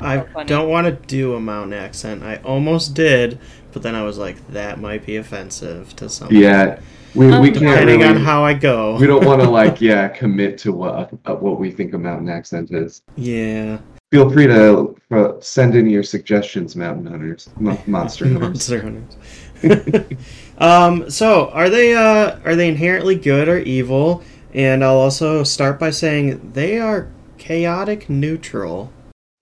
I 0.00 0.24
So 0.32 0.44
don't 0.44 0.68
want 0.68 0.86
to 0.86 0.92
do 1.06 1.34
a 1.34 1.40
mountain 1.40 1.72
accent. 1.72 2.22
I 2.22 2.36
almost 2.36 2.94
did, 2.94 3.38
but 3.72 3.82
then 3.82 3.94
I 3.94 4.02
was 4.02 4.18
like, 4.18 4.46
that 4.48 4.80
might 4.80 5.04
be 5.06 5.16
offensive 5.16 5.94
to 5.96 6.08
some. 6.08 6.28
Yeah, 6.32 6.80
we, 7.14 7.30
Um, 7.32 7.42
we 7.42 7.50
can't 7.50 7.60
Depending 7.64 8.00
really. 8.00 8.14
on 8.14 8.16
how 8.24 8.44
I 8.44 8.54
go. 8.54 8.96
we 8.98 9.06
don't 9.06 9.24
want 9.24 9.40
to 9.42 9.48
like 9.60 9.80
yeah 9.80 10.08
commit 10.08 10.58
to 10.58 10.72
what 10.72 11.10
uh, 11.26 11.34
what 11.34 11.58
we 11.58 11.70
think 11.70 11.94
a 11.94 11.98
mountain 11.98 12.28
accent 12.28 12.70
is. 12.72 13.02
Yeah. 13.16 13.78
Feel 14.10 14.30
free 14.30 14.46
to 14.46 14.96
uh, 15.10 15.32
send 15.40 15.74
in 15.74 15.86
your 15.88 16.02
suggestions, 16.02 16.74
mountain 16.76 17.06
hunters, 17.06 17.50
mo- 17.58 17.82
monster 17.86 18.24
hunters. 18.26 18.40
Monster 18.40 18.82
hunters. 18.82 19.16
um. 20.58 21.10
So, 21.10 21.50
are 21.50 21.68
they 21.68 21.94
uh 21.94 22.38
are 22.44 22.56
they 22.56 22.68
inherently 22.68 23.16
good 23.16 23.48
or 23.48 23.58
evil? 23.58 24.22
And 24.54 24.82
I'll 24.82 24.96
also 24.96 25.42
start 25.44 25.78
by 25.78 25.90
saying 25.90 26.52
they 26.54 26.78
are 26.78 27.10
chaotic 27.36 28.08
neutral. 28.08 28.90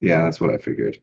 Yeah, 0.07 0.22
that's 0.24 0.40
what 0.40 0.50
I 0.50 0.59
figured. 0.59 0.98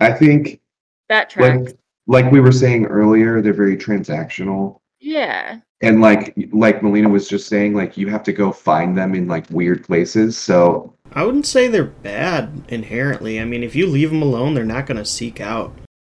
I 0.00 0.12
think 0.12 0.60
That 1.08 1.30
tracks. 1.30 1.62
like 1.62 1.76
like 2.06 2.32
we 2.32 2.40
were 2.40 2.52
saying 2.52 2.86
earlier, 2.86 3.40
they're 3.40 3.52
very 3.52 3.76
transactional. 3.76 4.80
yeah. 5.00 5.60
And 5.82 6.00
like 6.02 6.34
like 6.52 6.82
Melina 6.82 7.08
was 7.08 7.26
just 7.28 7.46
saying, 7.48 7.74
like 7.74 7.96
you 7.96 8.08
have 8.08 8.22
to 8.24 8.32
go 8.32 8.52
find 8.52 8.96
them 8.98 9.14
in 9.14 9.26
like 9.28 9.48
weird 9.50 9.82
places. 9.84 10.36
So 10.36 10.92
I 11.14 11.24
wouldn't 11.24 11.46
say 11.46 11.68
they're 11.68 11.84
bad 11.84 12.64
inherently. 12.68 13.40
I 13.40 13.44
mean, 13.46 13.62
if 13.62 13.74
you 13.74 13.86
leave 13.86 14.10
them 14.10 14.20
alone, 14.22 14.52
they're 14.54 14.64
not 14.76 14.86
going 14.86 14.98
to 14.98 15.04
seek 15.06 15.40
out. 15.40 15.72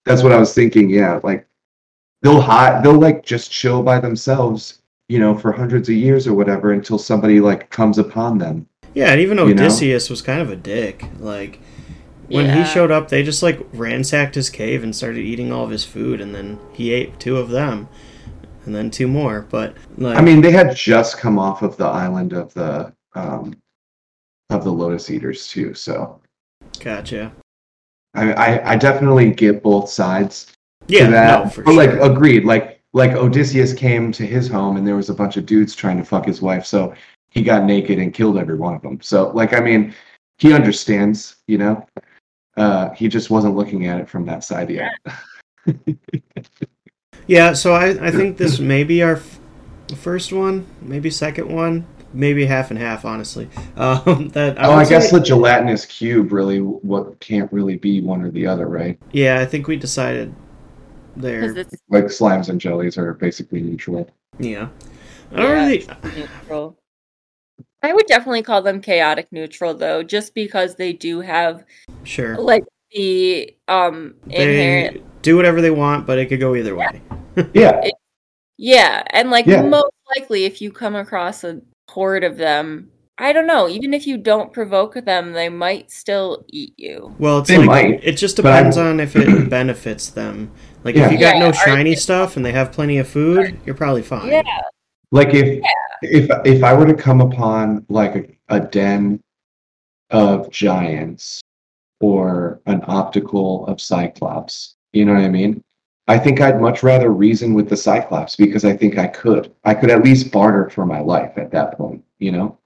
that's 0.05 0.23
what 0.23 0.31
I 0.31 0.39
was 0.39 0.53
thinking. 0.55 0.89
Yeah, 0.89 1.19
like 1.23 1.47
they'll 2.23 2.41
hide, 2.41 2.83
they'll 2.83 2.99
like 2.99 3.23
just 3.23 3.51
chill 3.51 3.83
by 3.83 3.99
themselves, 3.99 4.81
you 5.09 5.19
know, 5.19 5.37
for 5.37 5.51
hundreds 5.51 5.87
of 5.89 5.95
years 5.95 6.25
or 6.27 6.33
whatever 6.33 6.71
until 6.71 6.97
somebody 6.97 7.39
like 7.39 7.69
comes 7.69 7.99
upon 7.99 8.37
them. 8.39 8.67
Yeah, 8.95 9.11
and 9.11 9.21
even 9.21 9.37
You 9.37 9.45
know? 9.53 9.63
Odysseus 9.63 10.09
was 10.09 10.21
kind 10.23 10.41
of 10.41 10.49
a 10.49 10.55
dick. 10.55 11.05
Like 11.19 11.59
when 12.31 12.45
Yeah. 12.45 12.63
he 12.63 12.65
showed 12.71 12.91
up, 12.91 13.09
they 13.09 13.23
just 13.23 13.43
like 13.43 13.59
ransacked 13.73 14.35
his 14.35 14.49
cave 14.49 14.83
and 14.83 14.95
started 14.95 15.19
eating 15.21 15.51
all 15.51 15.63
of 15.63 15.69
his 15.71 15.85
food, 15.85 16.21
and 16.21 16.33
then 16.35 16.59
he 16.73 16.91
ate 16.91 17.19
two 17.19 17.37
of 17.37 17.49
them, 17.49 17.87
and 18.65 18.73
then 18.75 18.89
two 18.91 19.07
more. 19.07 19.45
But 19.49 19.75
like, 19.97 20.17
I 20.17 20.21
mean, 20.21 20.41
they 20.41 20.51
had 20.51 20.75
just 20.75 21.17
come 21.17 21.37
off 21.39 21.61
of 21.61 21.77
the 21.77 21.85
island 21.85 22.33
of 22.33 22.53
the 22.53 22.93
um 23.15 23.55
of 24.49 24.63
the 24.63 24.71
Lotus 24.71 25.09
Eaters 25.09 25.47
too, 25.47 25.73
so 25.73 26.19
gotcha. 26.79 27.31
I 28.15 28.33
I, 28.33 28.71
I 28.73 28.75
definitely 28.75 29.31
get 29.31 29.63
both 29.63 29.89
sides. 29.89 30.51
Yeah, 30.87 31.05
to 31.05 31.11
that. 31.11 31.43
no, 31.45 31.49
for 31.49 31.63
but 31.63 31.71
sure. 31.73 31.85
like 31.85 32.11
agreed 32.11 32.43
like 32.43 32.81
like 32.93 33.11
odysseus 33.11 33.71
came 33.73 34.11
to 34.11 34.25
his 34.25 34.49
home 34.49 34.75
and 34.75 34.85
there 34.85 34.95
was 34.97 35.09
a 35.09 35.13
bunch 35.13 35.37
of 35.37 35.45
dudes 35.45 35.73
trying 35.75 35.97
to 35.97 36.03
fuck 36.03 36.25
his 36.25 36.41
wife 36.41 36.65
so 36.65 36.93
he 37.29 37.41
got 37.41 37.63
naked 37.63 37.99
and 37.99 38.13
killed 38.13 38.37
every 38.37 38.55
one 38.57 38.73
of 38.73 38.81
them 38.81 38.99
so 38.99 39.29
like 39.29 39.53
i 39.53 39.61
mean 39.61 39.93
he 40.39 40.51
understands 40.53 41.37
you 41.47 41.57
know 41.57 41.85
uh 42.57 42.89
he 42.91 43.07
just 43.07 43.29
wasn't 43.29 43.55
looking 43.55 43.87
at 43.87 43.99
it 43.99 44.09
from 44.09 44.25
that 44.25 44.43
side 44.43 44.69
yet 44.69 44.91
yeah, 47.27 47.53
so 47.61 47.73
I 47.73 47.89
I 48.07 48.11
think 48.19 48.37
this 48.37 48.59
may 48.59 48.83
be 48.83 49.03
our 49.03 49.17
f- 49.17 49.39
first 49.97 50.33
one, 50.33 50.65
maybe 50.81 51.09
second 51.09 51.53
one, 51.53 51.85
maybe 52.13 52.45
half 52.45 52.71
and 52.71 52.79
half. 52.79 53.05
Honestly, 53.05 53.47
um, 53.77 54.29
that 54.33 54.57
oh 54.59 54.71
i 54.71 54.85
guess 54.85 55.11
say- 55.11 55.17
the 55.17 55.23
gelatinous 55.23 55.85
cube 55.85 56.31
really 56.31 56.59
what 56.59 57.19
can't 57.19 57.51
really 57.53 57.77
be 57.77 58.01
one 58.01 58.21
or 58.23 58.31
the 58.31 58.47
other 58.47 58.67
right 58.67 58.97
yeah, 59.11 59.39
I 59.39 59.45
think 59.45 59.67
we 59.67 59.77
decided 59.77 60.33
there. 61.15 61.53
like 61.89 62.05
slimes 62.05 62.49
and 62.49 62.59
jellies 62.59 62.97
are 62.97 63.13
basically 63.13 63.61
neutral 63.61 64.09
Yeah, 64.39 64.69
I 65.31 65.35
don't 65.35 65.45
Yeah, 65.45 65.53
really. 65.53 65.87
neutral. 66.17 66.77
I 67.83 67.93
would 67.93 68.05
definitely 68.05 68.43
call 68.43 68.61
them 68.61 68.81
chaotic 68.81 69.27
neutral 69.31 69.73
though, 69.73 70.03
just 70.03 70.33
because 70.35 70.75
they 70.75 70.93
do 70.93 71.21
have 71.21 71.63
Sure, 72.03 72.37
like 72.37 72.63
the 72.91 73.55
um 73.67 74.15
inherent 74.29 74.95
they 74.95 75.01
do 75.21 75.35
whatever 75.35 75.61
they 75.61 75.71
want, 75.71 76.05
but 76.05 76.17
it 76.19 76.27
could 76.27 76.39
go 76.39 76.55
either 76.55 76.75
way. 76.75 77.01
yeah 77.53 77.81
Yeah, 78.57 79.03
and 79.11 79.31
like 79.31 79.47
Yeah. 79.47 79.63
most 79.63 79.93
likely 80.15 80.45
if 80.45 80.61
you 80.61 80.71
come 80.71 80.95
across 80.95 81.43
a 81.43 81.61
horde 81.89 82.23
of 82.23 82.37
them, 82.37 82.91
I 83.17 83.33
don't 83.33 83.47
know, 83.47 83.67
even 83.67 83.93
if 83.93 84.07
you 84.07 84.17
don't 84.17 84.53
provoke 84.53 84.93
them, 84.93 85.33
they 85.33 85.49
might 85.49 85.91
still 85.91 86.45
eat 86.49 86.73
you. 86.77 87.15
Well, 87.19 87.39
it's 87.39 87.49
They 87.49 87.57
like 87.57 87.67
might, 87.67 88.03
it 88.03 88.17
just 88.17 88.35
depends 88.35 88.77
on 88.77 88.99
if 88.99 89.15
it 89.15 89.49
benefits 89.49 90.09
them. 90.09 90.51
Like 90.83 90.95
Yeah. 90.95 91.05
if 91.05 91.11
you 91.11 91.19
got 91.19 91.35
Yeah, 91.35 91.47
no 91.47 91.51
shiny 91.51 91.95
stuff 91.95 92.35
and 92.35 92.45
they 92.45 92.51
have 92.51 92.71
plenty 92.71 92.97
of 92.97 93.07
food, 93.07 93.59
you're 93.65 93.75
probably 93.75 94.01
fine. 94.01 94.27
Yeah. 94.31 94.41
Like 95.11 95.33
if 95.33 95.63
if 96.01 96.29
if 96.45 96.63
i 96.63 96.73
were 96.73 96.85
to 96.85 96.93
come 96.93 97.21
upon 97.21 97.85
like 97.89 98.15
a, 98.15 98.55
a 98.55 98.59
den 98.59 99.21
of 100.09 100.49
giants 100.51 101.41
or 101.99 102.59
an 102.65 102.81
optical 102.87 103.65
of 103.67 103.79
cyclops 103.79 104.75
you 104.93 105.05
know 105.05 105.13
what 105.13 105.23
i 105.23 105.29
mean? 105.29 105.63
I 106.07 106.17
think 106.17 106.41
i'd 106.41 106.59
much 106.59 106.83
rather 106.83 107.11
reason 107.11 107.53
with 107.53 107.69
the 107.69 107.77
cyclops 107.77 108.35
because 108.35 108.65
i 108.65 108.75
think 108.75 108.97
i 108.97 109.07
could. 109.07 109.53
I 109.63 109.73
could 109.73 109.89
at 109.91 110.03
least 110.03 110.31
barter 110.31 110.69
for 110.69 110.85
my 110.85 110.99
life 110.99 111.37
at 111.37 111.51
that 111.51 111.77
point 111.77 112.03
you 112.19 112.31
know? 112.31 112.57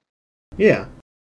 Yeah. 0.57 0.85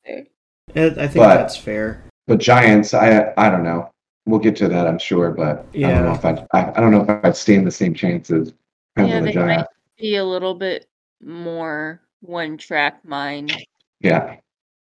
I 0.07 0.27
I 0.75 0.91
think 1.09 1.15
But- 1.15 1.37
that's 1.37 1.57
fair. 1.57 2.05
but 2.27 2.39
giants 2.39 2.95
i 2.95 3.33
i 3.37 3.51
don't 3.51 3.65
know. 3.65 3.91
We'll 4.29 4.41
get 4.41 4.57
to 4.57 4.69
that 4.69 4.87
i'm 4.87 4.99
sure 4.99 5.31
but 5.31 5.67
yeah. 5.73 5.89
i 5.89 5.93
don't 5.93 6.05
know 6.05 6.15
if 6.15 6.25
i'd 6.25 6.47
I, 6.53 6.73
I 6.77 6.81
don't 6.81 6.91
know 6.93 7.03
if 7.03 7.25
i'd 7.25 7.37
stand 7.37 7.67
the 7.67 7.71
same 7.71 7.95
chances 7.95 8.53
Yeah, 8.97 9.21
they 9.21 9.33
giant. 9.33 9.59
might 9.61 9.67
be 9.99 10.17
a 10.17 10.25
little 10.25 10.55
bit 10.55 10.87
more 11.23 12.01
one 12.21 12.57
track 12.59 13.05
mind. 13.05 13.53
yeah 14.01 14.37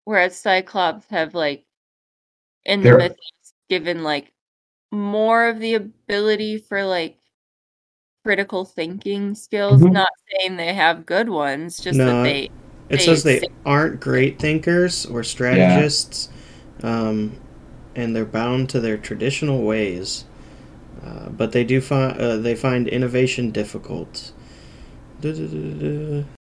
Whereas 0.05 0.37
Cyclops 0.37 1.07
have 1.09 1.33
like 1.33 1.65
in 2.65 2.81
They're- 2.81 2.93
the 2.93 2.99
mythos 2.99 3.53
given 3.69 4.03
like 4.03 4.31
more 4.91 5.47
of 5.47 5.59
the 5.59 5.73
ability 5.75 6.57
for 6.59 6.83
like 6.85 7.17
critical 8.23 8.65
thinking 8.65 9.35
skills. 9.35 9.81
Mhm. 9.81 9.91
Not 9.93 10.07
saying 10.31 10.57
they 10.57 10.73
have 10.73 11.05
good 11.05 11.29
ones, 11.29 11.79
just 11.79 11.97
No, 11.97 12.05
that 12.05 12.23
they 12.23 12.43
It 12.45 12.51
they 12.89 12.97
says 12.99 13.23
they 13.23 13.39
say- 13.39 13.47
aren't 13.65 13.99
great 13.99 14.39
thinkers 14.39 15.05
or 15.07 15.23
strategists. 15.23 16.29
Um, 16.83 17.39
and 17.95 18.15
they're 18.15 18.25
bound 18.25 18.69
to 18.69 18.79
their 18.79 18.97
traditional 18.97 19.63
ways. 19.63 20.25
Uh, 21.03 21.29
but 21.29 21.51
they 21.51 21.63
do 21.63 21.81
find 21.81 22.19
uh, 22.19 22.37
they 22.37 22.55
find 22.55 22.87
innovation 22.87 23.49
difficult. 23.51 24.31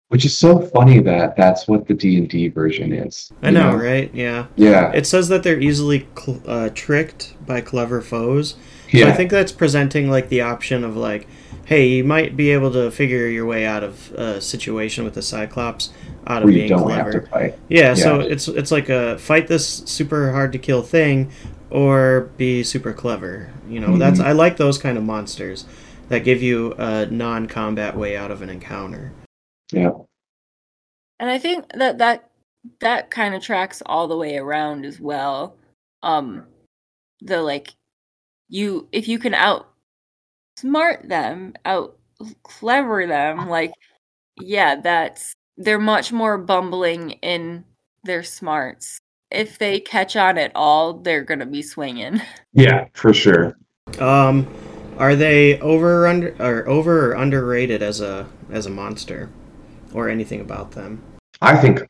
Which 0.08 0.24
is 0.24 0.36
so 0.36 0.60
funny 0.60 0.98
that 1.00 1.36
that's 1.36 1.68
what 1.68 1.86
the 1.86 1.94
D 1.94 2.16
and 2.18 2.28
D 2.28 2.48
version 2.48 2.92
is. 2.92 3.30
I 3.42 3.48
you 3.48 3.54
know, 3.54 3.76
right? 3.76 4.10
Yeah. 4.12 4.46
Yeah. 4.56 4.90
It 4.92 5.06
says 5.06 5.28
that 5.28 5.44
they're 5.44 5.60
easily 5.60 6.08
cl- 6.18 6.42
uh, 6.46 6.70
tricked 6.74 7.34
by 7.46 7.60
clever 7.60 8.00
foes. 8.00 8.56
Yeah. 8.90 9.04
So. 9.04 9.10
I 9.12 9.14
think 9.14 9.30
that's 9.30 9.52
presenting 9.52 10.10
like 10.10 10.28
the 10.28 10.40
option 10.40 10.82
of 10.82 10.96
like, 10.96 11.28
hey, 11.64 11.86
you 11.86 12.02
might 12.02 12.36
be 12.36 12.50
able 12.50 12.72
to 12.72 12.90
figure 12.90 13.28
your 13.28 13.46
way 13.46 13.64
out 13.64 13.84
of 13.84 14.10
a 14.14 14.40
situation 14.40 15.04
with 15.04 15.14
the 15.14 15.22
Cyclops 15.22 15.90
out 16.26 16.42
of 16.42 16.46
where 16.46 16.54
being 16.54 16.68
don't 16.68 16.82
clever. 16.82 17.12
have 17.12 17.22
to 17.24 17.30
fight. 17.30 17.58
Yeah, 17.68 17.94
so 17.94 18.18
it's 18.18 18.48
it's 18.48 18.72
like 18.72 18.88
a 18.88 19.16
fight 19.18 19.46
this 19.46 19.64
super 19.86 20.32
hard 20.32 20.50
to 20.52 20.58
kill 20.58 20.82
thing, 20.82 21.30
or 21.70 22.30
be 22.36 22.64
super 22.64 22.92
clever. 22.92 23.50
You 23.68 23.78
know, 23.78 23.96
that's 23.96 24.18
Mhm. 24.18 24.24
I 24.24 24.32
like 24.32 24.56
those 24.56 24.76
kind 24.76 24.98
of 24.98 25.04
monsters 25.04 25.66
that 26.10 26.24
give 26.24 26.42
you 26.42 26.74
a 26.76 27.06
non-combat 27.06 27.96
way 27.96 28.16
out 28.16 28.30
of 28.30 28.42
an 28.42 28.50
encounter. 28.50 29.12
Yeah. 29.72 29.92
And 31.18 31.30
I 31.30 31.38
think 31.38 31.66
that 31.74 31.98
that 31.98 32.30
that 32.80 33.10
kind 33.10 33.34
of 33.34 33.42
tracks 33.42 33.82
all 33.86 34.06
the 34.06 34.16
way 34.16 34.36
around 34.36 34.84
as 34.84 35.00
well. 35.00 35.56
Um 36.02 36.46
the 37.20 37.40
like 37.40 37.72
you 38.48 38.88
if 38.92 39.08
you 39.08 39.18
can 39.18 39.34
out 39.34 39.70
smart 40.56 41.08
them, 41.08 41.54
out 41.64 41.96
clever 42.42 43.06
them, 43.06 43.48
like 43.48 43.72
yeah, 44.40 44.80
that's 44.80 45.32
they're 45.56 45.78
much 45.78 46.12
more 46.12 46.38
bumbling 46.38 47.12
in 47.22 47.64
their 48.04 48.22
smarts. 48.22 48.98
If 49.30 49.58
they 49.58 49.78
catch 49.78 50.16
on 50.16 50.38
at 50.38 50.50
all, 50.56 50.94
they're 50.94 51.22
going 51.22 51.38
to 51.38 51.46
be 51.46 51.62
swinging. 51.62 52.20
Yeah, 52.52 52.88
for 52.94 53.14
sure. 53.14 53.56
Um, 54.00 54.44
are 55.00 55.16
they 55.16 55.58
over 55.60 56.04
or 56.04 56.06
under 56.06 56.36
or 56.38 56.68
over 56.68 57.10
or 57.10 57.12
underrated 57.14 57.82
as 57.82 58.02
a 58.02 58.28
as 58.50 58.66
a 58.66 58.70
monster, 58.70 59.30
or 59.94 60.08
anything 60.10 60.42
about 60.42 60.72
them? 60.72 61.02
I 61.40 61.56
think 61.56 61.80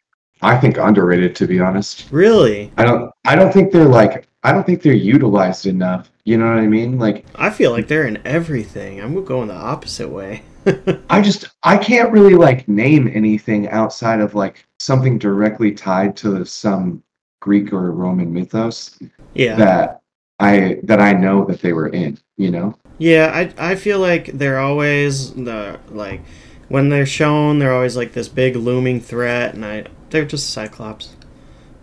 I 0.41 0.57
think 0.57 0.79
underrated 0.79 1.35
to 1.37 1.47
be 1.47 1.59
honest. 1.59 2.07
Really, 2.13 2.73
I 2.79 2.85
don't 2.85 3.11
I 3.25 3.35
don't 3.35 3.53
think 3.53 3.73
they're 3.73 3.85
like 3.85 4.29
I 4.45 4.53
don't 4.53 4.65
think 4.65 4.83
they're 4.83 4.95
utilized 4.95 5.67
enough. 5.67 6.11
You 6.25 6.39
know 6.39 6.47
what 6.47 6.63
I 6.63 6.69
mean? 6.69 6.99
Like 6.99 7.27
I 7.35 7.51
feel 7.51 7.73
like 7.73 7.89
they're 7.89 8.07
in 8.07 8.23
everything. 8.25 9.01
I'm 9.01 9.25
going 9.25 9.49
the 9.49 9.55
opposite 9.55 10.09
way. 10.09 10.45
I 11.11 11.21
just 11.21 11.49
I 11.65 11.77
can't 11.79 12.13
really 12.13 12.35
like 12.35 12.69
name 12.69 13.11
anything 13.13 13.69
outside 13.71 14.21
of 14.21 14.37
like 14.37 14.65
something 14.79 15.19
directly 15.19 15.73
tied 15.73 16.17
to 16.19 16.45
some 16.45 17.03
Greek 17.41 17.73
or 17.73 17.91
Roman 17.91 18.33
mythos 18.33 18.99
yeah, 19.35 19.57
that 19.57 20.00
I 20.41 20.81
that 20.85 21.01
I 21.01 21.13
know 21.13 21.45
that 21.47 21.61
they 21.61 21.73
were 21.73 21.89
in, 21.89 22.19
you 22.37 22.51
know? 22.51 22.75
yeah. 22.99 23.31
I 23.59 23.73
I 23.73 23.75
feel 23.77 23.99
like 23.99 24.27
they're 24.27 24.59
always 24.59 25.33
the 25.35 25.79
like 25.91 26.23
when 26.69 26.89
they're 26.89 27.07
shown, 27.07 27.59
they're 27.59 27.75
always 27.75 27.97
like 27.97 28.13
this 28.13 28.29
big 28.29 28.57
looming 28.57 29.01
threat, 29.01 29.55
and 29.55 29.65
I 29.65 29.87
they're 30.11 30.25
just 30.25 30.51
Cyclops. 30.51 31.17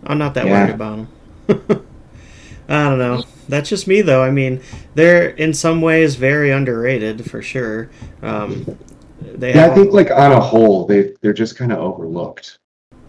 I'm 0.04 0.18
not 0.18 0.34
that 0.34 0.46
Yeah. 0.46 0.52
worried 0.62 0.70
about 0.74 1.08
them. 1.48 1.86
I 2.68 2.84
don't 2.90 2.98
know. 2.98 3.24
That's 3.48 3.68
just 3.68 3.86
me, 3.88 4.02
though. 4.02 4.22
I 4.22 4.30
mean, 4.30 4.60
they're 4.94 5.30
in 5.30 5.54
some 5.54 5.80
ways 5.80 6.16
very 6.16 6.50
underrated 6.50 7.30
for 7.30 7.40
sure. 7.42 7.90
Um, 8.22 8.78
they 9.22 9.52
Yeah, 9.54 9.62
have, 9.62 9.72
I 9.72 9.74
think 9.74 9.92
like 9.92 10.10
on 10.10 10.32
a 10.32 10.40
whole 10.40 10.86
they 10.86 11.14
they're 11.22 11.32
just 11.32 11.56
kind 11.56 11.72
of 11.72 11.78
overlooked. 11.78 12.58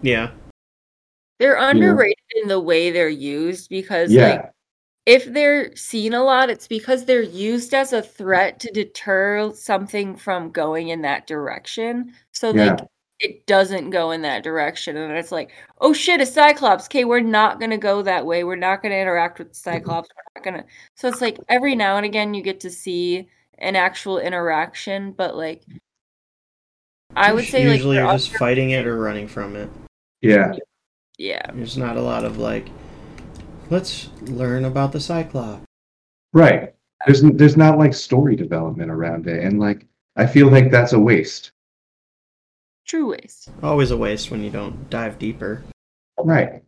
yeah, 0.02 0.30
They're 1.38 1.56
underrated 1.56 2.16
in 2.42 2.48
the 2.48 2.60
way 2.60 2.90
they're 2.90 3.08
used 3.08 3.68
because 3.70 4.10
Yeah. 4.10 4.28
like 4.28 4.52
if 5.06 5.24
they're 5.26 5.74
seen 5.76 6.14
a 6.14 6.22
lot, 6.22 6.50
it's 6.50 6.68
because 6.68 7.04
they're 7.04 7.22
used 7.22 7.74
as 7.74 7.92
a 7.92 8.02
threat 8.02 8.60
to 8.60 8.70
deter 8.70 9.52
something 9.54 10.16
from 10.16 10.50
going 10.50 10.88
in 10.88 11.02
that 11.02 11.26
direction. 11.26 12.12
So 12.32 12.50
Yeah. 12.50 12.72
like 12.72 12.80
it 13.20 13.46
doesn't 13.46 13.90
go 13.90 14.12
in 14.12 14.22
that 14.22 14.42
direction. 14.42 14.96
And 14.96 15.12
it's 15.12 15.30
like, 15.30 15.52
oh 15.80 15.92
shit, 15.92 16.22
a 16.22 16.26
Cyclops. 16.26 16.86
Okay, 16.86 17.04
we're 17.04 17.20
not 17.20 17.60
gonna 17.60 17.76
go 17.78 18.02
that 18.02 18.24
way. 18.24 18.44
We're 18.44 18.56
not 18.56 18.82
gonna 18.82 18.94
interact 18.94 19.38
with 19.38 19.48
the 19.48 19.54
mm-hmm. 19.54 19.78
Cyclops. 19.78 20.08
We're 20.08 20.40
not 20.40 20.44
gonna 20.44 20.64
so 20.94 21.08
it's 21.08 21.20
like 21.20 21.38
every 21.48 21.76
now 21.76 21.96
and 21.96 22.06
again 22.06 22.34
you 22.34 22.42
get 22.42 22.60
to 22.60 22.70
see 22.70 23.28
an 23.58 23.76
actual 23.76 24.18
interaction, 24.18 25.12
but 25.12 25.36
like 25.36 25.62
I 27.16 27.32
would 27.32 27.44
say 27.44 27.62
usually 27.62 27.96
they're 27.96 28.04
you're 28.04 28.14
just 28.14 28.36
fighting 28.36 28.70
it 28.70 28.86
or 28.86 28.96
running 28.98 29.28
from 29.28 29.56
it. 29.56 29.68
Yeah. 30.22 30.52
yeah. 31.18 31.42
There's 31.52 31.76
not 31.76 31.96
a 31.96 32.02
lot 32.02 32.24
of 32.24 32.38
like, 32.38 32.68
let's 33.70 34.10
learn 34.22 34.64
about 34.64 34.92
the 34.92 35.00
Cyclops. 35.00 35.64
Right. 36.32 36.74
There's 37.06 37.22
there's 37.22 37.56
not 37.56 37.78
like 37.78 37.94
story 37.94 38.36
development 38.36 38.90
around 38.90 39.26
it 39.26 39.42
and 39.42 39.58
like 39.58 39.86
I 40.16 40.26
feel 40.26 40.48
like 40.48 40.70
that's 40.70 40.92
a 40.92 40.98
waste. 40.98 41.52
True 42.86 43.12
waste. 43.12 43.50
Always 43.62 43.90
a 43.90 43.96
waste 43.96 44.30
when 44.30 44.42
you 44.42 44.50
don't 44.50 44.90
dive 44.90 45.18
deeper. 45.18 45.62
Right. 46.18 46.62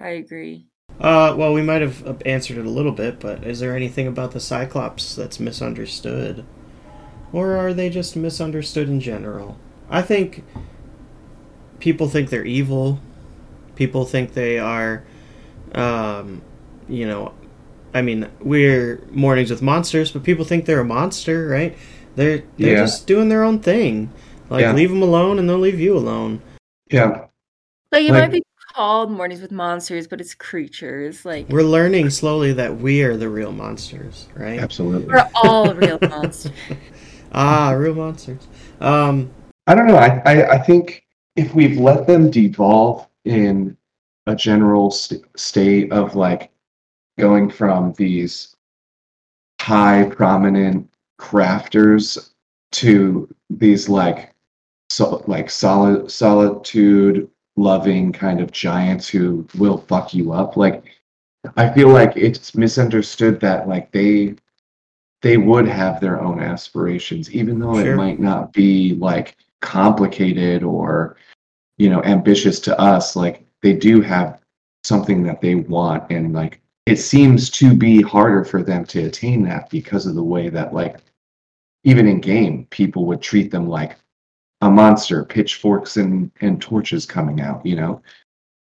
I 0.00 0.08
agree. 0.08 0.66
Uh, 1.00 1.34
well, 1.36 1.52
we 1.52 1.62
might 1.62 1.82
have 1.82 2.06
uh, 2.06 2.14
answered 2.24 2.58
it 2.58 2.66
a 2.66 2.70
little 2.70 2.92
bit, 2.92 3.20
but 3.20 3.44
is 3.44 3.60
there 3.60 3.76
anything 3.76 4.06
about 4.06 4.32
the 4.32 4.40
Cyclops 4.40 5.14
that's 5.14 5.40
misunderstood? 5.40 6.44
Or 7.32 7.56
are 7.56 7.74
they 7.74 7.90
just 7.90 8.16
misunderstood 8.16 8.88
in 8.88 9.00
general? 9.00 9.58
I 9.90 10.02
think 10.02 10.44
people 11.80 12.08
think 12.08 12.30
they're 12.30 12.44
evil. 12.44 13.00
People 13.74 14.04
think 14.04 14.34
they 14.34 14.58
are, 14.58 15.04
um, 15.74 16.42
you 16.88 17.06
know, 17.06 17.32
I 17.94 18.02
mean, 18.02 18.28
we're 18.40 19.00
mornings 19.10 19.50
with 19.50 19.62
monsters, 19.62 20.10
but 20.12 20.22
people 20.24 20.44
think 20.44 20.64
they're 20.66 20.80
a 20.80 20.84
monster, 20.84 21.46
right? 21.48 21.76
They're 22.16 22.42
they're 22.58 22.74
Yeah. 22.74 22.80
just 22.80 23.06
doing 23.06 23.28
their 23.28 23.42
own 23.44 23.60
thing. 23.60 24.10
Like 24.50 24.62
Yeah. 24.62 24.72
leave 24.72 24.90
them 24.90 25.02
alone, 25.02 25.38
and 25.38 25.48
they'll 25.48 25.58
leave 25.58 25.80
you 25.80 25.96
alone. 25.96 26.40
Yeah. 26.90 27.26
Like 27.92 28.04
it 28.04 28.10
Like- 28.12 28.22
might 28.24 28.32
be 28.32 28.42
called 28.74 29.10
Mornings 29.10 29.40
with 29.40 29.52
Monsters, 29.52 30.06
but 30.08 30.20
it's 30.20 30.34
creatures. 30.34 31.24
Like 31.24 31.48
We're 31.48 31.62
learning 31.62 32.10
slowly 32.10 32.52
that 32.54 32.78
we 32.80 33.02
are 33.02 33.16
the 33.16 33.28
real 33.28 33.52
monsters, 33.52 34.26
right? 34.34 34.58
Absolutely. 34.60 35.06
we're 35.12 35.28
all 35.42 35.72
real 35.74 35.98
monsters. 36.08 36.52
Ah, 37.32 37.70
real 37.70 37.94
monsters. 37.94 38.46
Um, 38.80 39.30
I 39.66 39.74
don't 39.74 39.86
know. 39.86 39.96
I, 39.96 40.20
I, 40.26 40.50
I 40.54 40.58
think 40.58 41.04
if 41.36 41.54
we've 41.54 41.78
let 41.78 42.06
them 42.06 42.30
devolve 42.30 43.06
in 43.24 43.76
a 44.26 44.34
general 44.34 44.90
st- 44.90 45.24
state 45.38 45.92
of 45.92 46.14
like 46.14 46.50
going 47.18 47.48
from 47.50 47.92
these 47.94 48.56
high 49.60 50.04
prominent 50.10 50.88
crafters 51.20 52.30
to 52.72 53.28
these 53.50 53.88
like 53.88 54.34
so 54.90 55.22
like 55.26 55.48
solid 55.48 56.10
solitude 56.10 57.28
loving 57.56 58.12
kind 58.12 58.40
of 58.40 58.50
giants 58.50 59.08
who 59.08 59.46
will 59.56 59.78
fuck 59.78 60.12
you 60.12 60.32
up 60.32 60.56
like 60.56 60.84
i 61.56 61.70
feel 61.72 61.88
like 61.88 62.12
it's 62.16 62.54
misunderstood 62.56 63.38
that 63.40 63.68
like 63.68 63.90
they 63.92 64.34
they 65.22 65.36
would 65.36 65.66
have 65.66 66.00
their 66.00 66.20
own 66.20 66.40
aspirations 66.40 67.30
even 67.32 67.58
though 67.58 67.80
Sure. 67.80 67.92
it 67.92 67.96
might 67.96 68.18
not 68.20 68.52
be 68.52 68.94
like 68.94 69.36
complicated 69.62 70.62
or 70.64 71.16
you 71.78 71.88
know 71.88 72.02
ambitious 72.02 72.58
to 72.60 72.78
us 72.78 73.14
like 73.16 73.46
they 73.64 73.72
do 73.72 74.02
have 74.02 74.40
something 74.84 75.22
that 75.22 75.40
they 75.40 75.54
want 75.54 76.04
and 76.10 76.34
like 76.34 76.60
it 76.84 76.96
seems 76.96 77.48
to 77.48 77.74
be 77.74 78.02
harder 78.02 78.44
for 78.44 78.62
them 78.62 78.84
to 78.84 79.06
attain 79.06 79.42
that 79.42 79.70
because 79.70 80.04
of 80.04 80.14
the 80.14 80.22
way 80.22 80.50
that 80.50 80.74
like 80.74 80.98
even 81.82 82.06
in 82.06 82.20
game 82.20 82.66
people 82.68 83.06
would 83.06 83.22
treat 83.22 83.50
them 83.50 83.66
like 83.66 83.96
a 84.60 84.70
monster 84.70 85.24
pitchforks 85.24 85.96
and 85.96 86.30
and 86.42 86.60
torches 86.60 87.06
coming 87.06 87.40
out 87.40 87.64
you 87.64 87.74
know 87.74 88.02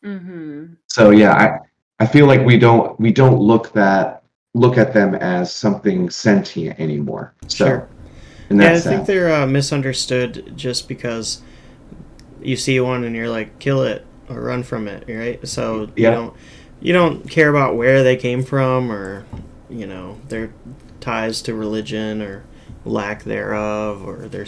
mm-hmm. 0.04 0.66
so 0.88 1.12
yeah 1.12 1.34
i 1.34 2.04
i 2.04 2.08
feel 2.08 2.26
like 2.26 2.44
we 2.44 2.58
don't 2.58 3.00
we 3.00 3.12
don't 3.12 3.40
look 3.40 3.72
that 3.74 4.24
look 4.56 4.80
at 4.80 4.94
them 4.94 5.14
as 5.14 5.54
something 5.54 6.10
sentient 6.10 6.80
anymore 6.80 7.36
so 7.48 7.68
Sure. 7.68 7.90
and 8.50 8.60
yeah, 8.60 8.72
I 8.72 8.80
think 8.80 9.02
sad. 9.02 9.06
they're 9.06 9.32
uh, 9.32 9.46
misunderstood 9.46 10.54
just 10.56 10.88
because 10.88 11.42
you 12.42 12.56
see 12.56 12.80
one 12.80 13.04
and 13.04 13.16
you're 13.16 13.30
like, 13.30 13.60
kill 13.60 13.84
it 13.84 14.07
or 14.30 14.42
run 14.42 14.64
from 14.64 14.88
it, 14.88 15.06
right? 15.08 15.46
So 15.48 15.82
you 15.96 16.04
Yeah. 16.04 16.12
don't 16.12 16.36
you 16.80 16.94
don't 16.94 17.28
care 17.30 17.50
about 17.50 17.76
where 17.76 18.04
they 18.04 18.16
came 18.16 18.44
from 18.44 18.92
or 18.92 19.26
you 19.70 19.88
know 19.88 20.20
their 20.30 20.54
ties 21.00 21.42
to 21.44 21.54
religion 21.56 22.22
or 22.22 22.44
lack 22.86 23.24
thereof 23.24 24.06
or 24.06 24.28
their 24.28 24.46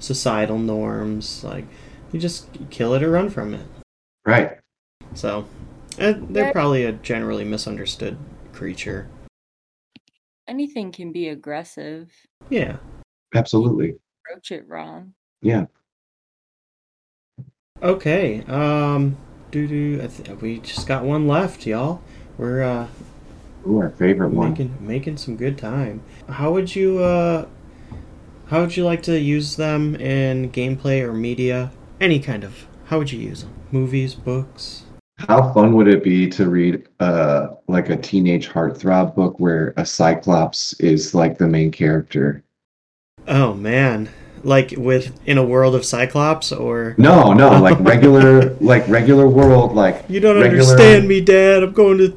societal 0.00 0.58
norms. 0.58 1.44
Like 1.44 1.66
you 2.12 2.20
just 2.20 2.48
kill 2.70 2.94
it 2.94 3.02
or 3.02 3.10
run 3.10 3.30
from 3.30 3.54
it. 3.54 3.66
right 4.24 4.58
So 5.14 5.46
eh, 5.98 6.14
they're 6.30 6.52
probably 6.52 6.84
a 6.84 6.92
generally 6.92 7.44
misunderstood 7.44 8.16
creature. 8.52 9.08
Anything 10.46 10.92
can 10.92 11.10
be 11.12 11.28
aggressive. 11.28 12.10
Yeah. 12.50 12.76
absolutely 13.34 13.96
Approach 14.26 14.52
it 14.52 14.66
wrong. 14.68 15.14
yeah 15.42 15.66
Okay. 17.84 18.42
Um. 18.48 19.16
Doo 19.50 19.68
doo. 19.68 20.00
I 20.02 20.06
th- 20.06 20.40
we 20.40 20.58
just 20.60 20.88
got 20.88 21.04
one 21.04 21.28
left, 21.28 21.66
y'all. 21.66 22.00
We're 22.38 22.62
uh, 22.62 22.88
Ooh, 23.68 23.78
our 23.78 23.90
favorite 23.90 24.30
one. 24.30 24.50
making 24.50 24.76
making 24.80 25.16
some 25.18 25.36
good 25.36 25.58
time. 25.58 26.02
How 26.28 26.50
would 26.50 26.74
you 26.74 26.98
uh 26.98 27.46
how 28.46 28.60
would 28.62 28.76
you 28.76 28.84
like 28.84 29.02
to 29.04 29.18
use 29.20 29.56
them 29.56 29.94
in 29.96 30.50
gameplay 30.50 31.02
or 31.02 31.12
media? 31.12 31.70
Any 32.00 32.18
kind 32.18 32.42
of. 32.42 32.66
How 32.86 32.98
would 32.98 33.12
you 33.12 33.20
use 33.20 33.42
them? 33.42 33.52
Movies, 33.70 34.14
books? 34.14 34.82
How 35.18 35.52
fun 35.52 35.74
would 35.74 35.86
it 35.86 36.02
be 36.02 36.28
to 36.30 36.48
read 36.50 36.88
uh 37.00 37.48
like 37.68 37.90
a 37.90 37.96
teenage 37.96 38.48
heartthrob 38.48 39.14
book 39.14 39.38
where 39.38 39.74
a 39.76 39.84
Cyclops 39.86 40.72
is 40.80 41.14
like 41.14 41.36
the 41.38 41.46
main 41.46 41.70
character? 41.70 42.42
Oh 43.28 43.52
man. 43.54 44.08
Like 44.44 44.74
with 44.76 45.18
in 45.26 45.38
a 45.38 45.44
world 45.44 45.74
of 45.74 45.84
Cyclops 45.84 46.52
or 46.52 46.94
No, 46.98 47.32
no, 47.32 47.48
like 47.60 47.78
regular 47.80 48.54
like 48.56 48.86
regular 48.88 49.26
world, 49.28 49.74
like 49.74 50.04
You 50.08 50.20
don't 50.20 50.40
regular- 50.40 50.62
understand 50.62 51.08
me, 51.08 51.20
Dad. 51.20 51.62
I'm 51.62 51.72
going 51.72 51.98
to 51.98 52.16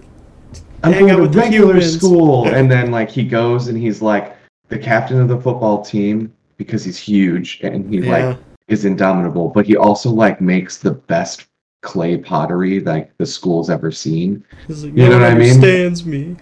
I'm 0.84 0.94
hang 0.94 1.08
going 1.08 1.22
out 1.26 1.32
to 1.34 1.40
regular 1.40 1.82
school, 1.82 2.48
and 2.50 2.70
then 2.70 2.92
like 2.92 3.10
he 3.10 3.24
goes 3.24 3.68
and 3.70 3.78
he's 3.78 4.02
like 4.02 4.36
the 4.70 4.78
captain 4.78 5.20
of 5.22 5.28
the 5.30 5.40
football 5.40 5.82
team 5.84 6.32
because 6.58 6.84
he's 6.84 6.98
huge 7.00 7.60
and 7.64 7.90
he 7.92 8.02
Yeah. 8.02 8.30
like 8.30 8.38
is 8.68 8.84
indomitable, 8.84 9.48
but 9.50 9.66
he 9.66 9.78
also 9.78 10.10
like 10.12 10.42
makes 10.42 10.78
the 10.78 10.92
best 10.92 11.46
clay 11.82 12.18
pottery 12.18 12.82
like 12.82 13.12
the 13.18 13.26
school's 13.26 13.70
ever 13.70 13.92
seen. 13.92 14.44
Like, 14.68 14.78
You 14.84 14.92
no 14.92 15.10
know 15.12 15.20
what 15.20 15.32
I 15.32 15.36
mean? 15.36 15.52
understands 15.54 16.06
me. 16.06 16.36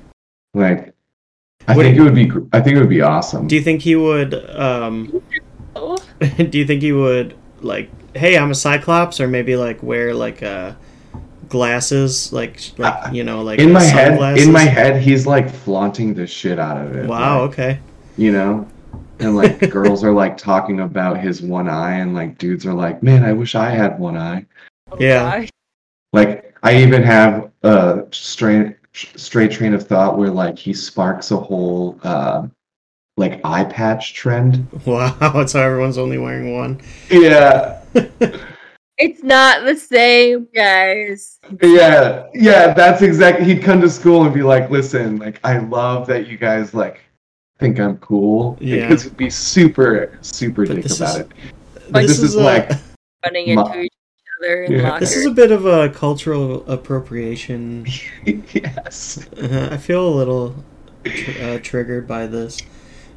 Like, 0.55 0.93
I 1.67 1.75
What 1.75 1.83
think 1.83 1.95
do 1.97 2.01
it 2.01 2.05
would 2.05 2.15
be. 2.15 2.31
I 2.53 2.61
think 2.61 2.77
it 2.77 2.79
would 2.79 2.89
be 2.89 3.01
awesome. 3.01 3.47
Do 3.47 3.55
you 3.55 3.61
think 3.61 3.81
he 3.81 3.95
would 3.95 4.33
um 4.55 5.21
do 6.49 6.57
you 6.57 6.65
think 6.65 6.81
he 6.81 6.91
would 6.91 7.35
like 7.61 7.89
hey, 8.15 8.37
I'm 8.37 8.51
a 8.51 8.55
Cyclops 8.55 9.19
or 9.19 9.27
maybe 9.27 9.55
like 9.55 9.83
wear 9.83 10.13
like 10.13 10.41
uh 10.41 10.73
glasses 11.47 12.33
like 12.33 12.59
like 12.77 12.93
Uh, 12.93 13.11
you 13.11 13.23
know 13.23 13.43
like 13.43 13.59
in 13.59 13.71
my 13.71 13.83
head, 13.83 14.37
in 14.37 14.51
my 14.51 14.61
head, 14.61 15.01
he's 15.01 15.27
like 15.27 15.49
flaunting 15.49 16.13
the 16.13 16.25
shit 16.25 16.57
out 16.59 16.77
of 16.77 16.95
it. 16.95 17.07
Wow, 17.07 17.41
like, 17.41 17.51
okay. 17.51 17.79
you 18.17 18.31
know, 18.31 18.67
and 19.19 19.35
like 19.35 19.69
girls 19.71 20.03
are 20.03 20.13
like 20.13 20.37
talking 20.37 20.79
about 20.79 21.19
his 21.19 21.41
one 21.41 21.69
eye, 21.69 21.95
and 21.95 22.15
like 22.15 22.37
dudes 22.37 22.65
are 22.65 22.73
like, 22.73 23.03
"Man, 23.03 23.23
I 23.23 23.33
wish 23.33 23.55
I 23.55 23.69
had 23.69 23.99
one 23.99 24.17
eye." 24.17 24.45
Yeah. 24.99 25.45
Like, 26.13 26.55
I 26.63 26.77
even 26.77 27.03
have 27.03 27.51
a 27.63 28.03
straight 28.11 28.77
straight 28.93 29.51
train 29.51 29.73
of 29.73 29.85
thought 29.85 30.17
where 30.17 30.29
like 30.29 30.57
he 30.57 30.73
sparks 30.73 31.31
a 31.31 31.37
whole 31.37 31.99
uh, 32.03 32.47
like 33.17 33.39
eye 33.45 33.63
patch 33.65 34.13
trend. 34.13 34.67
Wow, 34.85 35.45
so 35.45 35.61
everyone's 35.61 35.97
only 35.97 36.17
wearing 36.17 36.55
one. 36.55 36.81
Yeah, 37.09 37.81
It's 38.97 39.23
not 39.23 39.65
the 39.65 39.75
same, 39.75 40.47
guys. 40.55 41.37
Yeah, 41.61 42.27
yeah, 42.33 42.73
that's 42.73 43.01
exactly. 43.01 43.45
He'd 43.45 43.61
come 43.61 43.81
to 43.81 43.89
school 43.89 44.23
and 44.23 44.33
be 44.33 44.41
like, 44.41 44.69
"Listen, 44.69 45.17
like, 45.17 45.39
I 45.43 45.57
love 45.57 46.07
that 46.07 46.27
you 46.27 46.37
guys 46.37 46.73
like 46.73 47.01
think 47.59 47.77
I'm 47.79 47.97
cool. 47.97 48.57
Yeah. 48.61 48.87
because 48.87 49.05
it'd 49.05 49.17
be 49.17 49.29
super, 49.29 50.17
super 50.21 50.65
But 50.65 50.75
dick 50.77 50.85
about 50.85 51.09
is- 51.09 51.15
it. 51.17 51.31
But 51.91 52.01
This 52.01 52.07
this, 52.11 52.19
is 52.19 52.23
is, 52.23 52.35
a- 52.35 52.43
like, 52.43 52.71
Running 53.25 53.55
Ma- 53.55 53.65
into 53.67 53.81
each 53.81 53.91
other 54.41 54.63
in 54.63 54.71
Yeah. 54.73 54.89
lockers. 54.91 55.09
This 55.09 55.15
is 55.17 55.25
a 55.25 55.31
bit 55.31 55.51
of 55.51 55.65
a 55.65 55.89
cultural 55.89 56.65
appropriation. 56.69 57.85
yes, 58.25 59.27
Uh, 59.41 59.69
I 59.71 59.77
feel 59.77 60.07
a 60.07 60.13
little 60.15 60.55
tr- 61.03 61.31
uh, 61.41 61.59
triggered 61.61 62.07
by 62.07 62.27
this. 62.27 62.59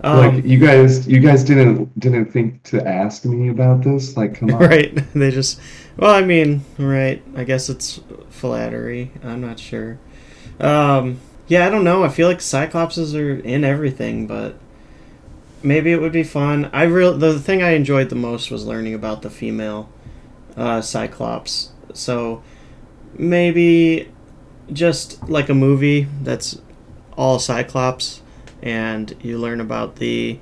Like 0.02 0.32
Um, 0.34 0.42
you 0.44 0.58
guys, 0.58 1.06
you 1.08 1.20
guys 1.20 1.42
didn't 1.44 1.98
didn't 1.98 2.26
think 2.32 2.62
to 2.64 2.86
ask 2.86 3.24
me 3.24 3.48
about 3.48 3.82
this. 3.82 4.16
Like, 4.16 4.36
come 4.36 4.50
on, 4.54 4.60
right? 4.68 4.94
They 5.14 5.30
just. 5.30 5.60
Well, 5.96 6.14
I 6.14 6.22
mean, 6.22 6.64
right. 6.78 7.22
I 7.36 7.44
guess 7.44 7.68
it's 7.68 8.00
flattery. 8.30 9.10
I'm 9.24 9.40
not 9.40 9.58
sure. 9.58 9.98
Um, 10.60 11.20
yeah, 11.48 11.66
I 11.66 11.70
don't 11.70 11.84
know. 11.84 12.04
I 12.04 12.08
feel 12.08 12.28
like 12.28 12.38
Cyclopses 12.38 13.14
are 13.14 13.40
in 13.40 13.64
everything, 13.64 14.26
but 14.26 14.54
maybe 15.62 15.92
it 15.92 16.00
would 16.00 16.12
be 16.12 16.22
fun. 16.22 16.70
I 16.72 16.84
real 16.84 17.16
the 17.16 17.38
thing 17.40 17.62
I 17.62 17.70
enjoyed 17.70 18.10
the 18.10 18.14
most 18.16 18.50
was 18.50 18.64
learning 18.64 18.94
about 18.94 19.22
the 19.22 19.30
female 19.30 19.88
uh, 20.56 20.80
Cyclops. 20.80 21.70
So 21.92 22.42
maybe 23.14 24.08
just 24.72 25.28
like 25.28 25.48
a 25.48 25.54
movie 25.54 26.06
that's 26.22 26.60
all 27.16 27.38
Cyclops, 27.38 28.20
and 28.62 29.14
you 29.22 29.38
learn 29.38 29.60
about 29.60 29.96
the 29.96 30.38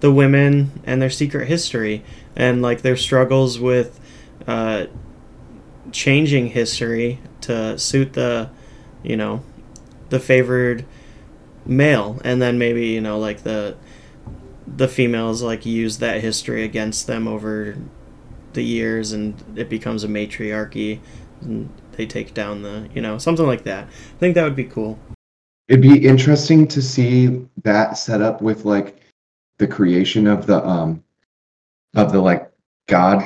the 0.00 0.12
women 0.12 0.82
and 0.84 1.00
their 1.00 1.10
secret 1.10 1.48
history 1.48 2.04
and 2.36 2.60
like 2.60 2.82
their 2.82 2.96
struggles 2.96 3.58
with 3.58 3.98
uh, 4.46 4.86
changing 5.92 6.48
history 6.48 7.20
to 7.40 7.78
suit 7.78 8.12
the 8.14 8.50
you 9.02 9.16
know 9.16 9.42
the 10.10 10.20
favored 10.20 10.84
male. 11.64 12.20
And 12.24 12.40
then 12.42 12.58
maybe 12.58 12.88
you 12.88 13.00
know 13.00 13.18
like 13.18 13.42
the 13.42 13.76
the 14.66 14.88
females 14.88 15.42
like 15.42 15.66
use 15.66 15.98
that 15.98 16.20
history 16.20 16.64
against 16.64 17.06
them 17.06 17.28
over 17.28 17.76
the 18.54 18.62
years 18.62 19.12
and 19.12 19.42
it 19.56 19.68
becomes 19.68 20.04
a 20.04 20.08
matriarchy 20.08 21.00
and 21.42 21.68
they 21.92 22.06
take 22.06 22.32
down 22.32 22.62
the 22.62 22.88
you 22.94 23.00
know 23.00 23.18
something 23.18 23.46
like 23.46 23.64
that. 23.64 23.84
I 23.84 24.18
think 24.18 24.34
that 24.34 24.44
would 24.44 24.56
be 24.56 24.64
cool 24.64 24.98
It'd 25.68 25.82
be 25.82 26.06
interesting 26.06 26.66
to 26.68 26.82
see 26.82 27.46
that 27.62 27.96
set 27.96 28.20
up 28.20 28.42
with 28.42 28.64
like 28.64 29.00
the 29.58 29.66
creation 29.66 30.26
of 30.26 30.46
the 30.46 30.66
um 30.66 31.02
of 31.94 32.12
the 32.12 32.20
like 32.20 32.50
god 32.88 33.24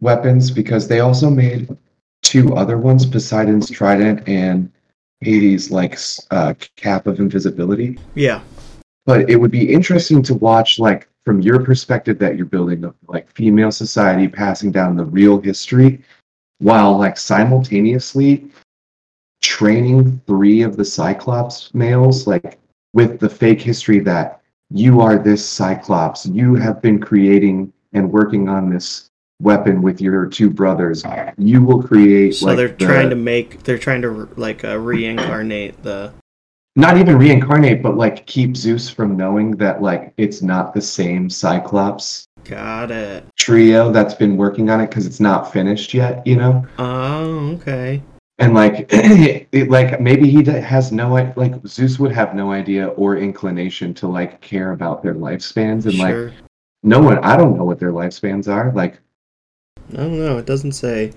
weapons 0.00 0.50
because 0.50 0.86
they 0.86 1.00
also 1.00 1.30
made 1.30 1.76
two 2.22 2.54
other 2.54 2.78
ones 2.78 3.06
Poseidon's 3.06 3.70
trident 3.70 4.28
and 4.28 4.70
Hades 5.20 5.70
like 5.70 5.98
uh, 6.30 6.54
cap 6.76 7.06
of 7.06 7.18
invisibility. 7.18 7.98
yeah 8.14 8.40
But 9.04 9.28
it 9.28 9.36
would 9.36 9.50
be 9.50 9.70
interesting 9.70 10.22
to 10.24 10.34
watch 10.34 10.78
like 10.78 11.08
from 11.24 11.42
your 11.42 11.62
perspective 11.62 12.18
that 12.18 12.36
you're 12.36 12.46
building 12.46 12.84
of 12.84 12.94
like 13.08 13.30
female 13.32 13.70
society 13.70 14.28
passing 14.28 14.70
down 14.70 14.96
the 14.96 15.04
real 15.04 15.40
history 15.40 16.02
while 16.58 16.96
like 16.96 17.16
simultaneously 17.16 18.50
training 19.40 20.20
three 20.26 20.62
of 20.62 20.76
the 20.76 20.84
Cyclops 20.84 21.74
males, 21.74 22.26
like 22.26 22.58
with 22.92 23.20
the 23.20 23.28
fake 23.28 23.60
history 23.60 24.00
that 24.00 24.40
you 24.70 25.00
are 25.00 25.18
this 25.18 25.46
Cyclops, 25.46 26.26
you 26.26 26.54
have 26.54 26.80
been 26.80 27.00
creating 27.00 27.72
and 27.92 28.10
working 28.10 28.48
on 28.48 28.70
this 28.70 29.10
weapon 29.40 29.82
with 29.82 30.00
your 30.00 30.26
two 30.26 30.50
brothers. 30.50 31.04
You 31.38 31.62
will 31.62 31.82
create. 31.82 32.36
so 32.36 32.46
like, 32.46 32.56
they're 32.56 32.68
the- 32.68 32.86
trying 32.86 33.10
to 33.10 33.16
make 33.16 33.62
they're 33.64 33.78
trying 33.78 34.02
to 34.02 34.28
like 34.36 34.64
uh, 34.64 34.78
reincarnate 34.78 35.82
the 35.82 36.12
not 36.76 36.96
even 36.96 37.18
reincarnate, 37.18 37.82
but 37.82 37.96
like 37.96 38.26
keep 38.26 38.56
Zeus 38.56 38.88
from 38.88 39.16
knowing 39.16 39.56
that 39.56 39.82
like 39.82 40.14
it's 40.16 40.40
not 40.40 40.72
the 40.72 40.80
same 40.80 41.28
Cyclops 41.28 42.26
got 42.44 42.90
it 42.90 43.22
trio 43.36 43.92
that's 43.92 44.14
been 44.14 44.34
working 44.34 44.70
on 44.70 44.80
it 44.80 44.88
because 44.88 45.04
it's 45.06 45.20
not 45.20 45.52
finished 45.52 45.92
yet. 45.94 46.26
You 46.26 46.36
know. 46.36 46.66
oh 46.78 47.50
okay 47.54 48.02
and 48.40 48.54
like 48.54 48.90
like 49.68 50.00
maybe 50.00 50.28
he 50.28 50.42
has 50.44 50.90
no 50.90 51.12
like 51.36 51.54
zeus 51.66 51.98
would 51.98 52.10
have 52.10 52.34
no 52.34 52.50
idea 52.50 52.88
or 52.88 53.16
inclination 53.16 53.94
to 53.94 54.08
like 54.08 54.40
care 54.40 54.72
about 54.72 55.02
their 55.02 55.14
lifespans 55.14 55.84
and 55.86 55.98
like 55.98 56.32
no 56.82 57.00
one 57.00 57.18
i 57.18 57.36
don't 57.36 57.56
know 57.56 57.64
what 57.64 57.78
their 57.78 57.92
lifespans 57.92 58.48
are 58.48 58.72
like 58.72 58.98
i 59.92 59.96
don't 59.98 60.18
know 60.18 60.38
it 60.38 60.46
doesn't 60.46 60.72
say. 60.72 61.12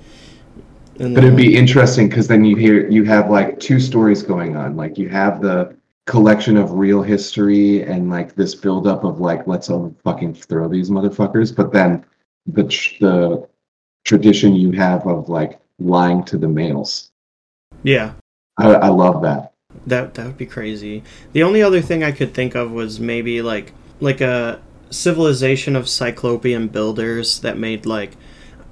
In 0.97 1.15
but 1.15 1.23
it'd 1.23 1.35
be 1.35 1.55
interesting 1.55 2.07
because 2.07 2.27
then 2.27 2.45
you 2.45 2.55
hear 2.55 2.87
you 2.87 3.03
have 3.05 3.31
like 3.31 3.59
two 3.59 3.79
stories 3.79 4.21
going 4.21 4.55
on 4.55 4.75
like 4.75 4.95
you 4.95 5.09
have 5.09 5.41
the 5.41 5.75
collection 6.05 6.55
of 6.55 6.71
real 6.73 7.01
history 7.01 7.81
and 7.81 8.11
like 8.11 8.35
this 8.35 8.53
buildup 8.53 9.03
of 9.03 9.19
like 9.19 9.47
let's 9.47 9.71
all 9.71 9.95
fucking 10.03 10.35
throw 10.35 10.67
these 10.67 10.91
motherfuckers 10.91 11.55
but 11.55 11.73
then 11.73 12.05
the 12.45 12.65
tr- 12.65 12.93
the 12.99 13.47
tradition 14.03 14.53
you 14.53 14.71
have 14.71 15.07
of 15.07 15.29
like 15.29 15.59
lying 15.79 16.23
to 16.25 16.37
the 16.37 16.47
males 16.47 17.12
yeah. 17.81 18.13
I, 18.57 18.73
I 18.73 18.87
love 18.89 19.21
that. 19.23 19.53
That 19.87 20.13
that 20.13 20.25
would 20.25 20.37
be 20.37 20.45
crazy. 20.45 21.03
The 21.33 21.43
only 21.43 21.61
other 21.61 21.81
thing 21.81 22.03
I 22.03 22.11
could 22.11 22.33
think 22.33 22.55
of 22.55 22.71
was 22.71 22.99
maybe 22.99 23.41
like 23.41 23.73
like 23.99 24.21
a 24.21 24.61
civilization 24.89 25.75
of 25.75 25.89
cyclopean 25.89 26.67
builders 26.67 27.39
that 27.39 27.57
made 27.57 27.85
like 27.85 28.15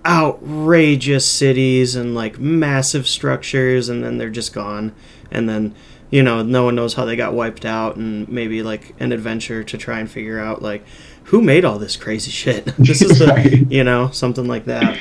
outrageous 0.06 1.26
cities 1.26 1.96
and 1.96 2.16
like 2.16 2.40
massive 2.40 3.08
structures 3.08 3.90
and 3.90 4.04
then 4.04 4.18
they're 4.18 4.30
just 4.30 4.54
gone. 4.54 4.94
And 5.32 5.50
then 5.50 5.76
you 6.12 6.22
know 6.22 6.44
no 6.44 6.66
one 6.66 6.76
knows 6.76 6.94
how 6.94 7.06
they 7.06 7.16
got 7.16 7.34
wiped 7.34 7.66
out 7.66 7.96
and 7.96 8.28
maybe 8.30 8.62
like 8.62 8.94
an 9.00 9.12
adventure 9.12 9.64
to 9.64 9.78
try 9.78 10.00
and 10.00 10.10
figure 10.10 10.40
out 10.40 10.62
like 10.62 10.86
who 11.26 11.42
made 11.42 11.66
all 11.66 11.80
this 11.80 11.96
crazy 11.96 12.32
shit? 12.32 12.66
This 12.78 13.02
is 13.02 13.20
the 13.20 13.66
you 13.70 13.84
know 13.84 14.12
something 14.12 14.48
like 14.48 14.66
that. 14.66 14.98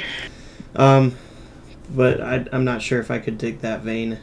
Um 0.75 1.17
but 1.95 2.21
I, 2.21 2.47
i'm 2.53 2.65
not 2.65 2.83
sure 2.83 3.01
if 3.01 3.11
i 3.11 3.19
could 3.19 3.39
dig 3.39 3.61
that 3.61 3.83
vein 3.83 4.19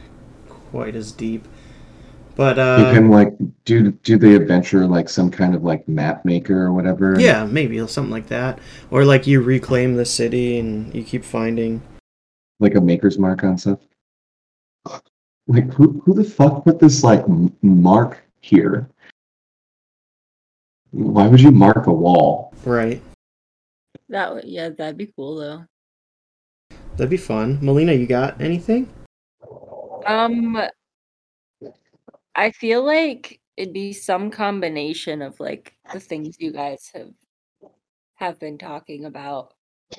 quite 0.72 0.96
as 0.96 1.12
deep 1.12 1.48
but 2.36 2.58
you 2.58 2.64
uh 2.64 2.94
can 2.94 3.10
like 3.10 3.34
do 3.66 3.92
do 3.92 4.18
the 4.18 4.36
adventure 4.36 4.86
like 4.86 5.10
some 5.10 5.32
kind 5.32 5.56
of 5.56 5.64
like 5.64 5.88
map 5.88 6.24
maker 6.24 6.62
or 6.64 6.72
whatever. 6.74 7.20
yeah 7.20 7.46
maybe 7.46 7.86
something 7.88 8.12
like 8.12 8.28
that 8.28 8.60
or 8.92 9.04
like 9.06 9.26
you 9.28 9.42
reclaim 9.42 9.96
the 9.96 10.06
city 10.06 10.60
and 10.60 10.94
you 10.94 11.04
keep 11.04 11.24
finding 11.24 11.82
Like 12.60 12.76
a 12.76 12.82
maker's 12.82 13.18
mark 13.20 13.44
on 13.44 13.58
stuff. 13.58 13.80
Like 15.48 15.72
who 15.74 16.02
who 16.04 16.14
the 16.14 16.24
fuck 16.24 16.64
put 16.66 16.80
this 16.80 17.04
like 17.04 17.24
mark 17.62 18.22
here? 18.42 18.90
Why 20.92 21.28
would 21.28 21.40
you 21.42 21.52
mark 21.52 21.88
a 21.88 21.94
wall? 21.94 22.54
Right. 22.66 23.02
That 24.10 24.34
would 24.34 24.44
yeah, 24.46 24.70
that'd 24.70 24.98
be 24.98 25.12
cool 25.16 25.36
though. 25.38 25.66
That'd 26.98 27.12
be 27.12 27.18
fun. 27.18 27.60
Melina, 27.62 27.94
you 27.94 28.08
got 28.08 28.42
anything? 28.42 28.90
Um, 30.08 30.60
I 32.36 32.50
feel 32.52 32.84
like 32.84 33.40
it'd 33.56 33.74
be 33.74 33.94
some 33.94 34.32
combination 34.32 35.22
of 35.22 35.40
like 35.40 35.76
the 35.94 36.00
things 36.00 36.38
you 36.40 36.52
guys 36.52 36.90
have 36.96 37.12
have 38.16 38.40
been 38.40 38.58
talking 38.58 39.06
about. 39.06 39.54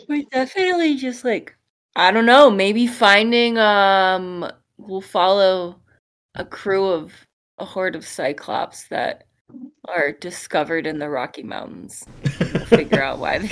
But 0.08 0.28
definitely 0.30 0.96
just 0.96 1.24
like 1.24 1.54
I 1.94 2.10
don't 2.10 2.26
know, 2.26 2.50
maybe 2.50 2.88
finding 2.88 3.58
um 3.58 4.50
we'll 4.76 5.00
follow 5.00 5.80
a 6.34 6.44
crew 6.44 6.88
of 6.88 7.12
a 7.58 7.64
horde 7.64 7.94
of 7.94 8.04
cyclops 8.04 8.88
that 8.88 9.24
are 9.86 10.10
discovered 10.12 10.84
in 10.84 10.98
the 10.98 11.08
Rocky 11.08 11.44
Mountains. 11.44 12.04
We'll 12.40 12.66
figure 12.66 13.02
out 13.04 13.20
why 13.20 13.38
they 13.38 13.50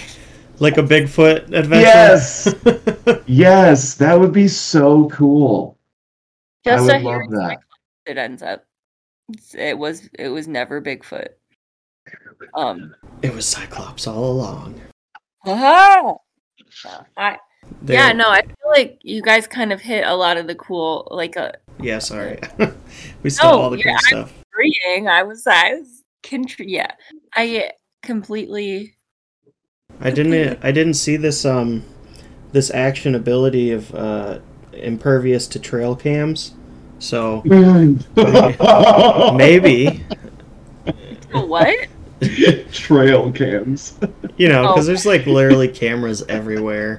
like 0.59 0.77
a 0.79 0.83
Bigfoot 0.83 1.53
adventure? 1.53 1.81
Yes! 1.81 2.55
Yes, 3.29 3.95
that 3.95 4.19
would 4.19 4.33
be 4.33 4.49
so 4.49 5.09
cool. 5.09 5.79
I 6.67 6.81
would 6.81 7.03
love 7.03 7.21
that. 7.31 7.59
it 8.07 8.19
ends 8.19 8.43
up. 8.43 8.65
It 9.55 9.77
was 9.79 10.09
it 10.19 10.29
was 10.29 10.47
never 10.49 10.81
Bigfoot. 10.81 11.29
Um 12.55 12.95
it 13.23 13.33
was 13.35 13.47
Cyclops 13.47 14.07
all 14.07 14.31
along. 14.31 14.81
Haha! 15.45 16.15
I, 17.17 17.39
There- 17.83 17.97
yeah, 17.97 18.13
no, 18.13 18.29
I 18.31 18.43
feel 18.43 18.71
like 18.71 18.99
you 19.03 19.23
guys 19.23 19.47
kind 19.47 19.73
of 19.73 19.81
hit 19.81 20.05
a 20.07 20.15
lot 20.15 20.37
of 20.37 20.47
the 20.47 20.55
cool, 20.57 21.07
like 21.11 21.37
uh, 21.37 21.53
Yeah, 21.81 21.99
sorry. 22.01 22.39
we 23.23 23.31
stole 23.31 23.53
No, 23.53 23.59
all 23.63 23.71
the 23.71 23.77
cool 23.77 23.87
you're- 23.93 23.99
stuff. 24.01 24.33
reading. 24.57 25.09
I 25.09 25.23
was, 25.23 25.47
I 25.47 25.75
was, 25.75 26.03
contr- 26.25 26.65
yeah, 26.67 26.91
I 27.35 27.71
completely. 28.03 28.95
I 30.01 30.11
didn't 30.11 30.59
I 30.63 30.71
didn't 30.73 30.95
see 30.95 31.17
this 31.17 31.45
um 31.45 31.85
this 32.53 32.71
action 32.71 33.15
ability 33.15 33.73
of 33.73 33.95
uh 33.95 34.39
impervious 34.73 35.47
to 35.49 35.59
trail 35.59 35.97
cams. 35.97 36.53
So 36.99 37.43
maybe 39.37 40.03
What? 41.33 41.89
Trail 42.73 43.31
cams. 43.33 43.99
you 44.39 44.49
know 44.49 44.65
Oh. 44.69 44.73
because 44.73 44.87
there's 44.87 45.05
like 45.05 45.27
literally 45.27 45.69
cameras 45.69 46.23
everywhere 46.29 46.99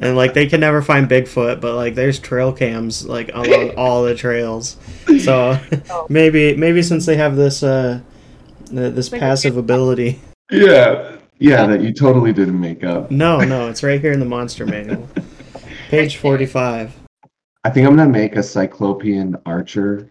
and 0.00 0.16
like 0.16 0.32
they 0.32 0.46
can 0.46 0.60
never 0.60 0.80
find 0.80 1.06
bigfoot 1.08 1.60
but 1.60 1.74
like 1.74 1.94
there's 1.94 2.18
trail 2.18 2.52
cams 2.52 3.06
like 3.06 3.30
along 3.34 3.70
all 3.76 4.02
the 4.04 4.14
trails 4.14 4.76
so 5.22 5.58
Oh. 5.90 6.06
maybe 6.08 6.56
maybe 6.56 6.82
since 6.82 7.04
they 7.04 7.16
have 7.16 7.36
this 7.36 7.62
uh 7.62 8.00
this 8.70 9.12
Like 9.12 9.20
passive 9.20 9.56
ability 9.58 10.20
Yeah. 10.50 11.17
Yeah, 11.40 11.66
that 11.66 11.80
you 11.82 11.92
totally 11.92 12.32
didn't 12.32 12.60
make 12.60 12.84
up. 12.84 13.10
no 13.10 13.38
no 13.40 13.68
it's 13.68 13.82
right 13.82 14.00
here 14.00 14.12
in 14.12 14.20
the 14.20 14.26
monster 14.26 14.66
manual 14.66 15.08
page 15.88 16.16
45 16.16 16.92
I 17.64 17.70
think 17.70 17.86
I'm 17.86 17.96
gonna 17.96 18.10
make 18.10 18.36
a 18.36 18.42
cyclopean 18.42 19.36
archer 19.46 20.10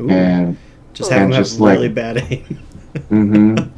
Ooh, 0.00 0.08
and 0.10 0.56
just 0.94 1.10
have 1.10 1.18
him 1.20 1.24
and 1.26 1.34
have 1.34 1.44
just, 1.44 1.60
like- 1.60 1.74
really 1.76 1.88
bad 1.88 2.18
aim 2.30 2.58
mhm. 3.10 3.72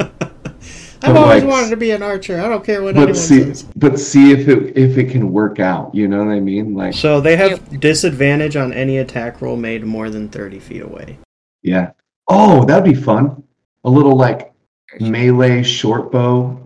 I've 1.02 1.14
But, 1.14 1.16
always 1.16 1.42
like, 1.42 1.50
wanted 1.50 1.70
to 1.70 1.76
be 1.78 1.92
an 1.92 2.02
archer. 2.02 2.40
I 2.42 2.48
don't 2.48 2.62
care 2.64 2.82
what 2.82 2.94
but 2.94 3.00
anyone 3.04 3.14
see 3.16 3.42
says. 3.44 3.62
but 3.74 3.98
see 3.98 4.32
if 4.32 4.48
it 4.48 4.76
if 4.76 4.98
it 4.98 5.10
can 5.10 5.32
work 5.32 5.58
out, 5.58 5.94
you 5.94 6.06
know 6.06 6.18
what 6.22 6.30
I 6.30 6.40
mean? 6.40 6.74
Like 6.74 6.92
So 6.92 7.20
they 7.22 7.36
have 7.38 7.80
disadvantage 7.80 8.54
on 8.54 8.72
any 8.74 8.98
attack 8.98 9.40
roll 9.40 9.56
made 9.56 9.82
more 9.84 10.10
than 10.10 10.28
30 10.28 10.58
feet 10.58 10.82
away. 10.82 11.16
yeah. 11.62 11.92
Oh, 12.28 12.64
that'd 12.66 12.84
be 12.84 12.94
fun. 12.94 13.42
A 13.84 13.90
little 13.90 14.14
like 14.14 14.49
melee 14.98 15.62
short 15.62 16.10
bow 16.10 16.58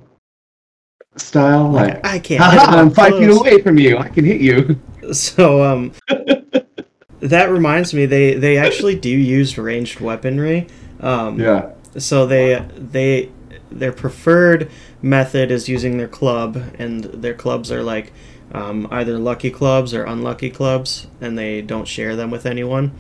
style, 1.16 1.70
like 1.70 2.04
I 2.04 2.18
can't. 2.18 2.42
I'm 2.68 2.90
five 2.90 3.12
feet 3.18 3.30
away 3.30 3.60
from 3.62 3.78
you. 3.78 3.98
I 3.98 4.08
can 4.08 4.24
hit 4.24 4.40
you. 4.40 4.80
So 5.12 5.62
um, 5.62 5.92
that 7.20 7.50
reminds 7.50 7.94
me, 7.94 8.06
they 8.06 8.34
they 8.34 8.56
actually 8.56 8.96
do 8.96 9.10
use 9.10 9.58
ranged 9.58 10.00
weaponry. 10.00 10.66
Um, 11.00 11.40
Yeah. 11.40 11.70
So 11.98 12.26
they 12.26 12.66
they 12.76 13.30
their 13.70 13.92
preferred 13.92 14.70
method 15.02 15.50
is 15.50 15.68
using 15.68 15.98
their 15.98 16.08
club, 16.08 16.56
and 16.78 17.04
their 17.04 17.34
clubs 17.34 17.70
are 17.70 17.82
like 17.82 18.12
um, 18.52 18.88
either 18.90 19.18
lucky 19.18 19.50
clubs 19.50 19.94
or 19.94 20.04
unlucky 20.04 20.50
clubs, 20.50 21.06
and 21.20 21.38
they 21.38 21.60
don't 21.60 21.86
share 21.86 22.16
them 22.16 22.30
with 22.30 22.46
anyone. 22.46 22.92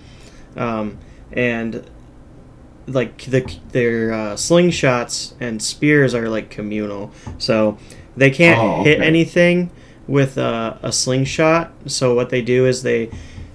Um, 0.56 0.98
and 1.32 1.88
like 2.86 3.18
the 3.24 3.40
their 3.72 4.12
uh, 4.12 4.34
slingshots 4.34 5.34
and 5.40 5.62
spears 5.62 6.14
are 6.14 6.28
like 6.28 6.50
communal, 6.50 7.12
so 7.38 7.78
they 8.16 8.30
can't 8.30 8.60
Oh, 8.60 8.82
hit 8.84 9.00
anything 9.00 9.70
with 10.06 10.36
uh, 10.38 10.76
a 10.82 10.92
slingshot. 10.92 11.72
So 11.86 12.14
what 12.14 12.30
they 12.30 12.42
do 12.42 12.66
is 12.66 12.82
they 12.82 13.10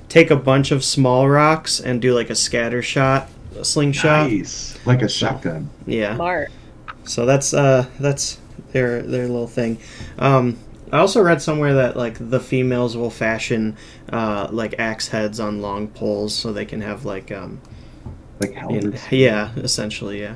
take 0.07 0.31
a 0.31 0.35
bunch 0.35 0.71
of 0.71 0.83
small 0.83 1.29
rocks 1.29 1.79
and 1.79 2.01
do 2.01 2.13
like 2.13 2.29
a 2.29 2.35
scatter 2.35 2.81
shot 2.81 3.29
a 3.59 3.65
slingshot. 3.65 4.29
Nice. 4.31 4.77
Like 4.85 5.01
a 5.01 5.09
shotgun. 5.09 5.69
Yeah. 5.85 6.15
Smart. 6.15 6.51
So 7.03 7.25
that's 7.25 7.53
uh 7.53 7.85
that's 7.99 8.39
their 8.71 9.01
their 9.01 9.27
little 9.27 9.47
thing. 9.47 9.79
Um, 10.17 10.57
I 10.91 10.99
also 10.99 11.21
read 11.21 11.41
somewhere 11.41 11.75
that 11.75 11.95
like 11.97 12.17
the 12.19 12.39
females 12.39 12.97
will 12.97 13.09
fashion 13.11 13.77
uh, 14.11 14.47
like 14.51 14.75
axe 14.79 15.09
heads 15.09 15.39
on 15.39 15.61
long 15.61 15.87
poles 15.87 16.33
so 16.33 16.51
they 16.51 16.65
can 16.65 16.81
have 16.81 17.05
like 17.05 17.31
um 17.31 17.61
Like 18.39 18.51
in- 18.51 18.55
helmets. 18.57 19.11
yeah 19.11 19.51
essentially 19.57 20.21
yeah. 20.21 20.35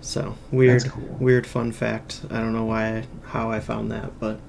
So 0.00 0.34
weird 0.50 0.84
cool. 0.88 1.16
weird 1.20 1.46
fun 1.46 1.70
fact. 1.72 2.22
I 2.30 2.38
don't 2.38 2.52
know 2.52 2.64
why 2.64 3.04
how 3.24 3.50
I 3.50 3.60
found 3.60 3.90
that, 3.92 4.18
but 4.18 4.40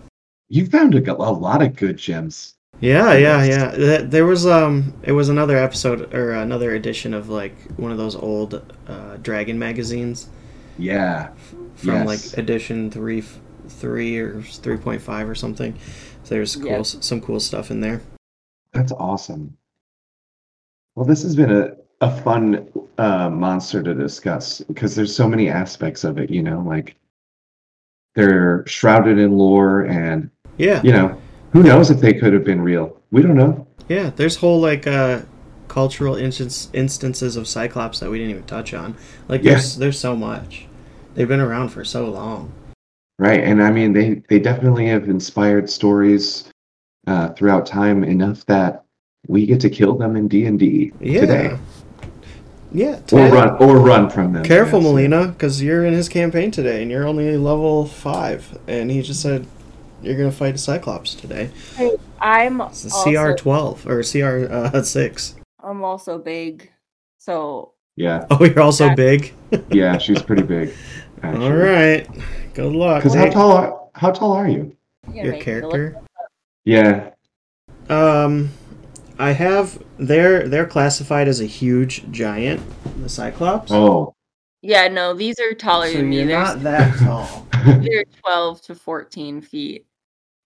You 0.50 0.66
found 0.66 0.96
a 0.96 1.14
lot 1.14 1.62
of 1.62 1.76
good 1.76 1.98
gems. 1.98 2.56
yeah 2.80 3.14
yeah 3.14 3.44
yeah. 3.44 3.98
There 4.02 4.26
was 4.26 4.48
um 4.48 4.94
it 5.04 5.12
was 5.12 5.30
another 5.30 5.58
episode 5.58 6.14
or 6.14 6.32
another 6.32 6.74
edition 6.74 7.14
of 7.14 7.30
like 7.30 7.56
one 7.78 7.92
of 7.92 7.98
those 8.00 8.16
old 8.16 8.64
uh, 8.88 9.18
dragon 9.18 9.60
magazines. 9.60 10.28
Yeah. 10.80 11.30
from 11.76 11.90
Yes. 11.90 12.08
like 12.08 12.38
edition 12.40 12.90
three, 12.90 13.24
three 13.68 14.18
or 14.18 14.42
three 14.42 14.78
point 14.78 15.02
five 15.04 15.30
or 15.30 15.36
something. 15.36 15.78
So 16.24 16.34
there's 16.36 16.56
cool, 16.56 16.66
Yeah. 16.68 16.82
some 16.82 17.22
cool 17.22 17.40
stuff 17.40 17.70
in 17.70 17.80
there. 17.82 18.02
That's 18.72 18.92
awesome. 18.92 19.56
Well, 20.96 21.06
this 21.06 21.22
has 21.24 21.36
been 21.36 21.52
a, 21.52 21.76
a 22.04 22.22
fun 22.22 22.68
uh, 22.98 23.30
monster 23.30 23.82
to 23.82 23.94
discuss 23.94 24.60
because 24.62 24.94
there's 24.94 25.16
so 25.16 25.26
many 25.28 25.50
aspects 25.50 26.04
of 26.04 26.18
it, 26.18 26.30
you 26.30 26.44
know, 26.44 26.60
like 26.60 26.96
they're 28.16 28.66
shrouded 28.68 29.18
in 29.18 29.38
lore 29.38 29.82
and, 29.86 30.30
Yeah, 30.58 30.82
you 30.84 30.92
know, 30.92 31.20
who 31.54 31.64
knows 31.64 31.90
if 31.90 32.00
they 32.02 32.14
could 32.14 32.34
have 32.34 32.44
been 32.44 32.62
real? 32.62 33.00
We 33.12 33.22
don't 33.22 33.38
know. 33.38 33.66
yeah. 33.88 34.12
There's 34.16 34.36
whole 34.36 34.60
like 34.60 34.86
uh, 34.86 35.22
cultural 35.70 36.16
instance, 36.16 36.70
instances 36.74 37.38
of 37.38 37.48
Cyclops 37.48 38.00
that 38.02 38.10
we 38.10 38.18
didn't 38.18 38.32
even 38.32 38.44
touch 38.48 38.74
on. 38.74 38.96
Like 39.30 39.42
Yeah. 39.44 39.52
there's 39.54 39.78
there's 39.78 40.00
so 40.00 40.16
much. 40.16 40.68
They've 41.16 41.28
been 41.28 41.40
around 41.40 41.70
for 41.70 41.86
so 41.86 42.10
long. 42.10 42.52
Right. 43.18 43.42
And 43.42 43.64
I 43.64 43.72
mean, 43.72 43.94
they, 43.94 44.24
they 44.28 44.40
definitely 44.40 44.88
have 44.88 45.06
inspired 45.08 45.70
stories 45.70 46.52
uh, 47.08 47.30
throughout 47.30 47.66
time 47.66 48.04
enough 48.04 48.46
that 48.48 48.84
we 49.28 49.46
get 49.46 49.62
to 49.62 49.70
kill 49.70 49.96
them 49.96 50.18
in 50.18 50.28
D&D 50.28 50.92
today. 51.00 51.58
Yeah. 52.74 52.96
Or 52.98 53.02
Ted, 53.02 53.34
run, 53.34 53.50
or 53.62 53.78
run 53.78 54.10
from 54.10 54.34
them. 54.34 54.44
Careful, 54.44 54.80
yes. 54.82 54.88
Melina, 54.92 55.28
because 55.28 55.62
you're 55.62 55.86
in 55.86 55.94
his 55.94 56.10
campaign 56.10 56.50
today, 56.52 56.82
and 56.82 56.90
you're 56.90 57.06
only 57.08 57.38
level 57.38 57.86
five, 57.86 58.58
and 58.68 58.90
he 58.90 59.02
just 59.04 59.22
said 59.22 59.46
you're 60.02 60.18
gonna 60.18 60.32
fight 60.32 60.56
a 60.56 60.58
Cyclops 60.58 61.14
today. 61.16 61.50
I'm 62.20 62.60
It's 62.62 62.86
a 62.86 62.94
also, 62.94 63.12
CR 63.12 63.38
twelve 63.38 63.86
or 63.88 64.02
CR 64.04 64.52
uh, 64.52 64.82
six. 64.82 65.36
I'm 65.64 65.84
also 65.84 66.18
big, 66.18 66.72
so 67.20 67.74
Yeah. 67.96 68.26
Oh, 68.32 68.44
you're 68.44 68.60
also 68.62 68.88
Yeah. 68.88 68.96
big. 68.96 69.34
Yeah, 69.70 69.98
she's 70.00 70.22
pretty 70.22 70.42
big. 70.44 70.74
actually. 71.22 71.46
All 71.46 71.54
right. 71.54 72.08
Good 72.56 72.74
luck. 72.74 73.04
Because 73.04 73.14
how 73.16 73.30
tall 73.30 73.52
are, 73.52 73.80
how 73.94 74.12
tall 74.12 74.34
are 74.34 74.48
you? 74.50 74.76
your 75.14 75.14
make 75.14 75.16
me 75.24 75.32
look- 75.32 75.42
character? 75.44 75.96
Yeah. 76.66 77.10
Um, 77.90 78.50
I 79.20 79.32
have. 79.32 79.83
They're 80.08 80.50
they're 80.50 80.66
classified 80.66 81.28
as 81.30 81.40
a 81.40 81.46
huge 81.46 82.10
giant, 82.12 82.62
the 83.02 83.08
Cyclops. 83.08 83.72
Oh. 83.72 84.14
Yeah, 84.62 84.88
no, 84.88 85.14
these 85.14 85.40
are 85.40 85.54
taller 85.54 85.88
so 85.92 85.98
than 85.98 86.10
me. 86.10 86.18
you're 86.18 86.28
They're, 86.28 86.40
not 86.40 86.64
that 86.64 86.98
tall. 87.00 87.48
they're 87.66 88.06
12 88.26 88.62
to 88.64 88.76
14 88.76 89.42
feet. 89.42 89.86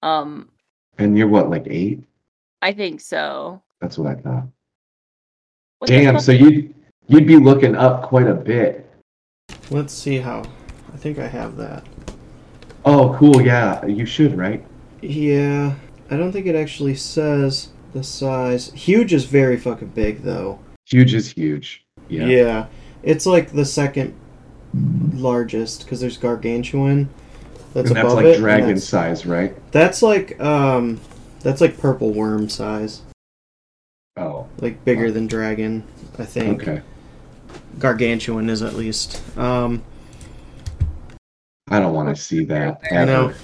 Um, 0.01 0.49
and 0.97 1.15
you're 1.17 1.27
what, 1.27 1.49
like 1.51 1.67
eight? 1.67 2.03
I 2.63 2.71
think 2.71 2.99
so. 2.99 3.61
That's 3.79 3.97
what 3.97 4.07
I 4.07 4.15
thought. 4.19 4.47
What 5.79 5.87
Damn. 5.87 6.19
So 6.19 6.31
you 6.31 6.73
you'd 7.07 7.27
be 7.27 7.37
looking 7.37 7.75
up 7.75 8.03
quite 8.03 8.27
a 8.27 8.33
bit. 8.33 8.89
Let's 9.69 9.93
see 9.93 10.17
how. 10.17 10.43
I 10.93 10.97
think 10.97 11.19
I 11.19 11.27
have 11.27 11.57
that. 11.57 11.85
Oh, 12.85 13.15
cool. 13.19 13.41
Yeah, 13.41 13.85
you 13.85 14.05
should, 14.05 14.37
right? 14.37 14.65
Yeah, 15.01 15.75
I 16.09 16.17
don't 16.17 16.31
think 16.31 16.47
it 16.47 16.55
actually 16.55 16.95
says 16.95 17.69
the 17.97 18.03
size. 18.03 18.71
Huge 18.73 19.13
is 19.13 19.25
very 19.25 19.57
fucking 19.57 19.89
big 19.89 20.21
though. 20.21 20.59
Huge 20.85 21.13
is 21.13 21.31
huge. 21.31 21.83
Yeah. 22.07 22.25
Yeah, 22.25 22.65
it's 23.03 23.25
like 23.25 23.51
the 23.51 23.65
second 23.65 24.13
largest 25.13 25.83
because 25.83 25.99
there's 25.99 26.17
gargantuan. 26.17 27.09
That's 27.73 27.89
and 27.89 27.97
that's 27.97 28.05
above 28.05 28.15
like 28.17 28.25
it. 28.27 28.33
and 28.35 28.39
dragon 28.41 28.67
that's- 28.67 28.83
size, 28.85 29.25
right? 29.25 29.55
That's 29.71 30.01
like 30.01 30.39
um, 30.39 30.99
that's 31.41 31.59
like 31.59 31.77
purple 31.77 32.11
worm 32.13 32.49
size, 32.49 33.01
Oh, 34.15 34.47
like 34.59 34.83
bigger 34.85 35.11
than 35.11 35.27
dragon. 35.27 35.83
I 36.17 36.25
think 36.25 36.61
okay. 36.63 36.81
gargantuan 37.79 38.49
is 38.49 38.61
at 38.61 38.75
least. 38.75 39.21
Um, 39.37 39.83
I 41.69 41.79
don't 41.79 41.93
want 41.93 42.15
to 42.15 42.21
see 42.21 42.45
that 42.45 42.79
I 42.91 43.05
know 43.05 43.27
ever. 43.29 43.35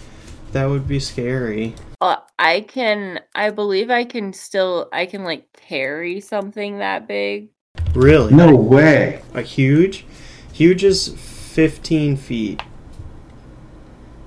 That 0.53 0.65
would 0.65 0.87
be 0.87 0.99
scary. 0.99 1.75
Uh, 1.99 2.17
I 2.39 2.61
can. 2.61 3.19
I 3.35 3.49
believe 3.49 3.89
I 3.89 4.05
can 4.05 4.33
still. 4.33 4.89
I 4.93 5.05
can 5.05 5.23
like 5.23 5.51
carry 5.53 6.21
something 6.21 6.79
that 6.79 7.07
big. 7.07 7.49
Really? 7.93 8.33
No 8.33 8.55
way. 8.55 9.21
A 9.33 9.41
huge, 9.41 10.05
huge 10.53 10.83
is 10.83 11.09
fifteen 11.09 12.15
feet. 12.15 12.61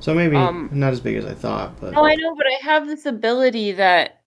So 0.01 0.15
maybe 0.15 0.37
Um, 0.37 0.69
not 0.73 0.93
as 0.93 1.01
big 1.01 1.17
as 1.17 1.25
I 1.25 1.35
thought, 1.35 1.81
but 1.81 1.93
No, 1.93 2.07
I 2.07 2.15
know, 2.15 2.35
but 2.37 2.47
I 2.47 2.65
have 2.65 2.87
this 2.87 3.07
ability 3.07 3.73
that. 3.73 4.21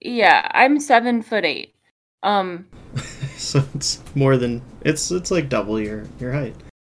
Yeah, 0.00 0.46
I'm 0.52 0.78
seven 0.80 1.22
foot 1.22 1.44
eight. 1.44 1.74
Um, 2.22 2.66
so 3.36 3.62
it's 3.74 4.02
more 4.14 4.36
than 4.36 4.62
it's 4.82 5.10
it's 5.10 5.30
like 5.30 5.48
double 5.48 5.80
your 5.80 6.04
your 6.20 6.32
height. 6.32 6.54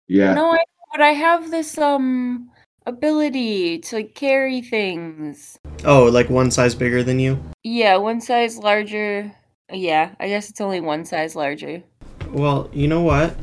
Yeah. 0.08 0.34
no, 0.34 0.52
I 0.52 0.58
but 0.92 1.00
I 1.00 1.10
have 1.10 1.50
this 1.50 1.76
um 1.78 2.50
ability 2.86 3.80
to 3.80 3.96
like, 3.96 4.14
carry 4.14 4.62
things. 4.62 5.58
Oh, 5.84 6.04
like 6.04 6.30
one 6.30 6.50
size 6.50 6.74
bigger 6.74 7.02
than 7.02 7.18
you. 7.18 7.42
Yeah, 7.62 7.96
one 7.96 8.20
size 8.20 8.58
larger. 8.58 9.32
Yeah, 9.72 10.14
I 10.20 10.28
guess 10.28 10.48
it's 10.48 10.60
only 10.60 10.80
one 10.80 11.04
size 11.04 11.34
larger. 11.36 11.82
Well, 12.30 12.70
you 12.72 12.88
know 12.88 13.02
what? 13.02 13.36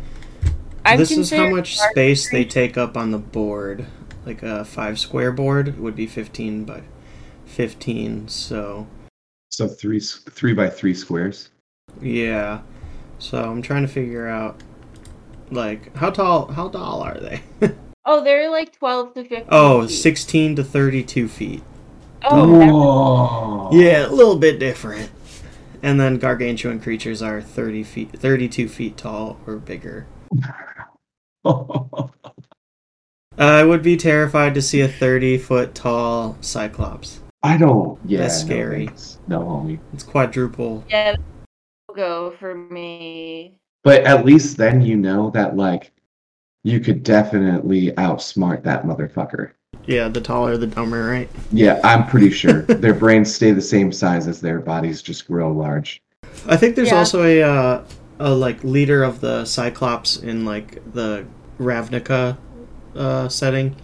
I'm 0.85 0.97
this 0.97 1.11
is 1.11 1.31
how 1.31 1.49
much 1.49 1.77
large 1.77 1.91
space 1.91 2.29
they 2.29 2.43
take 2.45 2.77
up 2.77 2.97
on 2.97 3.11
the 3.11 3.17
board. 3.17 3.85
Like 4.25 4.43
a 4.43 4.65
five 4.65 4.99
square 4.99 5.31
board 5.31 5.77
would 5.79 5.95
be 5.95 6.07
fifteen 6.07 6.63
by 6.65 6.83
fifteen. 7.45 8.27
So 8.27 8.87
So 9.49 9.67
three 9.67 9.99
three 9.99 10.53
by 10.53 10.69
three 10.69 10.93
squares. 10.93 11.49
yeah. 12.01 12.61
So 13.19 13.41
I'm 13.41 13.61
trying 13.61 13.83
to 13.83 13.87
figure 13.87 14.27
out 14.27 14.61
like 15.51 15.95
how 15.95 16.09
tall 16.09 16.51
how 16.51 16.69
tall 16.69 17.01
are 17.01 17.19
they? 17.19 17.41
Oh, 18.05 18.23
they're 18.23 18.49
like 18.49 18.73
twelve 18.77 19.13
to 19.13 19.23
fifteen. 19.23 19.47
oh, 19.49 19.87
feet. 19.87 19.95
16 19.95 20.55
to 20.57 20.63
32 20.63 21.27
feet. 21.27 21.63
Oh, 22.25 22.51
that's- 22.59 22.71
Whoa. 22.71 23.69
Yeah, 23.71 24.07
a 24.07 24.09
little 24.11 24.37
bit 24.37 24.59
different. 24.59 25.09
And 25.81 25.99
then 25.99 26.17
gargantuan 26.17 26.79
creatures 26.79 27.21
are 27.21 27.41
30 27.41 27.83
feet 27.83 28.11
32 28.11 28.67
feet 28.69 28.95
tall 28.97 29.37
or 29.45 29.55
bigger. 29.57 30.07
I 33.37 33.63
would 33.63 33.81
be 33.81 33.97
terrified 33.97 34.53
to 34.53 34.61
see 34.61 34.81
a 34.81 34.87
30 34.87 35.37
foot 35.39 35.73
tall 35.75 36.37
cyclops. 36.41 37.19
I 37.41 37.57
don't. 37.57 37.99
Yeah. 38.05 38.19
That's 38.19 38.41
no 38.43 38.45
scary. 38.45 38.89
No, 39.27 39.39
homie. 39.39 39.79
It's 39.93 40.03
quadruple. 40.03 40.83
yeah, 40.89 41.15
go 41.95 42.31
for 42.39 42.55
me. 42.55 43.57
But 43.83 44.03
at 44.03 44.23
least 44.25 44.55
then 44.57 44.81
you 44.81 44.95
know 44.95 45.29
that 45.31 45.57
like 45.57 45.91
you 46.63 46.79
could 46.79 47.03
definitely 47.03 47.91
outsmart 47.93 48.63
that 48.63 48.83
motherfucker. 48.83 49.51
Yeah, 49.85 50.07
the 50.07 50.21
taller 50.21 50.55
the 50.57 50.67
dumber, 50.67 51.05
right? 51.05 51.29
Yeah, 51.51 51.79
I'm 51.83 52.07
pretty 52.07 52.29
sure 52.31 52.61
their 52.63 52.93
brains 52.93 53.33
stay 53.33 53.51
the 53.51 53.61
same 53.61 53.91
size 53.91 54.27
as 54.27 54.39
their 54.39 54.59
bodies, 54.59 55.01
just 55.01 55.27
grow 55.27 55.51
large. 55.51 56.01
I 56.47 56.55
think 56.57 56.75
there's 56.75 56.89
Yeah. 56.89 56.99
also 56.99 57.23
a 57.23 57.41
uh, 57.43 57.83
a 58.19 58.33
like 58.33 58.63
leader 58.63 59.03
of 59.03 59.19
the 59.19 59.45
Cyclops 59.45 60.17
in 60.17 60.45
like 60.45 60.81
the 60.93 61.25
Ravnica 61.59 62.37
uh, 62.95 63.27
setting. 63.29 63.75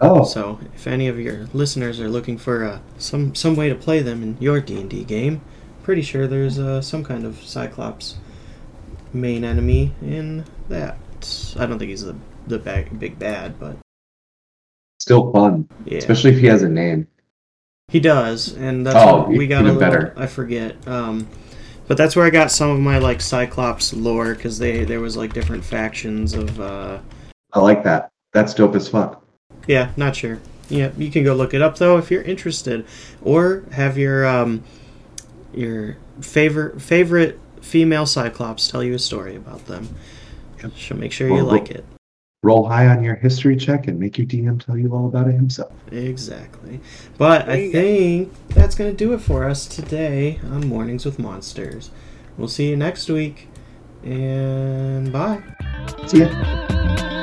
Oh, 0.00 0.24
So 0.24 0.58
if 0.74 0.86
any 0.86 1.08
of 1.08 1.20
your 1.20 1.46
listeners 1.52 2.00
are 2.00 2.08
looking 2.08 2.38
for 2.38 2.64
uh, 2.64 2.78
some 2.96 3.34
some 3.34 3.54
way 3.56 3.68
to 3.68 3.74
play 3.74 4.00
them 4.00 4.22
in 4.22 4.38
your 4.40 4.60
D 4.60 4.80
and 4.80 4.88
D 4.88 5.04
game, 5.04 5.42
pretty 5.82 6.00
sure 6.02 6.26
there's 6.26 6.58
uh, 6.58 6.80
some 6.80 7.04
kind 7.04 7.26
of 7.26 7.42
Cyclops 7.42 8.16
main 9.12 9.44
enemy 9.44 9.92
in 10.00 10.44
that. 10.70 10.96
I 11.58 11.66
don't 11.66 11.78
think 11.78 11.90
he's 11.90 12.04
the 12.04 12.16
the 12.46 12.58
bag, 12.58 12.98
big 12.98 13.18
bad, 13.18 13.58
but 13.58 13.76
still 14.98 15.32
fun, 15.32 15.68
yeah, 15.84 15.98
especially 15.98 16.30
if 16.32 16.38
he 16.38 16.46
has 16.46 16.62
a 16.62 16.68
name. 16.68 17.06
he 17.88 18.00
does, 18.00 18.54
and 18.56 18.86
that's 18.86 18.96
Oh, 18.96 19.24
we 19.28 19.46
got 19.46 19.64
a 19.64 19.68
even 19.68 19.78
little. 19.78 19.80
better. 19.80 20.14
I 20.16 20.26
forget. 20.26 20.76
Um, 20.86 21.26
but 21.88 21.96
that's 21.96 22.14
where 22.14 22.24
I 22.24 22.30
got 22.30 22.50
some 22.52 22.70
of 22.70 22.78
my 22.80 22.98
like 22.98 23.20
Cyclops 23.20 23.92
lore 23.92 24.34
because 24.34 24.58
they 24.58 24.84
there 24.84 25.00
was 25.00 25.16
like 25.16 25.32
different 25.32 25.64
factions 25.64 26.34
of. 26.34 26.60
Uh, 26.60 26.98
I 27.52 27.60
like 27.60 27.82
that. 27.84 28.10
That's 28.32 28.54
dope 28.54 28.74
as 28.76 28.88
fuck. 28.88 29.24
Yeah, 29.66 29.90
not 29.96 30.14
sure. 30.16 30.40
Yeah, 30.68 30.92
you 30.96 31.10
can 31.10 31.24
go 31.24 31.34
look 31.34 31.52
it 31.52 31.62
up 31.62 31.78
though 31.78 31.98
if 31.98 32.10
you're 32.10 32.22
interested, 32.22 32.86
or 33.22 33.64
have 33.72 33.98
your 33.98 34.24
um, 34.26 34.62
your 35.52 35.96
favorite 36.20 36.80
favorite 36.80 37.40
female 37.60 38.06
Cyclops 38.06 38.68
tell 38.68 38.82
you 38.84 38.94
a 38.94 38.98
story 38.98 39.34
about 39.34 39.66
them. 39.66 39.88
Yep. 40.62 40.72
She'll 40.76 40.96
make 40.96 41.12
sure 41.12 41.28
you 41.28 41.34
Well, 41.34 41.44
like 41.44 41.70
it. 41.70 41.84
Roll 42.42 42.66
high 42.66 42.86
on 42.86 43.02
your 43.04 43.16
history 43.16 43.54
check 43.56 43.86
and 43.86 43.98
make 44.00 44.16
your 44.16 44.26
DM 44.26 44.64
tell 44.64 44.76
you 44.78 44.94
all 44.94 45.06
about 45.06 45.28
it 45.28 45.32
himself. 45.34 45.72
Exactly. 45.92 46.80
But 47.18 47.46
There 47.46 47.54
I 47.54 47.58
you 47.58 47.72
go. 47.72 47.80
think 47.80 48.32
that's 48.48 48.74
gonna 48.74 48.92
do 48.94 49.12
it 49.12 49.18
for 49.20 49.44
us 49.44 49.66
today 49.66 50.40
on 50.50 50.66
Mornings 50.66 51.04
with 51.04 51.18
Monsters. 51.18 51.90
We'll 52.38 52.48
see 52.48 52.70
you 52.70 52.76
next 52.76 53.10
week, 53.10 53.48
and 54.02 55.12
bye. 55.12 55.42
See 56.06 56.20
ya. 56.20 57.16